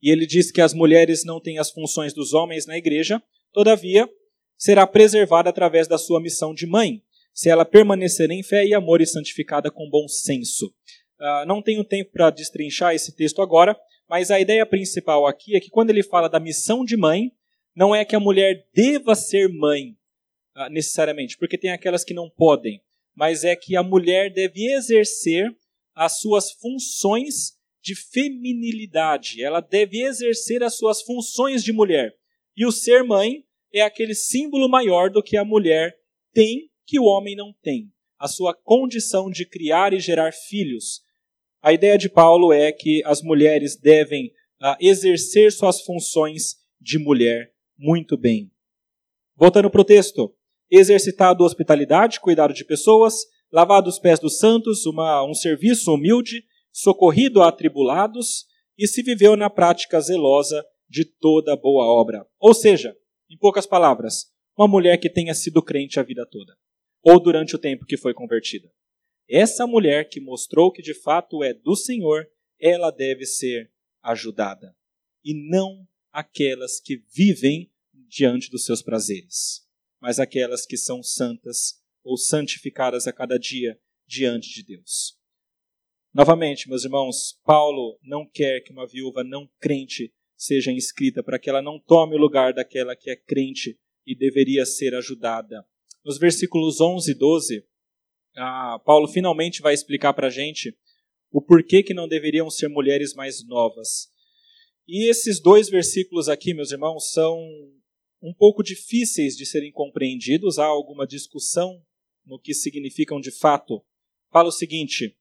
E 0.00 0.10
ele 0.10 0.26
diz 0.26 0.50
que 0.50 0.62
as 0.62 0.72
mulheres 0.72 1.22
não 1.22 1.38
têm 1.38 1.58
as 1.58 1.70
funções 1.70 2.14
dos 2.14 2.32
homens 2.32 2.66
na 2.66 2.78
igreja, 2.78 3.22
todavia, 3.52 4.08
será 4.56 4.86
preservada 4.86 5.50
através 5.50 5.86
da 5.86 5.98
sua 5.98 6.18
missão 6.18 6.54
de 6.54 6.66
mãe, 6.66 7.02
se 7.34 7.50
ela 7.50 7.66
permanecer 7.66 8.30
em 8.30 8.42
fé 8.42 8.64
e 8.64 8.72
amor 8.72 9.02
e 9.02 9.06
santificada 9.06 9.70
com 9.70 9.90
bom 9.90 10.08
senso. 10.08 10.72
Uh, 11.20 11.46
não 11.46 11.60
tenho 11.60 11.84
tempo 11.84 12.10
para 12.10 12.30
destrinchar 12.30 12.94
esse 12.94 13.14
texto 13.14 13.42
agora, 13.42 13.78
mas 14.08 14.30
a 14.30 14.40
ideia 14.40 14.64
principal 14.64 15.26
aqui 15.26 15.54
é 15.54 15.60
que 15.60 15.68
quando 15.68 15.90
ele 15.90 16.02
fala 16.02 16.26
da 16.26 16.40
missão 16.40 16.86
de 16.86 16.96
mãe, 16.96 17.32
não 17.76 17.94
é 17.94 18.02
que 18.02 18.16
a 18.16 18.20
mulher 18.20 18.66
deva 18.74 19.14
ser 19.14 19.50
mãe, 19.50 19.94
uh, 20.56 20.70
necessariamente, 20.70 21.36
porque 21.36 21.58
tem 21.58 21.70
aquelas 21.70 22.02
que 22.02 22.14
não 22.14 22.30
podem 22.30 22.80
mas 23.14 23.44
é 23.44 23.54
que 23.54 23.76
a 23.76 23.82
mulher 23.82 24.32
deve 24.32 24.72
exercer 24.72 25.54
as 25.94 26.20
suas 26.20 26.52
funções 26.52 27.52
de 27.82 27.94
feminilidade. 27.94 29.42
Ela 29.42 29.60
deve 29.60 30.02
exercer 30.02 30.62
as 30.62 30.76
suas 30.76 31.02
funções 31.02 31.62
de 31.62 31.72
mulher. 31.72 32.14
E 32.56 32.64
o 32.64 32.72
ser 32.72 33.02
mãe 33.02 33.44
é 33.72 33.80
aquele 33.82 34.14
símbolo 34.14 34.68
maior 34.68 35.10
do 35.10 35.22
que 35.22 35.36
a 35.36 35.44
mulher 35.44 35.96
tem 36.32 36.70
que 36.86 36.98
o 36.98 37.04
homem 37.04 37.34
não 37.36 37.52
tem. 37.62 37.92
a 38.22 38.28
sua 38.28 38.54
condição 38.54 39.28
de 39.28 39.44
criar 39.44 39.92
e 39.92 39.98
gerar 39.98 40.32
filhos. 40.32 41.02
A 41.60 41.72
ideia 41.72 41.98
de 41.98 42.08
Paulo 42.08 42.52
é 42.52 42.70
que 42.70 43.02
as 43.04 43.20
mulheres 43.20 43.76
devem 43.76 44.26
uh, 44.60 44.76
exercer 44.78 45.50
suas 45.50 45.80
funções 45.80 46.54
de 46.80 47.00
mulher 47.00 47.52
muito 47.76 48.16
bem. 48.16 48.48
Voltando 49.34 49.68
para 49.68 49.80
o 49.80 49.84
texto, 49.84 50.32
exercitado 50.72 51.44
hospitalidade, 51.44 52.18
cuidado 52.18 52.54
de 52.54 52.64
pessoas, 52.64 53.26
lavado 53.52 53.90
os 53.90 53.98
pés 53.98 54.18
dos 54.18 54.38
santos, 54.38 54.86
uma, 54.86 55.22
um 55.22 55.34
serviço 55.34 55.92
humilde, 55.92 56.44
socorrido 56.72 57.42
a 57.42 57.48
atribulados, 57.48 58.46
e 58.78 58.88
se 58.88 59.02
viveu 59.02 59.36
na 59.36 59.50
prática 59.50 60.00
zelosa 60.00 60.64
de 60.88 61.04
toda 61.04 61.54
boa 61.54 61.84
obra. 61.84 62.26
Ou 62.40 62.54
seja, 62.54 62.96
em 63.30 63.36
poucas 63.36 63.66
palavras, 63.66 64.32
uma 64.56 64.66
mulher 64.66 64.96
que 64.96 65.10
tenha 65.10 65.34
sido 65.34 65.62
crente 65.62 66.00
a 66.00 66.02
vida 66.02 66.24
toda, 66.24 66.56
ou 67.02 67.20
durante 67.20 67.54
o 67.54 67.58
tempo 67.58 67.84
que 67.84 67.98
foi 67.98 68.14
convertida. 68.14 68.72
Essa 69.28 69.66
mulher 69.66 70.08
que 70.08 70.20
mostrou 70.20 70.72
que 70.72 70.80
de 70.80 70.94
fato 70.94 71.44
é 71.44 71.52
do 71.52 71.76
Senhor, 71.76 72.26
ela 72.58 72.90
deve 72.90 73.26
ser 73.26 73.70
ajudada, 74.02 74.74
e 75.22 75.34
não 75.50 75.86
aquelas 76.10 76.80
que 76.80 77.02
vivem 77.14 77.70
diante 78.08 78.50
dos 78.50 78.64
seus 78.64 78.82
prazeres, 78.82 79.61
mas 80.02 80.18
aquelas 80.18 80.66
que 80.66 80.76
são 80.76 81.00
santas 81.00 81.80
ou 82.02 82.16
santificadas 82.16 83.06
a 83.06 83.12
cada 83.12 83.38
dia 83.38 83.78
diante 84.04 84.52
de 84.52 84.64
Deus. 84.64 85.16
Novamente, 86.12 86.68
meus 86.68 86.84
irmãos, 86.84 87.38
Paulo 87.44 87.96
não 88.02 88.28
quer 88.28 88.60
que 88.62 88.72
uma 88.72 88.86
viúva 88.86 89.22
não 89.22 89.48
crente 89.60 90.12
seja 90.36 90.72
inscrita 90.72 91.22
para 91.22 91.38
que 91.38 91.48
ela 91.48 91.62
não 91.62 91.78
tome 91.78 92.16
o 92.16 92.18
lugar 92.18 92.52
daquela 92.52 92.96
que 92.96 93.10
é 93.10 93.16
crente 93.16 93.78
e 94.04 94.16
deveria 94.16 94.66
ser 94.66 94.92
ajudada. 94.96 95.64
Nos 96.04 96.18
versículos 96.18 96.80
11 96.80 97.12
e 97.12 97.14
12, 97.14 97.64
ah, 98.36 98.80
Paulo 98.84 99.06
finalmente 99.06 99.62
vai 99.62 99.72
explicar 99.72 100.12
para 100.14 100.26
a 100.26 100.30
gente 100.30 100.76
o 101.30 101.40
porquê 101.40 101.80
que 101.80 101.94
não 101.94 102.08
deveriam 102.08 102.50
ser 102.50 102.66
mulheres 102.66 103.14
mais 103.14 103.46
novas. 103.46 104.10
E 104.88 105.08
esses 105.08 105.40
dois 105.40 105.70
versículos 105.70 106.28
aqui, 106.28 106.52
meus 106.52 106.72
irmãos, 106.72 107.12
são 107.12 107.38
um 108.22 108.32
pouco 108.32 108.62
difíceis 108.62 109.36
de 109.36 109.44
serem 109.44 109.72
compreendidos. 109.72 110.58
Há 110.58 110.64
alguma 110.64 111.06
discussão 111.06 111.82
no 112.24 112.38
que 112.38 112.54
significam 112.54 113.20
de 113.20 113.30
fato. 113.30 113.82
Fala 114.30 114.48
o 114.48 114.52
seguinte: 114.52 115.16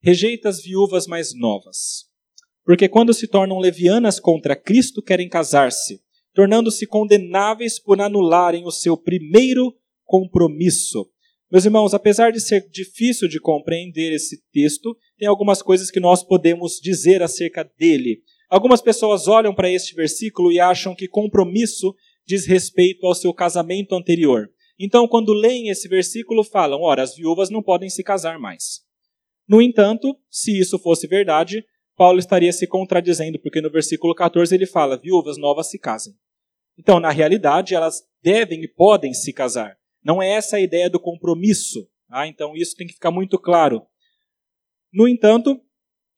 rejeita 0.00 0.48
as 0.48 0.62
viúvas 0.62 1.06
mais 1.06 1.34
novas, 1.34 2.06
porque 2.64 2.88
quando 2.88 3.12
se 3.12 3.26
tornam 3.26 3.58
levianas 3.58 4.20
contra 4.20 4.54
Cristo, 4.54 5.02
querem 5.02 5.28
casar-se, 5.28 6.00
tornando-se 6.32 6.86
condenáveis 6.86 7.78
por 7.78 8.00
anularem 8.00 8.64
o 8.64 8.70
seu 8.70 8.96
primeiro 8.96 9.76
compromisso. 10.04 11.10
Meus 11.50 11.64
irmãos, 11.64 11.94
apesar 11.94 12.32
de 12.32 12.40
ser 12.40 12.68
difícil 12.68 13.28
de 13.28 13.40
compreender 13.40 14.12
esse 14.12 14.42
texto, 14.52 14.96
tem 15.16 15.28
algumas 15.28 15.62
coisas 15.62 15.90
que 15.90 16.00
nós 16.00 16.22
podemos 16.22 16.80
dizer 16.80 17.22
acerca 17.22 17.62
dele. 17.78 18.22
Algumas 18.48 18.80
pessoas 18.80 19.28
olham 19.28 19.54
para 19.54 19.70
este 19.70 19.94
versículo 19.94 20.50
e 20.50 20.58
acham 20.58 20.94
que 20.94 21.08
compromisso 21.08 21.94
diz 22.26 22.46
respeito 22.46 23.06
ao 23.06 23.14
seu 23.14 23.32
casamento 23.32 23.94
anterior. 23.94 24.50
Então, 24.78 25.08
quando 25.08 25.32
leem 25.32 25.68
esse 25.68 25.88
versículo, 25.88 26.44
falam: 26.44 26.82
ora, 26.82 27.02
as 27.02 27.14
viúvas 27.14 27.48
não 27.50 27.62
podem 27.62 27.88
se 27.88 28.02
casar 28.02 28.38
mais. 28.38 28.84
No 29.48 29.62
entanto, 29.62 30.18
se 30.30 30.58
isso 30.58 30.78
fosse 30.78 31.06
verdade, 31.06 31.64
Paulo 31.96 32.18
estaria 32.18 32.52
se 32.52 32.66
contradizendo, 32.66 33.38
porque 33.38 33.60
no 33.60 33.70
versículo 33.70 34.14
14 34.14 34.54
ele 34.54 34.66
fala: 34.66 34.98
viúvas 34.98 35.38
novas 35.38 35.70
se 35.70 35.78
casem. 35.78 36.14
Então, 36.78 37.00
na 37.00 37.10
realidade, 37.10 37.74
elas 37.74 38.02
devem 38.22 38.62
e 38.62 38.68
podem 38.68 39.14
se 39.14 39.32
casar. 39.32 39.78
Não 40.04 40.22
é 40.22 40.30
essa 40.30 40.56
a 40.56 40.60
ideia 40.60 40.90
do 40.90 41.00
compromisso. 41.00 41.88
Tá? 42.08 42.26
Então, 42.26 42.54
isso 42.54 42.76
tem 42.76 42.86
que 42.86 42.92
ficar 42.92 43.10
muito 43.10 43.38
claro. 43.38 43.82
No 44.92 45.08
entanto, 45.08 45.60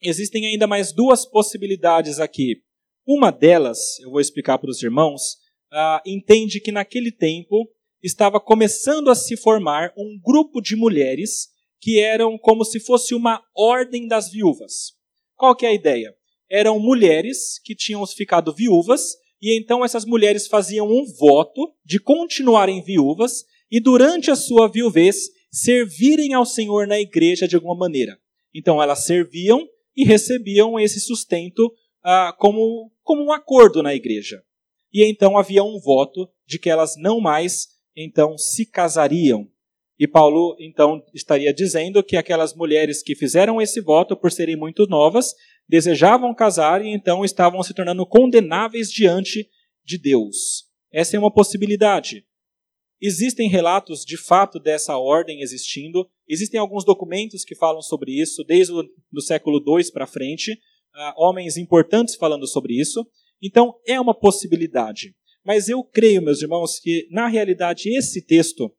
existem 0.02 0.46
ainda 0.46 0.66
mais 0.66 0.92
duas 0.92 1.24
possibilidades 1.24 2.18
aqui. 2.18 2.62
Uma 3.06 3.30
delas, 3.30 3.98
eu 4.00 4.10
vou 4.10 4.20
explicar 4.20 4.58
para 4.58 4.70
os 4.70 4.82
irmãos, 4.82 5.38
uh, 5.72 6.00
entende 6.06 6.60
que 6.60 6.72
naquele 6.72 7.10
tempo 7.10 7.68
estava 8.02 8.40
começando 8.40 9.10
a 9.10 9.14
se 9.14 9.36
formar 9.36 9.92
um 9.96 10.18
grupo 10.22 10.60
de 10.60 10.76
mulheres 10.76 11.48
que 11.80 12.00
eram 12.00 12.36
como 12.38 12.64
se 12.64 12.80
fosse 12.80 13.14
uma 13.14 13.42
ordem 13.56 14.06
das 14.06 14.30
viúvas. 14.30 14.92
Qual 15.36 15.54
que 15.54 15.66
é 15.66 15.70
a 15.70 15.74
ideia? 15.74 16.14
Eram 16.50 16.80
mulheres 16.80 17.60
que 17.62 17.74
tinham 17.74 18.04
ficado 18.06 18.52
viúvas 18.52 19.16
e 19.40 19.56
então 19.56 19.84
essas 19.84 20.04
mulheres 20.04 20.46
faziam 20.46 20.88
um 20.88 21.04
voto 21.18 21.72
de 21.84 22.00
continuarem 22.00 22.82
viúvas 22.82 23.44
e 23.70 23.80
durante 23.80 24.30
a 24.30 24.36
sua 24.36 24.68
viuvez 24.68 25.28
servirem 25.50 26.34
ao 26.34 26.44
Senhor 26.44 26.86
na 26.86 26.98
igreja 26.98 27.46
de 27.46 27.54
alguma 27.54 27.76
maneira. 27.76 28.18
Então 28.54 28.82
elas 28.82 29.04
serviam 29.04 29.66
e 29.96 30.04
recebiam 30.04 30.78
esse 30.78 31.00
sustento 31.00 31.72
ah, 32.02 32.34
como, 32.38 32.90
como 33.02 33.22
um 33.22 33.32
acordo 33.32 33.82
na 33.82 33.94
igreja. 33.94 34.42
E 34.92 35.04
então 35.04 35.36
havia 35.36 35.62
um 35.62 35.78
voto 35.78 36.28
de 36.46 36.58
que 36.58 36.70
elas 36.70 36.94
não 36.96 37.20
mais 37.20 37.68
então 37.96 38.38
se 38.38 38.64
casariam. 38.64 39.48
E 39.98 40.06
Paulo 40.06 40.56
então 40.60 41.02
estaria 41.12 41.52
dizendo 41.52 42.02
que 42.02 42.16
aquelas 42.16 42.54
mulheres 42.54 43.02
que 43.02 43.16
fizeram 43.16 43.60
esse 43.60 43.80
voto 43.80 44.16
por 44.16 44.30
serem 44.30 44.56
muito 44.56 44.86
novas, 44.86 45.34
desejavam 45.68 46.34
casar 46.34 46.84
e 46.84 46.88
então 46.88 47.24
estavam 47.24 47.62
se 47.62 47.74
tornando 47.74 48.06
condenáveis 48.06 48.90
diante 48.90 49.48
de 49.84 49.98
Deus. 49.98 50.64
Essa 50.90 51.16
é 51.16 51.18
uma 51.18 51.32
possibilidade. 51.32 52.24
Existem 53.00 53.48
relatos 53.48 54.04
de 54.04 54.16
fato 54.16 54.58
dessa 54.58 54.96
ordem 54.96 55.40
existindo, 55.40 56.08
existem 56.28 56.58
alguns 56.58 56.84
documentos 56.84 57.44
que 57.44 57.54
falam 57.54 57.80
sobre 57.80 58.12
isso, 58.12 58.42
desde 58.42 58.72
o 58.72 59.20
século 59.20 59.62
II 59.64 59.92
para 59.92 60.06
frente, 60.06 60.52
uh, 60.52 61.12
homens 61.16 61.56
importantes 61.56 62.16
falando 62.16 62.46
sobre 62.46 62.74
isso. 62.74 63.06
Então, 63.42 63.74
é 63.86 64.00
uma 64.00 64.14
possibilidade. 64.14 65.14
Mas 65.44 65.68
eu 65.68 65.82
creio, 65.82 66.22
meus 66.22 66.42
irmãos, 66.42 66.78
que 66.78 67.06
na 67.10 67.26
realidade 67.26 67.88
esse 67.88 68.20
texto 68.20 68.70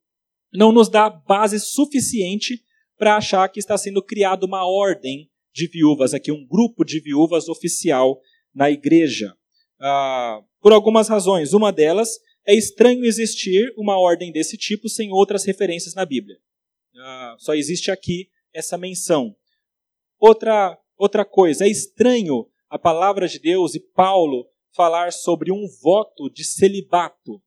não 0.53 0.72
nos 0.72 0.89
dá 0.89 1.10
base 1.10 1.60
suficiente 1.60 2.64
para 2.97 3.16
achar 3.16 3.47
que 3.49 3.60
está 3.60 3.78
sendo 3.78 4.03
criada 4.03 4.45
uma 4.45 4.66
ordem 4.68 5.30
de 5.53 5.68
viúvas, 5.68 6.14
aqui 6.14 6.32
um 6.32 6.45
grupo 6.45 6.84
de 6.84 6.99
viúvas 6.99 7.47
oficial 7.47 8.20
na 8.53 8.70
igreja. 8.70 9.34
Ah, 9.80 10.41
por 10.62 10.74
algumas 10.74 11.07
razões. 11.07 11.53
Uma 11.53 11.72
delas 11.72 12.20
é 12.45 12.53
estranho 12.53 13.05
existir 13.05 13.74
uma 13.78 13.97
ordem 13.97 14.32
desse 14.32 14.57
tipo 14.57 14.89
sem 14.89 15.12
outras 15.12 15.45
referências 15.45 15.93
na 15.93 16.05
Bíblia. 16.05 16.38
Ah, 16.97 17.36
só 17.39 17.53
existe 17.53 17.91
aqui 17.91 18.30
essa 18.53 18.78
menção. 18.78 19.36
Outra, 20.20 20.78
outra 20.97 21.24
coisa, 21.24 21.66
é 21.66 21.70
estranho 21.70 22.45
a 22.70 22.78
palavra 22.78 23.28
de 23.28 23.40
Deus 23.40 23.76
e 23.76 23.80
Paulo 23.80 24.48
falar 24.76 25.12
sobre 25.12 25.52
um 25.52 25.66
voto 25.82 26.30
de 26.30 26.44
celibato. 26.44 27.42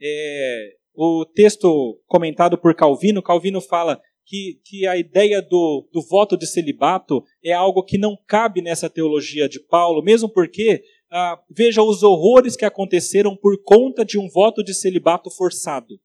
É, 0.00 0.76
o 0.94 1.24
texto 1.24 2.00
comentado 2.06 2.58
por 2.58 2.74
Calvino, 2.74 3.22
Calvino 3.22 3.60
fala 3.60 4.00
que, 4.26 4.60
que 4.64 4.86
a 4.86 4.96
ideia 4.96 5.40
do, 5.40 5.88
do 5.92 6.02
voto 6.02 6.36
de 6.36 6.46
celibato 6.46 7.22
é 7.42 7.52
algo 7.52 7.84
que 7.84 7.98
não 7.98 8.16
cabe 8.26 8.62
nessa 8.62 8.90
teologia 8.90 9.48
de 9.48 9.60
Paulo, 9.60 10.02
mesmo 10.02 10.28
porque 10.28 10.82
ah, 11.10 11.40
veja 11.50 11.82
os 11.82 12.02
horrores 12.02 12.56
que 12.56 12.64
aconteceram 12.64 13.36
por 13.36 13.62
conta 13.62 14.04
de 14.04 14.18
um 14.18 14.28
voto 14.28 14.64
de 14.64 14.74
celibato 14.74 15.30
forçado. 15.30 16.00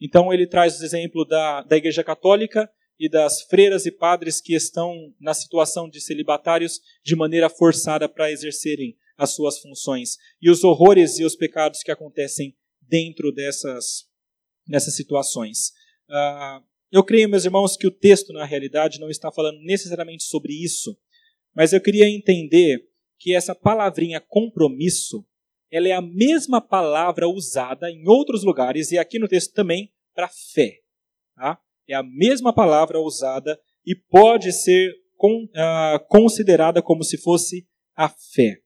Então 0.00 0.32
ele 0.32 0.46
traz 0.46 0.78
o 0.78 0.84
exemplo 0.84 1.24
da, 1.24 1.62
da 1.62 1.76
Igreja 1.76 2.04
Católica 2.04 2.70
e 2.98 3.08
das 3.08 3.42
freiras 3.42 3.86
e 3.86 3.90
padres 3.90 4.40
que 4.40 4.54
estão 4.54 5.14
na 5.20 5.34
situação 5.34 5.88
de 5.88 6.00
celibatários 6.00 6.80
de 7.02 7.14
maneira 7.14 7.48
forçada 7.48 8.08
para 8.08 8.30
exercerem 8.30 8.96
as 9.16 9.30
suas 9.30 9.58
funções 9.58 10.16
e 10.40 10.50
os 10.50 10.64
horrores 10.64 11.18
e 11.18 11.24
os 11.24 11.36
pecados 11.36 11.82
que 11.82 11.90
acontecem 11.90 12.56
dentro 12.80 13.32
dessas, 13.32 14.08
dessas 14.66 14.94
situações. 14.94 15.72
Uh, 16.08 16.64
eu 16.90 17.02
creio, 17.04 17.28
meus 17.28 17.44
irmãos, 17.44 17.76
que 17.76 17.86
o 17.86 17.90
texto, 17.90 18.32
na 18.32 18.44
realidade, 18.44 19.00
não 19.00 19.10
está 19.10 19.32
falando 19.32 19.58
necessariamente 19.60 20.24
sobre 20.24 20.52
isso, 20.52 20.96
mas 21.54 21.72
eu 21.72 21.80
queria 21.80 22.08
entender 22.08 22.88
que 23.18 23.34
essa 23.34 23.54
palavrinha 23.54 24.20
compromisso 24.20 25.26
ela 25.70 25.88
é 25.88 25.92
a 25.92 26.00
mesma 26.02 26.60
palavra 26.60 27.28
usada 27.28 27.90
em 27.90 28.06
outros 28.08 28.44
lugares 28.44 28.92
e 28.92 28.98
aqui 28.98 29.18
no 29.18 29.28
texto 29.28 29.52
também 29.52 29.92
para 30.14 30.28
fé. 30.28 30.80
Tá? 31.34 31.60
É 31.88 31.94
a 31.94 32.02
mesma 32.02 32.52
palavra 32.52 33.00
usada 33.00 33.58
e 33.84 33.94
pode 33.94 34.52
ser 34.52 34.92
con, 35.16 35.44
uh, 35.44 36.06
considerada 36.08 36.82
como 36.82 37.04
se 37.04 37.16
fosse 37.16 37.66
a 37.94 38.08
fé. 38.08 38.58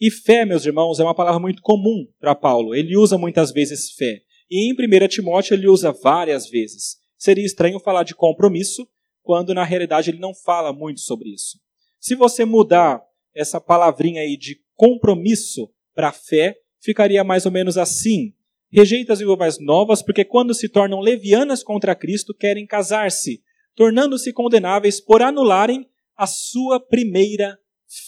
E 0.00 0.10
fé, 0.10 0.44
meus 0.44 0.66
irmãos, 0.66 0.98
é 0.98 1.04
uma 1.04 1.14
palavra 1.14 1.40
muito 1.40 1.62
comum 1.62 2.06
para 2.18 2.34
Paulo. 2.34 2.74
Ele 2.74 2.96
usa 2.96 3.16
muitas 3.16 3.52
vezes 3.52 3.92
fé. 3.92 4.20
E 4.50 4.70
em 4.70 4.72
1 4.72 5.08
Timóteo 5.08 5.54
ele 5.54 5.68
usa 5.68 5.92
várias 5.92 6.48
vezes. 6.48 6.96
Seria 7.16 7.44
estranho 7.44 7.80
falar 7.80 8.02
de 8.02 8.14
compromisso 8.14 8.86
quando 9.22 9.54
na 9.54 9.64
realidade 9.64 10.10
ele 10.10 10.18
não 10.18 10.34
fala 10.34 10.72
muito 10.72 11.00
sobre 11.00 11.30
isso. 11.30 11.58
Se 11.98 12.14
você 12.14 12.44
mudar 12.44 13.02
essa 13.34 13.60
palavrinha 13.60 14.20
aí 14.20 14.36
de 14.36 14.60
compromisso 14.74 15.70
para 15.94 16.12
fé, 16.12 16.56
ficaria 16.80 17.24
mais 17.24 17.46
ou 17.46 17.52
menos 17.52 17.78
assim: 17.78 18.34
Rejeita 18.76 19.12
as 19.12 19.20
viúvas 19.20 19.60
novas, 19.60 20.02
porque 20.02 20.24
quando 20.24 20.52
se 20.52 20.68
tornam 20.68 20.98
levianas 20.98 21.62
contra 21.62 21.94
Cristo, 21.94 22.34
querem 22.34 22.66
casar-se, 22.66 23.40
tornando-se 23.76 24.32
condenáveis 24.32 25.00
por 25.00 25.22
anularem 25.22 25.88
a 26.16 26.26
sua 26.26 26.80
primeira 26.80 27.56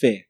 fé. 0.01 0.25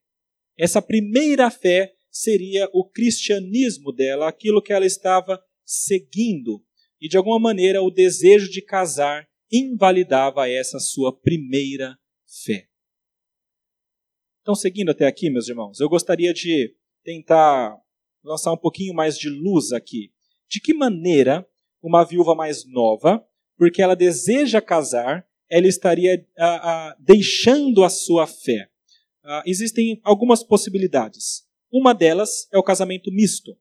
Essa 0.54 0.82
primeira 0.82 1.50
fé 1.50 1.94
seria 2.10 2.68
o 2.74 2.86
cristianismo 2.86 3.90
dela, 3.90 4.28
aquilo 4.28 4.60
que 4.60 4.74
ela 4.74 4.84
estava 4.84 5.42
seguindo. 5.64 6.62
E 7.00 7.08
de 7.08 7.16
alguma 7.16 7.40
maneira 7.40 7.82
o 7.82 7.90
desejo 7.90 8.50
de 8.50 8.60
casar 8.60 9.26
invalidava 9.50 10.50
essa 10.50 10.78
sua 10.78 11.18
primeira 11.18 11.96
fé. 12.44 12.68
Então, 14.42 14.54
seguindo 14.54 14.90
até 14.90 15.06
aqui, 15.06 15.30
meus 15.30 15.48
irmãos, 15.48 15.80
eu 15.80 15.88
gostaria 15.88 16.34
de 16.34 16.76
tentar 17.02 17.74
lançar 18.22 18.52
um 18.52 18.58
pouquinho 18.58 18.92
mais 18.92 19.16
de 19.16 19.30
luz 19.30 19.72
aqui. 19.72 20.14
De 20.48 20.60
que 20.60 20.74
maneira 20.74 21.46
uma 21.82 22.04
viúva 22.04 22.34
mais 22.34 22.64
nova, 22.64 23.24
porque 23.56 23.82
ela 23.82 23.94
deseja 23.94 24.60
casar, 24.60 25.26
ela 25.48 25.66
estaria 25.66 26.26
ah, 26.38 26.44
ah, 26.90 26.96
deixando 26.98 27.84
a 27.84 27.88
sua 27.88 28.26
fé? 28.26 28.68
Ah, 29.24 29.42
existem 29.46 30.00
algumas 30.04 30.42
possibilidades. 30.42 31.44
Uma 31.72 31.92
delas 31.92 32.48
é 32.52 32.58
o 32.58 32.62
casamento 32.62 33.12
misto. 33.12 33.56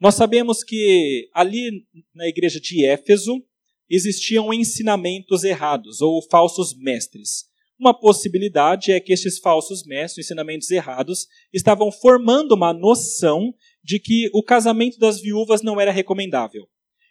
Nós 0.00 0.14
sabemos 0.14 0.64
que 0.64 1.28
ali 1.32 1.86
na 2.14 2.26
igreja 2.26 2.60
de 2.60 2.84
Éfeso 2.84 3.42
existiam 3.88 4.52
ensinamentos 4.52 5.44
errados 5.44 6.00
ou 6.00 6.22
falsos 6.28 6.74
mestres. 6.76 7.46
Uma 7.78 7.92
possibilidade 7.92 8.90
é 8.90 9.00
que 9.00 9.12
estes 9.12 9.38
falsos 9.38 9.84
mestres, 9.84 10.26
ensinamentos 10.26 10.70
errados, 10.70 11.26
estavam 11.52 11.92
formando 11.92 12.52
uma 12.52 12.72
noção 12.72 13.54
de 13.82 13.98
que 13.98 14.30
o 14.32 14.42
casamento 14.42 14.98
das 14.98 15.20
viúvas 15.20 15.62
não 15.62 15.80
era 15.80 15.90
recomendável. 15.90 16.68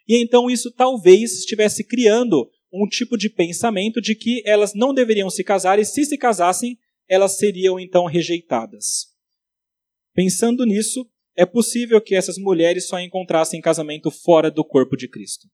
E 0.08 0.22
então 0.22 0.50
isso 0.50 0.72
talvez 0.72 1.32
estivesse 1.38 1.84
criando 1.84 2.50
um 2.72 2.86
tipo 2.86 3.16
de 3.16 3.28
pensamento 3.28 4.00
de 4.00 4.14
que 4.14 4.42
elas 4.46 4.74
não 4.74 4.94
deveriam 4.94 5.28
se 5.28 5.44
casar 5.44 5.78
e 5.78 5.84
se 5.84 6.04
se 6.04 6.16
casassem, 6.16 6.78
elas 7.08 7.36
seriam 7.36 7.78
então 7.78 8.06
rejeitadas. 8.06 9.12
Pensando 10.14 10.64
nisso, 10.64 11.08
é 11.36 11.44
possível 11.44 12.00
que 12.00 12.14
essas 12.14 12.38
mulheres 12.38 12.86
só 12.86 12.98
encontrassem 12.98 13.60
casamento 13.60 14.10
fora 14.10 14.50
do 14.50 14.64
corpo 14.64 14.96
de 14.96 15.08
Cristo. 15.08 15.48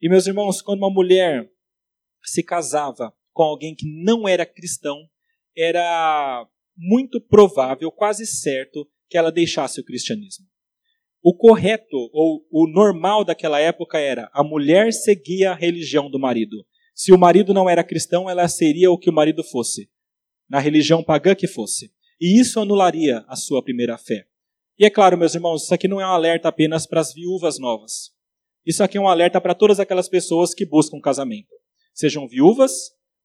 E, 0.00 0.08
meus 0.08 0.26
irmãos, 0.26 0.60
quando 0.60 0.78
uma 0.78 0.92
mulher 0.92 1.48
se 2.22 2.42
casava 2.42 3.12
com 3.32 3.42
alguém 3.42 3.74
que 3.74 3.86
não 4.04 4.28
era 4.28 4.44
cristão, 4.44 5.08
era 5.56 6.46
muito 6.76 7.20
provável, 7.20 7.90
quase 7.90 8.26
certo, 8.26 8.88
que 9.08 9.16
ela 9.16 9.30
deixasse 9.32 9.80
o 9.80 9.84
cristianismo. 9.84 10.46
O 11.22 11.34
correto 11.34 11.96
ou 12.12 12.46
o 12.50 12.68
normal 12.68 13.24
daquela 13.24 13.58
época 13.58 13.98
era 13.98 14.30
a 14.32 14.44
mulher 14.44 14.92
seguia 14.92 15.50
a 15.50 15.54
religião 15.54 16.10
do 16.10 16.18
marido. 16.18 16.64
Se 16.94 17.12
o 17.12 17.18
marido 17.18 17.52
não 17.52 17.68
era 17.68 17.84
cristão, 17.84 18.30
ela 18.30 18.46
seria 18.48 18.90
o 18.90 18.98
que 18.98 19.10
o 19.10 19.12
marido 19.12 19.42
fosse, 19.42 19.90
na 20.48 20.58
religião 20.58 21.02
pagã 21.02 21.34
que 21.34 21.46
fosse. 21.46 21.92
E 22.20 22.40
isso 22.40 22.60
anularia 22.60 23.24
a 23.28 23.36
sua 23.36 23.62
primeira 23.62 23.98
fé. 23.98 24.26
E 24.78 24.84
é 24.84 24.90
claro, 24.90 25.18
meus 25.18 25.34
irmãos, 25.34 25.64
isso 25.64 25.74
aqui 25.74 25.88
não 25.88 26.00
é 26.00 26.06
um 26.06 26.10
alerta 26.10 26.48
apenas 26.48 26.86
para 26.86 27.00
as 27.00 27.12
viúvas 27.12 27.58
novas. 27.58 28.12
Isso 28.64 28.82
aqui 28.82 28.98
é 28.98 29.00
um 29.00 29.08
alerta 29.08 29.40
para 29.40 29.54
todas 29.54 29.80
aquelas 29.80 30.08
pessoas 30.08 30.54
que 30.54 30.66
buscam 30.66 31.00
casamento. 31.00 31.54
Sejam 31.94 32.28
viúvas, 32.28 32.72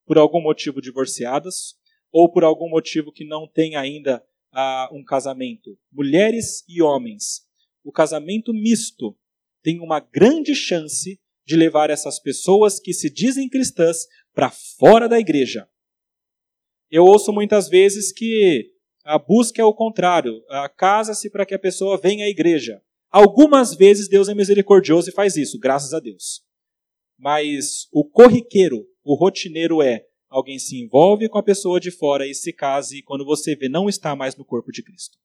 por 0.05 0.17
algum 0.17 0.41
motivo 0.41 0.81
divorciadas, 0.81 1.75
ou 2.11 2.31
por 2.31 2.43
algum 2.43 2.69
motivo 2.69 3.11
que 3.11 3.25
não 3.25 3.47
tem 3.47 3.75
ainda 3.75 4.23
ah, 4.51 4.89
um 4.91 5.03
casamento. 5.03 5.77
Mulheres 5.91 6.63
e 6.67 6.81
homens. 6.81 7.41
O 7.83 7.91
casamento 7.91 8.53
misto 8.53 9.17
tem 9.63 9.79
uma 9.79 9.99
grande 9.99 10.53
chance 10.55 11.19
de 11.45 11.55
levar 11.55 11.89
essas 11.89 12.19
pessoas 12.19 12.79
que 12.79 12.93
se 12.93 13.09
dizem 13.09 13.49
cristãs 13.49 14.07
para 14.33 14.49
fora 14.49 15.07
da 15.09 15.19
igreja. 15.19 15.67
Eu 16.89 17.05
ouço 17.05 17.31
muitas 17.31 17.69
vezes 17.69 18.11
que 18.11 18.71
a 19.03 19.17
busca 19.17 19.61
é 19.61 19.65
o 19.65 19.73
contrário. 19.73 20.43
Casa-se 20.77 21.29
para 21.29 21.45
que 21.45 21.55
a 21.55 21.59
pessoa 21.59 21.99
venha 21.99 22.25
à 22.25 22.29
igreja. 22.29 22.81
Algumas 23.09 23.75
vezes 23.75 24.07
Deus 24.07 24.29
é 24.29 24.35
misericordioso 24.35 25.09
e 25.09 25.13
faz 25.13 25.35
isso, 25.35 25.59
graças 25.59 25.93
a 25.93 25.99
Deus. 25.99 26.43
Mas 27.17 27.87
o 27.91 28.05
corriqueiro, 28.05 28.87
o 29.03 29.15
rotineiro 29.15 29.81
é 29.81 30.05
alguém 30.31 30.57
se 30.57 30.81
envolve 30.81 31.27
com 31.27 31.37
a 31.37 31.43
pessoa 31.43 31.79
de 31.79 31.91
fora 31.91 32.25
e 32.25 32.33
se 32.33 32.53
casa 32.53 32.95
e 32.95 33.03
quando 33.03 33.25
você 33.25 33.53
vê 33.53 33.67
não 33.67 33.89
está 33.89 34.15
mais 34.15 34.35
no 34.35 34.45
corpo 34.45 34.71
de 34.71 34.81
Cristo. 34.81 35.17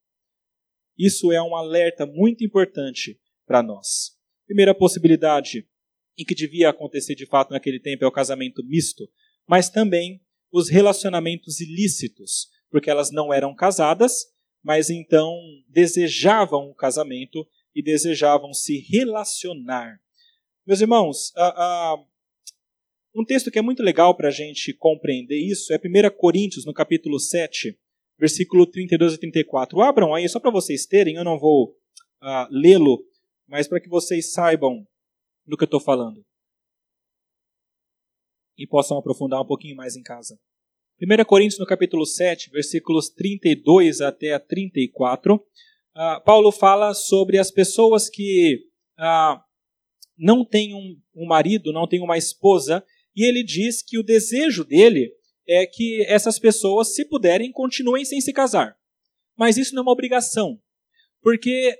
Isso 0.98 1.30
é 1.30 1.40
um 1.40 1.54
alerta 1.54 2.04
muito 2.04 2.44
importante 2.44 3.18
para 3.46 3.62
nós. 3.62 4.16
Primeira 4.46 4.74
possibilidade 4.74 5.66
em 6.18 6.24
que 6.24 6.34
devia 6.34 6.70
acontecer 6.70 7.14
de 7.14 7.26
fato 7.26 7.50
naquele 7.50 7.78
tempo 7.78 8.04
é 8.04 8.06
o 8.08 8.12
casamento 8.12 8.64
misto, 8.64 9.08
mas 9.46 9.68
também 9.68 10.20
os 10.50 10.68
relacionamentos 10.68 11.60
ilícitos, 11.60 12.48
porque 12.70 12.90
elas 12.90 13.10
não 13.12 13.32
eram 13.32 13.54
casadas, 13.54 14.26
mas 14.62 14.90
então 14.90 15.32
desejavam 15.68 16.70
o 16.70 16.74
casamento 16.74 17.46
e 17.74 17.82
desejavam 17.82 18.52
se 18.52 18.78
relacionar. 18.90 20.00
Meus 20.66 20.80
irmãos, 20.80 21.32
um 23.16 23.24
texto 23.24 23.50
que 23.50 23.58
é 23.58 23.62
muito 23.62 23.82
legal 23.82 24.14
para 24.14 24.28
a 24.28 24.30
gente 24.30 24.74
compreender 24.74 25.38
isso 25.38 25.72
é 25.72 25.78
1 25.78 26.16
Coríntios, 26.18 26.66
no 26.66 26.74
capítulo 26.74 27.18
7, 27.18 27.78
versículo 28.18 28.66
32 28.66 29.14
a 29.14 29.18
34. 29.18 29.80
Abram 29.80 30.14
aí, 30.14 30.28
só 30.28 30.38
para 30.38 30.50
vocês 30.50 30.84
terem, 30.84 31.16
eu 31.16 31.24
não 31.24 31.38
vou 31.38 31.74
uh, 32.22 32.46
lê-lo, 32.50 33.02
mas 33.48 33.66
para 33.66 33.80
que 33.80 33.88
vocês 33.88 34.32
saibam 34.32 34.86
do 35.46 35.56
que 35.56 35.64
eu 35.64 35.66
estou 35.66 35.80
falando. 35.80 36.22
E 38.58 38.66
possam 38.66 38.98
aprofundar 38.98 39.40
um 39.40 39.46
pouquinho 39.46 39.76
mais 39.76 39.96
em 39.96 40.02
casa. 40.02 40.38
1 41.00 41.24
Coríntios, 41.24 41.58
no 41.58 41.66
capítulo 41.66 42.04
7, 42.04 42.50
versículos 42.50 43.08
32 43.08 44.02
até 44.02 44.38
34, 44.38 45.36
uh, 45.36 45.40
ah, 45.94 46.20
Paulo 46.20 46.52
fala 46.52 46.92
sobre 46.92 47.38
as 47.38 47.50
pessoas 47.50 48.10
que 48.10 48.62
uh, 48.98 49.40
não 50.18 50.44
têm 50.44 50.74
um, 50.74 51.00
um 51.14 51.26
marido, 51.26 51.72
não 51.72 51.88
têm 51.88 52.02
uma 52.02 52.18
esposa, 52.18 52.84
e 53.16 53.24
ele 53.24 53.42
diz 53.42 53.82
que 53.82 53.98
o 53.98 54.02
desejo 54.02 54.62
dele 54.62 55.10
é 55.48 55.66
que 55.66 56.04
essas 56.06 56.38
pessoas, 56.38 56.94
se 56.94 57.04
puderem, 57.04 57.50
continuem 57.50 58.04
sem 58.04 58.20
se 58.20 58.32
casar. 58.32 58.76
Mas 59.36 59.56
isso 59.56 59.74
não 59.74 59.80
é 59.80 59.84
uma 59.84 59.92
obrigação, 59.92 60.60
porque 61.22 61.78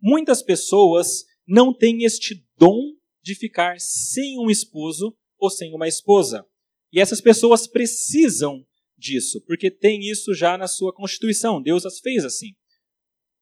muitas 0.00 0.42
pessoas 0.42 1.24
não 1.46 1.74
têm 1.74 2.04
este 2.04 2.46
dom 2.56 2.94
de 3.22 3.34
ficar 3.34 3.78
sem 3.78 4.38
um 4.38 4.50
esposo 4.50 5.16
ou 5.38 5.50
sem 5.50 5.74
uma 5.74 5.86
esposa. 5.88 6.46
E 6.92 7.00
essas 7.00 7.20
pessoas 7.20 7.66
precisam 7.66 8.66
disso, 8.96 9.42
porque 9.46 9.70
tem 9.70 10.08
isso 10.08 10.34
já 10.34 10.56
na 10.56 10.66
sua 10.66 10.92
constituição. 10.92 11.62
Deus 11.62 11.84
as 11.84 12.00
fez 12.00 12.24
assim. 12.24 12.54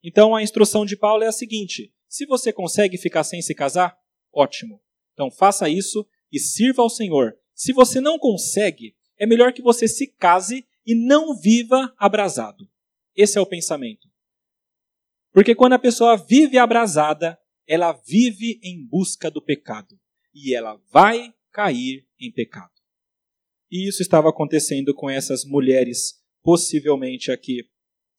Então 0.02 0.34
a 0.34 0.42
instrução 0.42 0.84
de 0.84 0.96
Paulo 0.96 1.22
é 1.22 1.28
a 1.28 1.32
seguinte: 1.32 1.92
se 2.08 2.26
você 2.26 2.52
consegue 2.52 2.98
ficar 2.98 3.24
sem 3.24 3.40
se 3.40 3.54
casar, 3.54 3.96
ótimo. 4.32 4.80
Então 5.12 5.30
faça 5.30 5.68
isso 5.68 6.06
e 6.32 6.38
sirva 6.38 6.82
ao 6.82 6.90
Senhor. 6.90 7.36
Se 7.54 7.72
você 7.72 8.00
não 8.00 8.18
consegue, 8.18 8.94
é 9.18 9.26
melhor 9.26 9.52
que 9.52 9.62
você 9.62 9.88
se 9.88 10.06
case 10.06 10.66
e 10.86 10.94
não 10.94 11.34
viva 11.36 11.94
abrasado. 11.98 12.68
Esse 13.14 13.38
é 13.38 13.40
o 13.40 13.46
pensamento. 13.46 14.08
Porque 15.32 15.54
quando 15.54 15.74
a 15.74 15.78
pessoa 15.78 16.16
vive 16.16 16.58
abrasada, 16.58 17.38
ela 17.66 17.92
vive 17.92 18.60
em 18.62 18.86
busca 18.86 19.30
do 19.30 19.42
pecado. 19.42 19.98
E 20.34 20.54
ela 20.54 20.80
vai 20.90 21.34
cair 21.50 22.06
em 22.20 22.30
pecado. 22.30 22.72
E 23.70 23.88
isso 23.88 24.02
estava 24.02 24.28
acontecendo 24.28 24.94
com 24.94 25.10
essas 25.10 25.44
mulheres, 25.44 26.22
possivelmente 26.42 27.32
aqui 27.32 27.68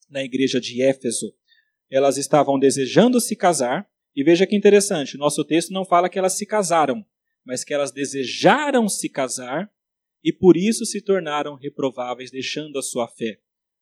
na 0.08 0.22
igreja 0.22 0.60
de 0.60 0.82
Éfeso. 0.82 1.34
Elas 1.90 2.18
estavam 2.18 2.58
desejando 2.58 3.20
se 3.20 3.34
casar, 3.34 3.88
e 4.14 4.22
veja 4.22 4.46
que 4.46 4.56
interessante, 4.56 5.16
nosso 5.16 5.44
texto 5.44 5.72
não 5.72 5.84
fala 5.84 6.08
que 6.08 6.18
elas 6.18 6.36
se 6.36 6.44
casaram, 6.44 7.04
mas 7.48 7.64
que 7.64 7.72
elas 7.72 7.90
desejaram 7.90 8.86
se 8.90 9.08
casar 9.08 9.72
e 10.22 10.30
por 10.30 10.54
isso 10.54 10.84
se 10.84 11.00
tornaram 11.00 11.54
reprováveis, 11.54 12.30
deixando 12.30 12.78
a 12.78 12.82
sua 12.82 13.08
fé. 13.08 13.40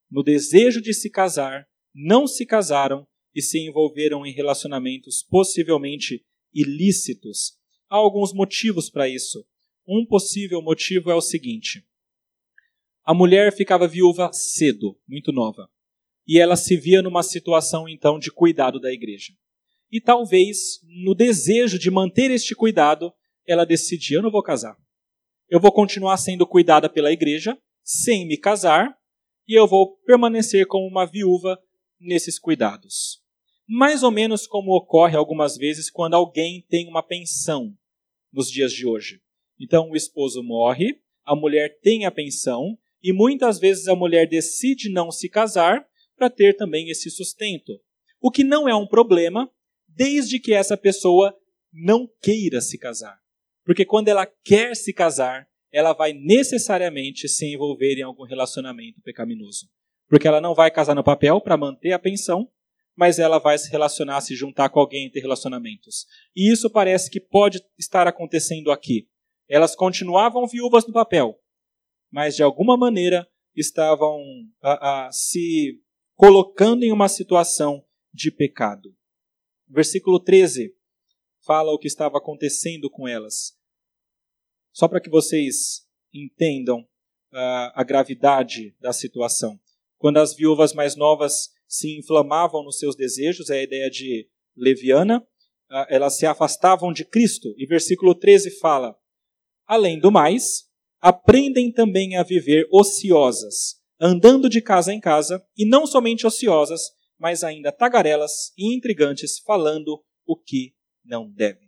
No 0.08 0.22
desejo 0.22 0.80
de 0.80 0.94
se 0.94 1.10
casar, 1.10 1.66
não 1.92 2.28
se 2.28 2.46
casaram 2.46 3.04
e 3.34 3.42
se 3.42 3.58
envolveram 3.58 4.24
em 4.24 4.32
relacionamentos 4.32 5.24
possivelmente 5.28 6.24
ilícitos. 6.54 7.58
Há 7.90 7.96
alguns 7.96 8.32
motivos 8.32 8.88
para 8.88 9.08
isso. 9.08 9.44
Um 9.84 10.06
possível 10.06 10.62
motivo 10.62 11.10
é 11.10 11.16
o 11.16 11.20
seguinte: 11.20 11.84
a 13.04 13.12
mulher 13.12 13.52
ficava 13.52 13.88
viúva 13.88 14.32
cedo, 14.32 14.96
muito 15.08 15.32
nova, 15.32 15.68
e 16.24 16.38
ela 16.38 16.54
se 16.54 16.76
via 16.76 17.02
numa 17.02 17.24
situação 17.24 17.88
então 17.88 18.16
de 18.16 18.30
cuidado 18.30 18.78
da 18.78 18.92
igreja. 18.92 19.32
E 19.90 20.00
talvez, 20.00 20.80
no 20.84 21.16
desejo 21.16 21.80
de 21.80 21.90
manter 21.90 22.30
este 22.30 22.54
cuidado, 22.54 23.12
ela 23.46 23.64
decidia: 23.64 24.18
eu 24.18 24.22
não 24.22 24.30
vou 24.30 24.42
casar. 24.42 24.76
Eu 25.48 25.60
vou 25.60 25.72
continuar 25.72 26.16
sendo 26.16 26.46
cuidada 26.46 26.88
pela 26.88 27.12
igreja, 27.12 27.56
sem 27.82 28.26
me 28.26 28.36
casar, 28.36 28.96
e 29.46 29.54
eu 29.54 29.66
vou 29.66 29.96
permanecer 29.98 30.66
como 30.66 30.86
uma 30.86 31.06
viúva 31.06 31.58
nesses 32.00 32.38
cuidados. 32.38 33.22
mais 33.68 34.02
ou 34.02 34.10
menos 34.10 34.46
como 34.46 34.76
ocorre 34.76 35.16
algumas 35.16 35.56
vezes 35.56 35.90
quando 35.90 36.14
alguém 36.14 36.64
tem 36.68 36.88
uma 36.88 37.02
pensão 37.02 37.74
nos 38.32 38.50
dias 38.50 38.72
de 38.72 38.86
hoje. 38.86 39.20
Então, 39.58 39.90
o 39.90 39.96
esposo 39.96 40.42
morre, 40.42 41.00
a 41.24 41.34
mulher 41.34 41.78
tem 41.80 42.06
a 42.06 42.10
pensão, 42.10 42.78
e 43.02 43.12
muitas 43.12 43.58
vezes 43.58 43.88
a 43.88 43.96
mulher 43.96 44.28
decide 44.28 44.88
não 44.88 45.10
se 45.10 45.28
casar 45.28 45.86
para 46.16 46.30
ter 46.30 46.56
também 46.56 46.90
esse 46.90 47.10
sustento. 47.10 47.72
O 48.20 48.30
que 48.30 48.44
não 48.44 48.68
é 48.68 48.74
um 48.74 48.86
problema, 48.86 49.50
desde 49.88 50.38
que 50.38 50.52
essa 50.52 50.76
pessoa 50.76 51.36
não 51.72 52.08
queira 52.22 52.60
se 52.60 52.78
casar. 52.78 53.18
Porque 53.66 53.84
quando 53.84 54.06
ela 54.06 54.24
quer 54.24 54.76
se 54.76 54.92
casar, 54.92 55.48
ela 55.72 55.92
vai 55.92 56.12
necessariamente 56.12 57.28
se 57.28 57.52
envolver 57.52 57.98
em 57.98 58.02
algum 58.02 58.22
relacionamento 58.22 59.02
pecaminoso. 59.02 59.68
Porque 60.08 60.28
ela 60.28 60.40
não 60.40 60.54
vai 60.54 60.70
casar 60.70 60.94
no 60.94 61.02
papel 61.02 61.40
para 61.40 61.56
manter 61.56 61.90
a 61.90 61.98
pensão, 61.98 62.48
mas 62.96 63.18
ela 63.18 63.40
vai 63.40 63.58
se 63.58 63.68
relacionar, 63.68 64.20
se 64.20 64.36
juntar 64.36 64.70
com 64.70 64.78
alguém 64.78 65.10
ter 65.10 65.18
relacionamentos. 65.18 66.06
E 66.34 66.50
isso 66.50 66.70
parece 66.70 67.10
que 67.10 67.20
pode 67.20 67.60
estar 67.76 68.06
acontecendo 68.06 68.70
aqui. 68.70 69.08
Elas 69.48 69.74
continuavam 69.74 70.46
viúvas 70.46 70.86
no 70.86 70.92
papel, 70.92 71.36
mas 72.10 72.36
de 72.36 72.44
alguma 72.44 72.76
maneira 72.76 73.28
estavam 73.54 74.22
a, 74.62 75.06
a, 75.06 75.12
se 75.12 75.82
colocando 76.14 76.84
em 76.84 76.92
uma 76.92 77.08
situação 77.08 77.84
de 78.14 78.30
pecado. 78.30 78.94
Versículo 79.68 80.20
13 80.20 80.72
fala 81.44 81.72
o 81.72 81.78
que 81.78 81.86
estava 81.86 82.18
acontecendo 82.18 82.90
com 82.90 83.06
elas. 83.06 83.55
Só 84.76 84.86
para 84.86 85.00
que 85.00 85.08
vocês 85.08 85.86
entendam 86.12 86.80
uh, 86.80 87.72
a 87.74 87.82
gravidade 87.82 88.76
da 88.78 88.92
situação. 88.92 89.58
Quando 89.96 90.18
as 90.18 90.36
viúvas 90.36 90.74
mais 90.74 90.94
novas 90.94 91.48
se 91.66 91.98
inflamavam 91.98 92.62
nos 92.62 92.78
seus 92.78 92.94
desejos, 92.94 93.48
é 93.48 93.60
a 93.60 93.62
ideia 93.62 93.88
de 93.88 94.28
leviana, 94.54 95.20
uh, 95.20 95.86
elas 95.88 96.18
se 96.18 96.26
afastavam 96.26 96.92
de 96.92 97.06
Cristo. 97.06 97.54
E 97.56 97.64
versículo 97.64 98.14
13 98.14 98.50
fala: 98.58 98.94
Além 99.66 99.98
do 99.98 100.12
mais, 100.12 100.68
aprendem 101.00 101.72
também 101.72 102.14
a 102.18 102.22
viver 102.22 102.68
ociosas, 102.70 103.80
andando 103.98 104.46
de 104.46 104.60
casa 104.60 104.92
em 104.92 105.00
casa, 105.00 105.42
e 105.56 105.64
não 105.64 105.86
somente 105.86 106.26
ociosas, 106.26 106.82
mas 107.18 107.42
ainda 107.42 107.72
tagarelas 107.72 108.52
e 108.58 108.76
intrigantes, 108.76 109.38
falando 109.38 110.04
o 110.26 110.36
que 110.36 110.74
não 111.02 111.30
devem. 111.30 111.66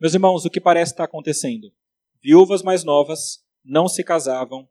Meus 0.00 0.14
irmãos, 0.14 0.44
o 0.44 0.50
que 0.50 0.60
parece 0.60 0.92
estar 0.92 1.02
acontecendo? 1.02 1.72
Viúvas 2.22 2.62
mais 2.62 2.84
novas 2.84 3.40
não 3.64 3.88
se 3.88 4.04
casavam, 4.04 4.68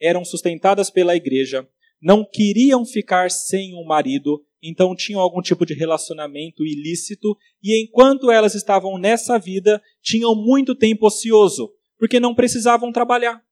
eram 0.00 0.24
sustentadas 0.24 0.90
pela 0.90 1.16
igreja, 1.16 1.68
não 2.00 2.24
queriam 2.24 2.84
ficar 2.84 3.30
sem 3.30 3.74
um 3.74 3.84
marido, 3.84 4.44
então 4.62 4.94
tinham 4.94 5.20
algum 5.20 5.40
tipo 5.40 5.64
de 5.64 5.74
relacionamento 5.74 6.64
ilícito, 6.64 7.36
e 7.62 7.80
enquanto 7.82 8.30
elas 8.30 8.54
estavam 8.54 8.98
nessa 8.98 9.38
vida, 9.38 9.80
tinham 10.02 10.34
muito 10.34 10.74
tempo 10.74 11.06
ocioso, 11.06 11.72
porque 11.98 12.18
não 12.18 12.34
precisavam 12.34 12.92
trabalhar, 12.92 13.42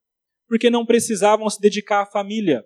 porque 0.49 0.69
não 0.69 0.85
precisavam 0.85 1.49
se 1.49 1.61
dedicar 1.61 2.03
à 2.03 2.07
família, 2.07 2.65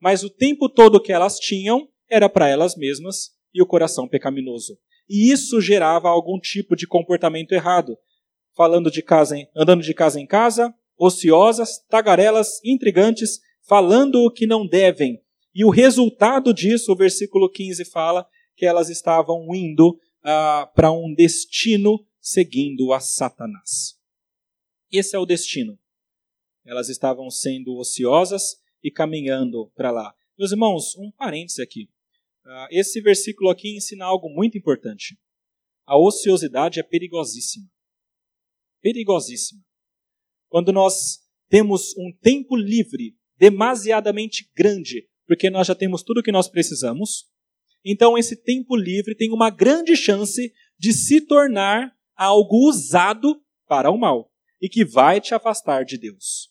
mas 0.00 0.24
o 0.24 0.30
tempo 0.30 0.68
todo 0.68 1.00
que 1.00 1.12
elas 1.12 1.38
tinham 1.38 1.88
era 2.10 2.28
para 2.28 2.48
elas 2.48 2.76
mesmas 2.76 3.30
e 3.52 3.62
o 3.62 3.66
coração 3.66 4.08
pecaminoso. 4.08 4.78
E 5.08 5.30
isso 5.30 5.60
gerava 5.60 6.08
algum 6.08 6.38
tipo 6.38 6.74
de 6.74 6.86
comportamento 6.86 7.52
errado. 7.52 7.96
Falando 8.56 8.90
de 8.90 9.02
casa 9.02 9.36
em, 9.36 9.48
andando 9.54 9.82
de 9.82 9.92
casa 9.92 10.18
em 10.18 10.26
casa, 10.26 10.74
ociosas, 10.98 11.78
tagarelas, 11.88 12.60
intrigantes, 12.64 13.40
falando 13.62 14.24
o 14.24 14.30
que 14.30 14.46
não 14.46 14.66
devem. 14.66 15.22
E 15.54 15.64
o 15.64 15.70
resultado 15.70 16.54
disso, 16.54 16.92
o 16.92 16.96
versículo 16.96 17.50
15 17.50 17.84
fala 17.84 18.26
que 18.56 18.64
elas 18.64 18.88
estavam 18.88 19.54
indo 19.54 19.98
ah, 20.22 20.70
para 20.74 20.90
um 20.90 21.14
destino 21.14 22.04
seguindo 22.18 22.92
a 22.92 23.00
Satanás. 23.00 23.98
Esse 24.90 25.14
é 25.14 25.18
o 25.18 25.26
destino. 25.26 25.78
Elas 26.64 26.88
estavam 26.88 27.30
sendo 27.30 27.76
ociosas 27.76 28.56
e 28.82 28.90
caminhando 28.90 29.70
para 29.76 29.90
lá. 29.90 30.14
Meus 30.38 30.50
irmãos, 30.50 30.96
um 30.96 31.10
parêntese 31.10 31.62
aqui. 31.62 31.88
Ah, 32.44 32.68
esse 32.70 33.00
versículo 33.00 33.50
aqui 33.50 33.76
ensina 33.76 34.06
algo 34.06 34.28
muito 34.28 34.56
importante. 34.56 35.18
A 35.84 35.98
ociosidade 35.98 36.80
é 36.80 36.82
perigosíssima. 36.82 37.70
Perigosíssima. 38.86 39.60
Quando 40.48 40.72
nós 40.72 41.18
temos 41.48 41.92
um 41.98 42.16
tempo 42.22 42.54
livre 42.54 43.16
demasiadamente 43.36 44.48
grande, 44.56 45.08
porque 45.26 45.50
nós 45.50 45.66
já 45.66 45.74
temos 45.74 46.04
tudo 46.04 46.20
o 46.20 46.22
que 46.22 46.30
nós 46.30 46.48
precisamos, 46.48 47.28
então 47.84 48.16
esse 48.16 48.36
tempo 48.36 48.76
livre 48.76 49.16
tem 49.16 49.32
uma 49.32 49.50
grande 49.50 49.96
chance 49.96 50.52
de 50.78 50.92
se 50.92 51.20
tornar 51.20 51.96
algo 52.14 52.68
usado 52.68 53.42
para 53.66 53.90
o 53.90 53.98
mal 53.98 54.30
e 54.62 54.68
que 54.68 54.84
vai 54.84 55.20
te 55.20 55.34
afastar 55.34 55.84
de 55.84 55.98
Deus. 55.98 56.48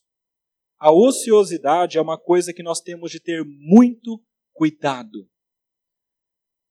A 0.78 0.92
ociosidade 0.92 1.98
é 1.98 2.02
uma 2.02 2.18
coisa 2.18 2.52
que 2.52 2.62
nós 2.62 2.82
temos 2.82 3.12
de 3.12 3.22
ter 3.22 3.46
muito 3.46 4.22
cuidado. 4.52 5.26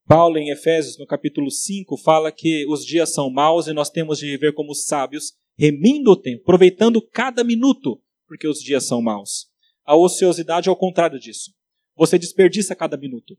Paulo, 0.06 0.36
em 0.36 0.50
Efésios, 0.50 0.98
no 0.98 1.06
capítulo 1.06 1.50
5, 1.50 1.96
fala 1.96 2.30
que 2.30 2.66
os 2.68 2.84
dias 2.84 3.14
são 3.14 3.30
maus 3.30 3.66
e 3.66 3.72
nós 3.72 3.88
temos 3.88 4.18
de 4.18 4.26
viver 4.26 4.52
como 4.52 4.74
sábios, 4.74 5.32
remindo 5.56 6.10
o 6.10 6.16
tempo, 6.16 6.42
aproveitando 6.42 7.00
cada 7.00 7.44
minuto, 7.44 8.00
porque 8.26 8.46
os 8.46 8.58
dias 8.58 8.84
são 8.86 9.00
maus. 9.00 9.48
A 9.84 9.96
ociosidade 9.96 10.68
é 10.68 10.72
o 10.72 10.76
contrário 10.76 11.18
disso. 11.18 11.52
Você 11.96 12.18
desperdiça 12.18 12.74
cada 12.74 12.96
minuto. 12.96 13.38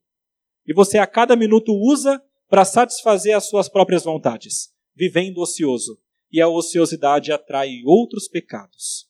E 0.66 0.74
você 0.74 0.97
a 0.97 1.07
cada 1.07 1.36
minuto 1.36 1.74
usa 1.74 2.22
para 2.47 2.66
satisfazer 2.66 3.36
as 3.36 3.49
suas 3.49 3.68
próprias 3.68 4.03
vontades, 4.03 4.74
vivendo 4.95 5.39
ocioso. 5.39 5.99
E 6.32 6.41
a 6.41 6.47
ociosidade 6.47 7.32
atrai 7.32 7.82
outros 7.86 8.28
pecados. 8.28 9.07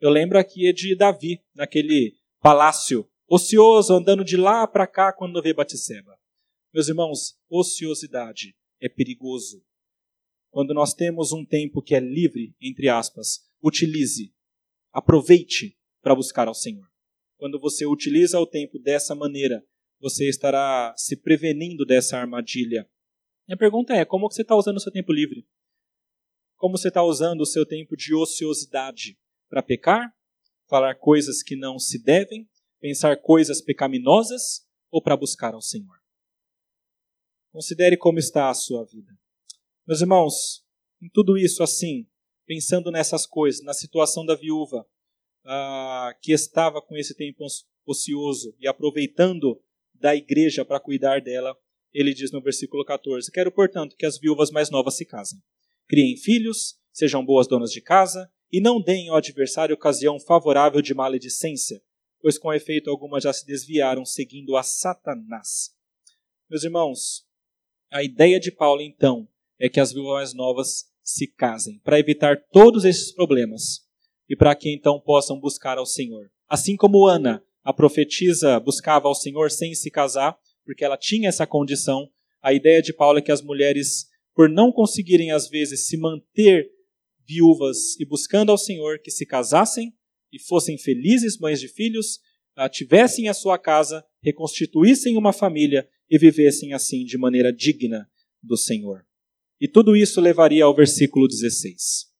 Eu 0.00 0.10
lembro 0.10 0.38
aqui 0.38 0.72
de 0.72 0.96
Davi, 0.96 1.40
naquele 1.54 2.14
palácio, 2.40 3.08
ocioso, 3.28 3.94
andando 3.94 4.24
de 4.24 4.36
lá 4.36 4.66
para 4.66 4.86
cá 4.86 5.12
quando 5.12 5.40
vê 5.40 5.54
Batseba. 5.54 6.18
Meus 6.72 6.88
irmãos, 6.88 7.36
ociosidade 7.48 8.54
é 8.80 8.88
perigoso. 8.88 9.62
Quando 10.52 10.74
nós 10.74 10.92
temos 10.92 11.32
um 11.32 11.46
tempo 11.46 11.80
que 11.80 11.94
é 11.94 11.98
livre, 11.98 12.54
entre 12.60 12.86
aspas, 12.86 13.50
utilize, 13.62 14.34
aproveite 14.92 15.78
para 16.02 16.14
buscar 16.14 16.46
ao 16.46 16.54
Senhor. 16.54 16.86
Quando 17.38 17.58
você 17.58 17.86
utiliza 17.86 18.38
o 18.38 18.46
tempo 18.46 18.78
dessa 18.78 19.14
maneira, 19.14 19.66
você 19.98 20.28
estará 20.28 20.94
se 20.94 21.16
prevenindo 21.16 21.86
dessa 21.86 22.18
armadilha. 22.18 22.86
Minha 23.48 23.56
pergunta 23.56 23.94
é: 23.94 24.04
como 24.04 24.30
você 24.30 24.42
está 24.42 24.54
usando 24.54 24.76
o 24.76 24.80
seu 24.80 24.92
tempo 24.92 25.10
livre? 25.10 25.48
Como 26.56 26.76
você 26.76 26.88
está 26.88 27.02
usando 27.02 27.40
o 27.40 27.46
seu 27.46 27.64
tempo 27.64 27.96
de 27.96 28.14
ociosidade? 28.14 29.18
Para 29.48 29.62
pecar? 29.62 30.14
Falar 30.68 30.96
coisas 30.96 31.42
que 31.42 31.56
não 31.56 31.78
se 31.78 31.98
devem? 32.02 32.46
Pensar 32.78 33.16
coisas 33.22 33.62
pecaminosas? 33.62 34.68
Ou 34.90 35.02
para 35.02 35.16
buscar 35.16 35.54
ao 35.54 35.62
Senhor? 35.62 35.96
Considere 37.50 37.96
como 37.96 38.18
está 38.18 38.50
a 38.50 38.54
sua 38.54 38.84
vida. 38.84 39.21
Meus 39.86 40.00
irmãos, 40.00 40.64
em 41.02 41.08
tudo 41.08 41.36
isso 41.36 41.62
assim, 41.62 42.06
pensando 42.46 42.90
nessas 42.90 43.26
coisas, 43.26 43.64
na 43.64 43.74
situação 43.74 44.24
da 44.24 44.36
viúva, 44.36 44.86
ah, 45.44 46.14
que 46.22 46.32
estava 46.32 46.80
com 46.80 46.96
esse 46.96 47.16
tempo 47.16 47.44
ocioso 47.84 48.54
e 48.60 48.68
aproveitando 48.68 49.60
da 49.92 50.14
igreja 50.14 50.64
para 50.64 50.78
cuidar 50.78 51.20
dela, 51.20 51.56
ele 51.92 52.14
diz 52.14 52.30
no 52.30 52.40
versículo 52.40 52.84
14: 52.84 53.30
Quero, 53.32 53.50
portanto, 53.50 53.96
que 53.96 54.06
as 54.06 54.18
viúvas 54.18 54.52
mais 54.52 54.70
novas 54.70 54.96
se 54.96 55.04
casem, 55.04 55.42
criem 55.88 56.16
filhos, 56.16 56.78
sejam 56.92 57.24
boas 57.24 57.48
donas 57.48 57.72
de 57.72 57.80
casa 57.80 58.30
e 58.52 58.60
não 58.60 58.80
deem 58.80 59.08
ao 59.08 59.16
adversário 59.16 59.74
ocasião 59.74 60.20
favorável 60.20 60.80
de 60.80 60.94
maledicência, 60.94 61.82
pois 62.20 62.38
com 62.38 62.52
efeito 62.52 62.88
algumas 62.88 63.24
já 63.24 63.32
se 63.32 63.44
desviaram 63.44 64.04
seguindo 64.04 64.56
a 64.56 64.62
Satanás. 64.62 65.74
Meus 66.48 66.62
irmãos, 66.62 67.26
a 67.90 68.02
ideia 68.02 68.38
de 68.38 68.52
Paulo, 68.52 68.80
então, 68.80 69.28
é 69.62 69.68
que 69.68 69.78
as 69.78 69.92
viúvas 69.92 70.34
novas 70.34 70.86
se 71.04 71.28
casem, 71.28 71.80
para 71.84 72.00
evitar 72.00 72.36
todos 72.50 72.84
esses 72.84 73.14
problemas 73.14 73.82
e 74.28 74.34
para 74.34 74.56
que 74.56 74.68
então 74.68 75.00
possam 75.00 75.38
buscar 75.38 75.78
ao 75.78 75.86
Senhor. 75.86 76.32
Assim 76.48 76.76
como 76.76 77.06
Ana, 77.06 77.40
a 77.62 77.72
profetisa, 77.72 78.58
buscava 78.58 79.06
ao 79.06 79.14
Senhor 79.14 79.52
sem 79.52 79.72
se 79.72 79.88
casar, 79.88 80.36
porque 80.64 80.84
ela 80.84 80.96
tinha 80.96 81.28
essa 81.28 81.46
condição, 81.46 82.10
a 82.42 82.52
ideia 82.52 82.82
de 82.82 82.92
Paulo 82.92 83.20
é 83.20 83.22
que 83.22 83.30
as 83.30 83.40
mulheres, 83.40 84.06
por 84.34 84.48
não 84.48 84.72
conseguirem 84.72 85.30
às 85.30 85.48
vezes 85.48 85.86
se 85.86 85.96
manter 85.96 86.68
viúvas 87.24 87.94
e 88.00 88.04
buscando 88.04 88.50
ao 88.50 88.58
Senhor, 88.58 88.98
que 88.98 89.12
se 89.12 89.24
casassem 89.24 89.94
e 90.32 90.40
fossem 90.40 90.76
felizes 90.76 91.38
mães 91.38 91.60
de 91.60 91.68
filhos, 91.68 92.18
tivessem 92.72 93.28
a 93.28 93.34
sua 93.34 93.56
casa, 93.58 94.04
reconstituíssem 94.20 95.16
uma 95.16 95.32
família 95.32 95.88
e 96.10 96.18
vivessem 96.18 96.72
assim 96.72 97.04
de 97.04 97.16
maneira 97.16 97.52
digna 97.52 98.10
do 98.42 98.56
Senhor. 98.56 99.06
E 99.62 99.68
tudo 99.68 99.94
isso 99.94 100.20
levaria 100.20 100.64
ao 100.64 100.74
versículo 100.74 101.28
16. 101.28 102.10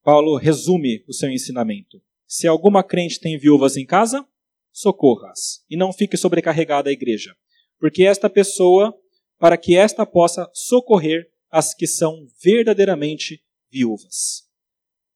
Paulo 0.00 0.36
resume 0.36 1.02
o 1.08 1.12
seu 1.12 1.28
ensinamento. 1.28 2.00
Se 2.24 2.46
alguma 2.46 2.84
crente 2.84 3.18
tem 3.18 3.36
viúvas 3.36 3.76
em 3.76 3.84
casa, 3.84 4.24
socorra-as 4.70 5.64
e 5.68 5.76
não 5.76 5.92
fique 5.92 6.16
sobrecarregada 6.16 6.88
a 6.88 6.92
igreja. 6.92 7.36
porque 7.80 8.04
esta 8.04 8.30
pessoa, 8.30 8.96
para 9.40 9.56
que 9.56 9.76
esta 9.76 10.06
possa 10.06 10.48
socorrer 10.54 11.28
as 11.50 11.74
que 11.74 11.88
são 11.88 12.28
verdadeiramente 12.40 13.42
viúvas. 13.72 14.48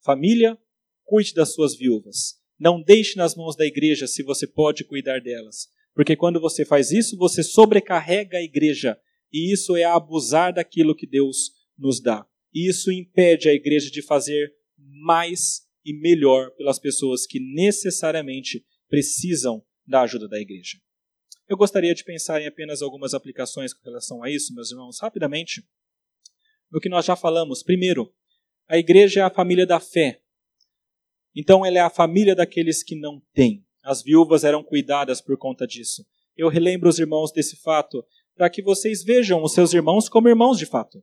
Família, 0.04 0.58
cuide 1.04 1.32
das 1.32 1.54
suas 1.54 1.76
viúvas. 1.76 2.40
Não 2.58 2.82
deixe 2.82 3.16
nas 3.16 3.36
mãos 3.36 3.54
da 3.54 3.64
igreja 3.64 4.08
se 4.08 4.24
você 4.24 4.48
pode 4.48 4.82
cuidar 4.82 5.20
delas. 5.20 5.68
Porque 5.94 6.16
quando 6.16 6.40
você 6.40 6.64
faz 6.64 6.90
isso, 6.90 7.16
você 7.16 7.44
sobrecarrega 7.44 8.38
a 8.38 8.42
igreja. 8.42 8.98
E 9.32 9.52
isso 9.52 9.76
é 9.76 9.84
abusar 9.84 10.52
daquilo 10.52 10.94
que 10.94 11.06
Deus 11.06 11.52
nos 11.78 12.00
dá. 12.00 12.26
E 12.54 12.68
isso 12.68 12.90
impede 12.90 13.48
a 13.48 13.52
igreja 13.52 13.90
de 13.90 14.02
fazer 14.02 14.54
mais 14.78 15.66
e 15.84 15.92
melhor 15.92 16.50
pelas 16.52 16.78
pessoas 16.78 17.26
que 17.26 17.38
necessariamente 17.38 18.64
precisam 18.88 19.64
da 19.86 20.02
ajuda 20.02 20.28
da 20.28 20.40
igreja. 20.40 20.78
Eu 21.48 21.56
gostaria 21.56 21.94
de 21.94 22.02
pensar 22.02 22.40
em 22.40 22.46
apenas 22.46 22.82
algumas 22.82 23.14
aplicações 23.14 23.72
com 23.72 23.84
relação 23.84 24.22
a 24.22 24.30
isso, 24.30 24.52
meus 24.52 24.72
irmãos, 24.72 24.98
rapidamente. 25.00 25.64
No 26.70 26.80
que 26.80 26.88
nós 26.88 27.04
já 27.04 27.14
falamos. 27.14 27.62
Primeiro, 27.62 28.12
a 28.66 28.76
igreja 28.76 29.20
é 29.20 29.22
a 29.22 29.30
família 29.30 29.64
da 29.64 29.78
fé. 29.78 30.20
Então 31.34 31.64
ela 31.64 31.78
é 31.78 31.80
a 31.80 31.90
família 31.90 32.34
daqueles 32.34 32.82
que 32.82 32.96
não 32.96 33.22
têm. 33.32 33.64
As 33.82 34.02
viúvas 34.02 34.42
eram 34.42 34.64
cuidadas 34.64 35.20
por 35.20 35.38
conta 35.38 35.66
disso. 35.66 36.04
Eu 36.36 36.48
relembro 36.48 36.88
os 36.88 36.98
irmãos 36.98 37.30
desse 37.30 37.54
fato 37.56 38.04
para 38.36 38.50
que 38.50 38.62
vocês 38.62 39.02
vejam 39.02 39.42
os 39.42 39.54
seus 39.54 39.72
irmãos 39.72 40.08
como 40.08 40.28
irmãos 40.28 40.58
de 40.58 40.66
fato. 40.66 41.02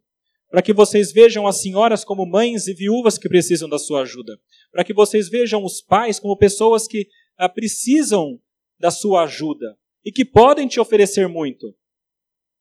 Para 0.50 0.62
que 0.62 0.72
vocês 0.72 1.12
vejam 1.12 1.48
as 1.48 1.62
senhoras 1.62 2.06
como 2.06 2.28
mães 2.28 2.68
e 2.68 2.74
viúvas 2.74 3.18
que 3.18 3.28
precisam 3.28 3.68
da 3.68 3.80
sua 3.80 4.02
ajuda. 4.02 4.40
Para 4.72 4.84
que 4.84 4.94
vocês 4.94 5.28
vejam 5.28 5.66
os 5.66 5.82
pais 5.82 6.20
como 6.20 6.38
pessoas 6.38 6.88
que 6.88 7.10
ah, 7.36 7.50
precisam 7.50 8.40
da 8.80 8.92
sua 8.92 9.24
ajuda 9.24 9.78
e 10.06 10.12
que 10.12 10.24
podem 10.24 10.68
te 10.68 10.80
oferecer 10.80 11.28
muito. 11.28 11.76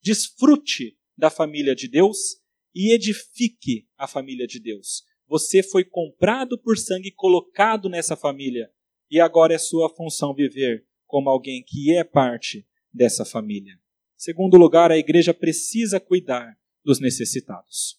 Desfrute 0.00 0.96
da 1.16 1.28
família 1.28 1.74
de 1.74 1.86
Deus 1.86 2.40
e 2.74 2.94
edifique 2.94 3.86
a 3.98 4.06
família 4.06 4.46
de 4.46 4.58
Deus. 4.58 5.04
Você 5.28 5.62
foi 5.62 5.84
comprado 5.84 6.58
por 6.58 6.78
sangue 6.78 7.08
e 7.08 7.14
colocado 7.14 7.88
nessa 7.88 8.16
família, 8.16 8.70
e 9.10 9.20
agora 9.20 9.54
é 9.54 9.58
sua 9.58 9.88
função 9.88 10.34
viver 10.34 10.86
como 11.06 11.28
alguém 11.28 11.62
que 11.62 11.94
é 11.94 12.04
parte 12.04 12.66
dessa 12.92 13.24
família. 13.24 13.81
Segundo 14.22 14.56
lugar, 14.56 14.92
a 14.92 14.96
igreja 14.96 15.34
precisa 15.34 15.98
cuidar 15.98 16.56
dos 16.84 17.00
necessitados. 17.00 17.98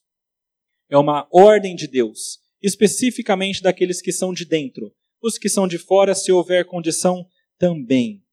É 0.89 0.97
uma 0.97 1.28
ordem 1.30 1.76
de 1.76 1.86
Deus, 1.86 2.39
especificamente 2.61 3.61
daqueles 3.61 4.01
que 4.01 4.13
são 4.13 4.32
de 4.32 4.45
dentro. 4.45 4.95
Os 5.21 5.38
que 5.38 5.49
são 5.49 5.67
de 5.67 5.78
fora, 5.78 6.15
se 6.15 6.32
houver 6.32 6.63
condição, 6.63 7.28
também. 7.57 8.24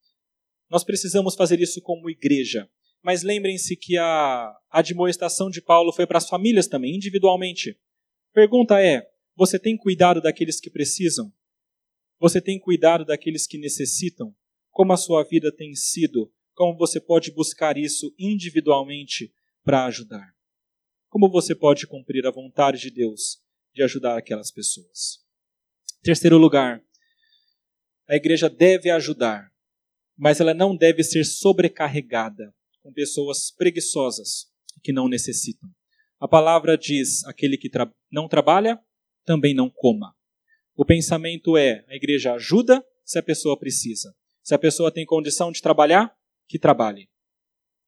Nós 0.71 0.85
precisamos 0.85 1.35
fazer 1.35 1.59
isso 1.59 1.83
como 1.83 2.09
igreja. 2.09 2.71
Mas 3.03 3.25
lembrem-se 3.25 3.75
que 3.75 3.99
a 3.99 4.57
admoestação 4.71 5.51
de 5.51 5.61
Paulo 5.61 5.93
foi 5.93 6.07
para 6.07 6.19
as 6.19 6.29
famílias 6.29 6.69
também, 6.69 6.95
individualmente. 6.95 7.77
Pergunta 8.33 8.81
é: 8.81 9.05
você 9.35 9.59
tem 9.59 9.77
cuidado 9.77 10.21
daqueles 10.21 10.61
que 10.61 10.71
precisam? 10.71 11.33
Você 12.21 12.41
tem 12.41 12.57
cuidado 12.57 13.05
daqueles 13.05 13.49
que 13.49 13.59
necessitam? 13.59 14.33
Como 14.71 14.93
a 14.93 14.97
sua 14.97 15.25
vida 15.25 15.51
tem 15.51 15.75
sido? 15.75 16.33
Como 16.61 16.77
você 16.77 17.01
pode 17.01 17.31
buscar 17.31 17.79
isso 17.79 18.15
individualmente 18.19 19.33
para 19.65 19.87
ajudar? 19.87 20.31
Como 21.09 21.27
você 21.31 21.55
pode 21.55 21.87
cumprir 21.87 22.27
a 22.27 22.31
vontade 22.31 22.79
de 22.79 22.91
Deus 22.91 23.39
de 23.73 23.83
ajudar 23.83 24.19
aquelas 24.19 24.51
pessoas? 24.51 25.25
Terceiro 26.03 26.37
lugar, 26.37 26.85
a 28.07 28.15
igreja 28.15 28.51
deve 28.51 28.91
ajudar, 28.91 29.51
mas 30.15 30.39
ela 30.39 30.53
não 30.53 30.77
deve 30.77 31.03
ser 31.03 31.25
sobrecarregada 31.25 32.55
com 32.83 32.93
pessoas 32.93 33.51
preguiçosas 33.51 34.53
que 34.83 34.93
não 34.93 35.09
necessitam. 35.09 35.71
A 36.21 36.29
palavra 36.29 36.77
diz: 36.77 37.25
aquele 37.25 37.57
que 37.57 37.71
tra 37.71 37.91
não 38.13 38.29
trabalha, 38.29 38.79
também 39.25 39.55
não 39.55 39.71
coma. 39.71 40.15
O 40.77 40.85
pensamento 40.85 41.57
é: 41.57 41.87
a 41.89 41.97
igreja 41.97 42.35
ajuda 42.35 42.85
se 43.03 43.19
a 43.19 43.23
pessoa 43.23 43.59
precisa. 43.59 44.15
Se 44.43 44.55
a 44.55 44.59
pessoa 44.59 44.93
tem 44.93 45.07
condição 45.07 45.51
de 45.51 45.63
trabalhar, 45.63 46.20
que 46.51 46.59
trabalhe. 46.59 47.09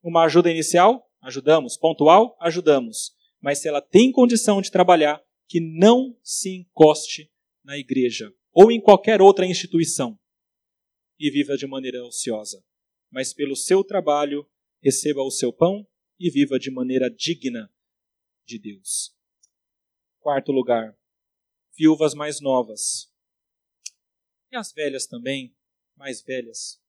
Uma 0.00 0.22
ajuda 0.22 0.48
inicial, 0.48 1.10
ajudamos. 1.20 1.76
Pontual, 1.76 2.36
ajudamos. 2.40 3.12
Mas 3.40 3.60
se 3.60 3.68
ela 3.68 3.82
tem 3.82 4.12
condição 4.12 4.62
de 4.62 4.70
trabalhar, 4.70 5.20
que 5.48 5.58
não 5.60 6.16
se 6.22 6.54
encoste 6.54 7.28
na 7.64 7.76
igreja 7.76 8.32
ou 8.52 8.70
em 8.70 8.80
qualquer 8.80 9.20
outra 9.20 9.44
instituição 9.44 10.16
e 11.18 11.28
viva 11.28 11.56
de 11.56 11.66
maneira 11.66 12.04
ociosa. 12.04 12.64
Mas 13.10 13.34
pelo 13.34 13.56
seu 13.56 13.82
trabalho 13.82 14.48
receba 14.80 15.22
o 15.22 15.30
seu 15.30 15.52
pão 15.52 15.84
e 16.18 16.30
viva 16.30 16.56
de 16.56 16.70
maneira 16.70 17.10
digna 17.10 17.68
de 18.46 18.60
Deus. 18.60 19.12
Quarto 20.20 20.52
lugar, 20.52 20.96
viúvas 21.76 22.14
mais 22.14 22.40
novas. 22.40 23.12
E 24.52 24.56
as 24.56 24.72
velhas 24.72 25.06
também, 25.06 25.52
mais 25.96 26.22
velhas. 26.22 26.80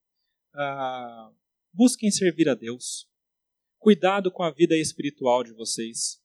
Ah, 0.53 1.34
busquem 1.74 2.11
servir 2.11 2.47
a 2.47 2.53
Deus. 2.53 3.09
Cuidado 3.80 4.32
com 4.32 4.43
a 4.43 4.51
vida 4.51 4.78
espiritual 4.78 5.43
de 5.43 5.51
vocês. 5.51 6.21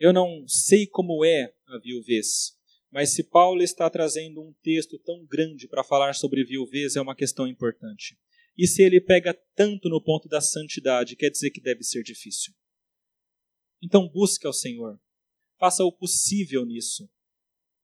Eu 0.00 0.12
não 0.12 0.48
sei 0.48 0.86
como 0.86 1.24
é 1.24 1.54
a 1.66 1.78
viuvez, 1.78 2.56
mas 2.90 3.14
se 3.14 3.22
Paulo 3.22 3.62
está 3.62 3.88
trazendo 3.88 4.42
um 4.42 4.52
texto 4.62 4.98
tão 4.98 5.24
grande 5.26 5.68
para 5.68 5.84
falar 5.84 6.14
sobre 6.14 6.44
viuvez, 6.44 6.96
é 6.96 7.00
uma 7.00 7.14
questão 7.14 7.46
importante. 7.46 8.18
E 8.56 8.66
se 8.66 8.82
ele 8.82 9.00
pega 9.00 9.32
tanto 9.54 9.88
no 9.88 10.02
ponto 10.02 10.28
da 10.28 10.40
santidade, 10.40 11.16
quer 11.16 11.30
dizer 11.30 11.50
que 11.50 11.60
deve 11.60 11.84
ser 11.84 12.02
difícil. 12.02 12.52
Então 13.80 14.08
busque 14.08 14.46
ao 14.46 14.52
Senhor. 14.52 15.00
Faça 15.58 15.84
o 15.84 15.92
possível 15.92 16.64
nisso. 16.64 17.08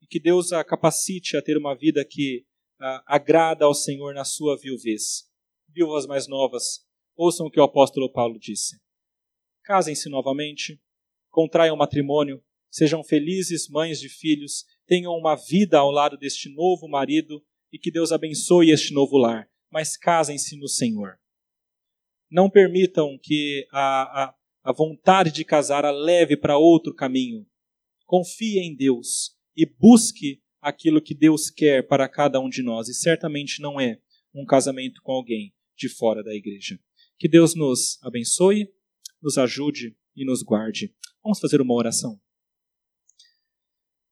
E 0.03 0.07
que 0.07 0.21
Deus 0.21 0.53
a 0.53 0.65
capacite 0.65 1.37
a 1.37 1.43
ter 1.43 1.57
uma 1.57 1.75
vida 1.75 2.05
que 2.05 2.47
a, 2.79 3.15
agrada 3.15 3.65
ao 3.65 3.75
Senhor 3.75 4.13
na 4.15 4.25
sua 4.25 4.57
viuvez. 4.59 5.28
Viúvas 5.79 6.09
mais 6.09 6.27
novas, 6.27 6.85
ouçam 7.17 7.47
o 7.47 7.51
que 7.53 7.61
o 7.61 7.63
apóstolo 7.63 8.11
Paulo 8.13 8.37
disse. 8.37 8.77
Casem-se 9.63 10.09
novamente, 10.09 10.81
contraiam 11.31 11.77
matrimônio, 11.77 12.43
sejam 12.69 13.05
felizes 13.05 13.69
mães 13.69 14.01
de 14.01 14.09
filhos, 14.09 14.65
tenham 14.89 15.13
uma 15.13 15.37
vida 15.37 15.79
ao 15.79 15.93
lado 15.93 16.19
deste 16.19 16.53
novo 16.53 16.89
marido 16.89 17.41
e 17.73 17.79
que 17.79 17.93
Deus 17.93 18.11
abençoe 18.11 18.73
este 18.73 18.93
novo 18.93 19.17
lar 19.17 19.49
mas 19.71 19.97
casem-se 19.97 20.59
no 20.59 20.67
Senhor. 20.67 21.21
Não 22.29 22.51
permitam 22.51 23.17
que 23.23 23.69
a, 23.71 24.25
a, 24.25 24.35
a 24.65 24.73
vontade 24.73 25.31
de 25.31 25.45
casar 25.45 25.85
a 25.85 25.93
leve 25.93 26.37
para 26.37 26.59
outro 26.59 26.93
caminho. 26.93 27.47
Confie 28.05 28.59
em 28.59 28.75
Deus 28.75 29.37
e 29.57 29.65
busque 29.65 30.43
aquilo 30.61 31.01
que 31.01 31.15
Deus 31.15 31.51
quer 31.51 31.87
para 31.87 32.09
cada 32.09 32.41
um 32.41 32.49
de 32.49 32.65
nós. 32.65 32.89
E 32.89 32.95
certamente 32.95 33.63
não 33.63 33.81
é 33.81 34.01
um 34.35 34.45
casamento 34.45 35.01
com 35.03 35.13
alguém 35.13 35.55
de 35.79 35.89
fora 35.89 36.23
da 36.23 36.35
igreja. 36.35 36.79
Que 37.19 37.29
Deus 37.29 37.55
nos 37.55 37.99
abençoe, 38.03 38.69
nos 39.23 39.39
ajude 39.39 39.97
e 40.15 40.25
nos 40.25 40.43
guarde. 40.43 40.95
Vamos 41.23 41.41
fazer 41.41 41.61
uma 41.61 41.75
oração. 41.75 42.21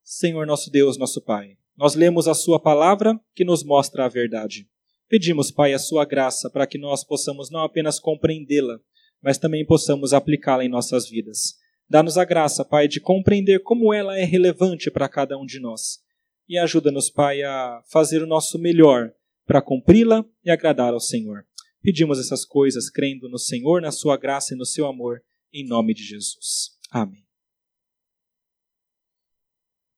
Senhor 0.03 0.47
nosso 0.47 0.71
Deus, 0.71 0.97
nosso 0.97 1.21
Pai, 1.21 1.57
nós 1.75 1.93
lemos 1.93 2.27
a 2.27 2.33
Sua 2.33 2.59
palavra 2.59 3.19
que 3.35 3.43
nos 3.43 3.63
mostra 3.63 4.05
a 4.05 4.09
verdade. 4.09 4.67
Pedimos, 5.09 5.51
Pai, 5.51 5.73
a 5.73 5.79
sua 5.79 6.03
graça 6.03 6.49
para 6.49 6.67
que 6.67 6.77
nós 6.77 7.01
possamos 7.01 7.49
não 7.49 7.61
apenas 7.61 7.97
compreendê-la, 7.97 8.77
mas 9.21 9.37
também 9.37 9.65
possamos 9.65 10.13
aplicá-la 10.13 10.65
em 10.65 10.69
nossas 10.69 11.09
vidas. 11.09 11.55
Dá-nos 11.89 12.17
a 12.17 12.25
graça, 12.25 12.65
Pai, 12.65 12.89
de 12.89 12.99
compreender 12.99 13.63
como 13.63 13.93
ela 13.93 14.19
é 14.19 14.25
relevante 14.25 14.91
para 14.91 15.07
cada 15.07 15.37
um 15.37 15.45
de 15.45 15.61
nós. 15.61 15.99
E 16.47 16.57
ajuda-nos, 16.57 17.09
Pai, 17.09 17.41
a 17.41 17.81
fazer 17.89 18.21
o 18.21 18.27
nosso 18.27 18.59
melhor 18.59 19.13
para 19.45 19.61
cumpri-la 19.61 20.25
e 20.43 20.51
agradar 20.51 20.93
ao 20.93 20.99
Senhor. 20.99 21.45
Pedimos 21.87 22.19
essas 22.19 22.43
coisas 22.43 22.89
crendo 22.89 23.29
no 23.29 23.39
Senhor, 23.39 23.81
na 23.81 23.93
sua 23.93 24.17
graça 24.17 24.53
e 24.53 24.57
no 24.57 24.65
seu 24.65 24.87
amor, 24.87 25.23
em 25.53 25.65
nome 25.65 25.93
de 25.93 26.03
Jesus. 26.03 26.71
Amém. 26.91 27.26